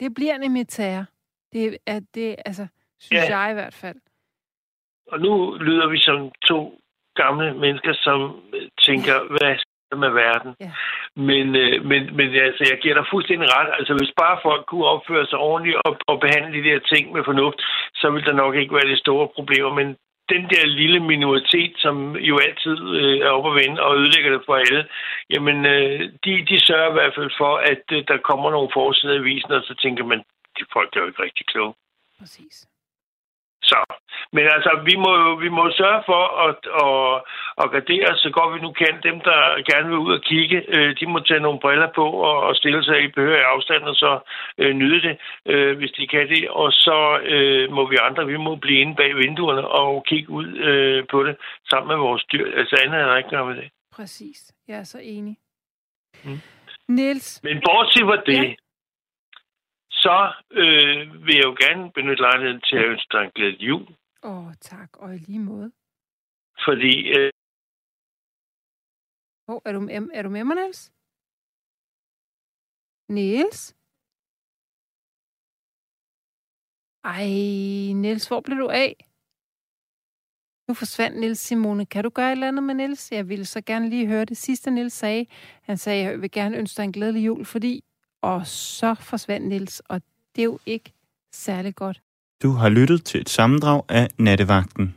Det 0.00 0.14
bliver 0.14 0.38
nemlig 0.38 0.68
terror. 0.68 1.04
Det 1.52 1.78
er 1.86 2.00
det, 2.14 2.36
altså, 2.46 2.66
synes 3.00 3.28
ja. 3.28 3.38
jeg 3.38 3.50
i 3.50 3.54
hvert 3.54 3.74
fald. 3.74 3.96
Og 5.12 5.20
nu 5.20 5.54
lyder 5.54 5.88
vi 5.88 5.98
som 5.98 6.30
to 6.48 6.80
gamle 7.14 7.54
mennesker, 7.54 7.94
som 7.94 8.40
tænker, 8.86 9.16
hvad 9.28 9.56
med 10.04 10.10
verden. 10.10 10.50
Ja. 10.60 10.70
Men, 11.16 11.56
øh, 11.56 11.84
men, 11.90 12.16
men 12.16 12.26
altså, 12.34 12.62
jeg 12.70 12.78
giver 12.82 12.94
dig 12.94 13.06
fuldstændig 13.10 13.48
ret. 13.56 13.70
Altså, 13.78 13.92
hvis 13.98 14.12
bare 14.22 14.38
folk 14.42 14.66
kunne 14.66 14.86
opføre 14.94 15.26
sig 15.26 15.38
ordentligt 15.38 15.76
og, 15.84 15.96
og 16.06 16.20
behandle 16.20 16.52
de 16.58 16.68
der 16.68 16.78
ting 16.92 17.12
med 17.12 17.22
fornuft, 17.24 17.58
så 17.94 18.10
ville 18.10 18.26
der 18.26 18.42
nok 18.42 18.54
ikke 18.54 18.74
være 18.74 18.92
de 18.92 19.04
store 19.04 19.28
problemer. 19.36 19.72
Men 19.80 19.96
den 20.28 20.42
der 20.52 20.66
lille 20.66 21.00
minoritet, 21.00 21.72
som 21.76 22.16
jo 22.16 22.38
altid 22.46 22.78
øh, 23.00 23.18
er 23.26 23.30
oppe 23.36 23.50
at 23.50 23.56
vende 23.60 23.82
og 23.82 23.96
ødelægger 23.96 24.30
det 24.32 24.42
for 24.46 24.54
alle, 24.54 24.88
jamen, 25.30 25.66
øh, 25.66 26.00
de, 26.24 26.32
de 26.50 26.56
sørger 26.66 26.90
i 26.90 26.98
hvert 26.98 27.14
fald 27.18 27.30
for, 27.38 27.56
at 27.72 27.84
øh, 27.92 28.04
der 28.08 28.26
kommer 28.30 28.50
nogle 28.50 28.70
forsider 28.74 29.14
i 29.14 29.26
visen, 29.30 29.52
og 29.52 29.62
så 29.62 29.74
tænker 29.74 30.04
man, 30.04 30.18
de 30.58 30.64
folk 30.72 30.96
er 30.96 31.00
jo 31.00 31.06
ikke 31.06 31.22
rigtig 31.22 31.46
kloge. 31.46 31.74
Præcis. 32.20 32.66
Så, 33.70 33.78
men 34.32 34.44
altså, 34.56 34.70
vi 34.88 34.94
må, 35.04 35.12
vi 35.44 35.48
må 35.48 35.64
sørge 35.80 36.02
for 36.10 36.22
at, 36.46 36.60
at, 36.84 37.22
at 37.62 37.66
gardere 37.74 38.16
så 38.16 38.30
godt 38.36 38.54
vi 38.54 38.60
nu 38.66 38.72
kan. 38.72 38.94
Dem, 39.08 39.20
der 39.28 39.40
gerne 39.70 39.88
vil 39.88 39.98
ud 40.06 40.12
og 40.18 40.22
kigge, 40.30 40.58
øh, 40.76 40.90
de 41.00 41.06
må 41.06 41.18
tage 41.20 41.40
nogle 41.46 41.60
briller 41.60 41.90
på 41.94 42.06
og, 42.28 42.36
og 42.48 42.56
stille 42.56 42.84
sig 42.84 43.04
i 43.04 43.08
behørig 43.08 43.44
afstand 43.54 43.82
og 43.82 43.94
så 43.94 44.12
øh, 44.58 44.72
nyde 44.80 45.00
det, 45.06 45.14
øh, 45.46 45.76
hvis 45.78 45.92
de 45.98 46.06
kan 46.06 46.28
det. 46.28 46.48
Og 46.48 46.72
så 46.72 46.98
øh, 47.34 47.72
må 47.72 47.82
vi 47.90 47.96
andre, 48.08 48.26
vi 48.26 48.36
må 48.36 48.56
blive 48.56 48.80
inde 48.80 48.94
bag 48.94 49.16
vinduerne 49.16 49.68
og 49.68 50.04
kigge 50.08 50.30
ud 50.30 50.48
øh, 50.68 51.06
på 51.10 51.22
det 51.22 51.36
sammen 51.70 51.88
med 51.88 51.96
vores 51.96 52.24
dyr. 52.24 52.46
Altså 52.58 52.76
andet 52.84 53.00
er 53.00 53.06
der 53.06 53.16
ikke 53.16 53.32
noget 53.32 53.48
med 53.48 53.56
det. 53.62 53.70
Præcis. 53.96 54.52
Jeg 54.68 54.78
er 54.78 54.84
så 54.84 54.98
enig. 55.02 55.36
Mm. 56.24 56.40
Niels. 56.88 57.40
Men 57.42 57.62
bortset 57.66 58.02
fra 58.02 58.16
det, 58.26 58.42
ja 58.44 58.54
så 60.06 60.18
øh, 60.62 60.98
vil 61.26 61.34
jeg 61.38 61.46
jo 61.50 61.54
gerne 61.64 61.92
benytte 61.96 62.22
lejligheden 62.26 62.60
til 62.68 62.76
at 62.76 62.88
ønske 62.92 63.10
dig 63.12 63.22
en 63.24 63.32
glædelig 63.36 63.68
jul. 63.70 63.86
Åh, 64.22 64.46
oh, 64.46 64.52
tak. 64.60 64.90
Og 65.02 65.14
i 65.14 65.18
lige 65.18 65.38
måde. 65.38 65.72
Fordi... 66.66 66.92
Øh... 67.18 67.30
Oh, 69.48 69.60
er, 69.64 69.72
du, 69.72 69.80
er 70.18 70.22
du 70.22 70.30
med 70.36 70.44
mig, 70.44 70.56
Niels? 70.56 70.92
Niels? 73.08 73.60
Ej, 77.04 77.26
Niels, 78.02 78.28
hvor 78.28 78.40
blev 78.40 78.58
du 78.58 78.68
af? 78.68 78.92
Nu 80.68 80.74
forsvandt 80.74 81.20
Niels 81.20 81.38
Simone. 81.38 81.86
Kan 81.86 82.04
du 82.04 82.10
gøre 82.10 82.28
et 82.28 82.32
eller 82.32 82.48
andet 82.48 82.62
med 82.62 82.74
Niels? 82.74 83.12
Jeg 83.12 83.28
ville 83.28 83.44
så 83.44 83.60
gerne 83.60 83.88
lige 83.88 84.06
høre 84.06 84.24
det 84.24 84.36
sidste, 84.36 84.70
Niels 84.70 84.92
sagde. 84.92 85.26
Han 85.62 85.76
sagde, 85.76 86.04
jeg 86.04 86.20
vil 86.22 86.30
gerne 86.30 86.56
ønske 86.56 86.76
dig 86.76 86.84
en 86.84 86.92
glædelig 86.92 87.26
jul, 87.26 87.44
fordi... 87.44 87.84
Og 88.22 88.46
så 88.46 88.94
forsvandt 88.94 89.46
Niels, 89.46 89.80
og 89.80 90.02
det 90.36 90.42
er 90.42 90.44
jo 90.44 90.58
ikke 90.66 90.92
særlig 91.32 91.74
godt. 91.74 92.02
Du 92.42 92.50
har 92.50 92.68
lyttet 92.68 93.04
til 93.04 93.20
et 93.20 93.28
sammendrag 93.28 93.82
af 93.88 94.08
Nattevagten. 94.18 94.94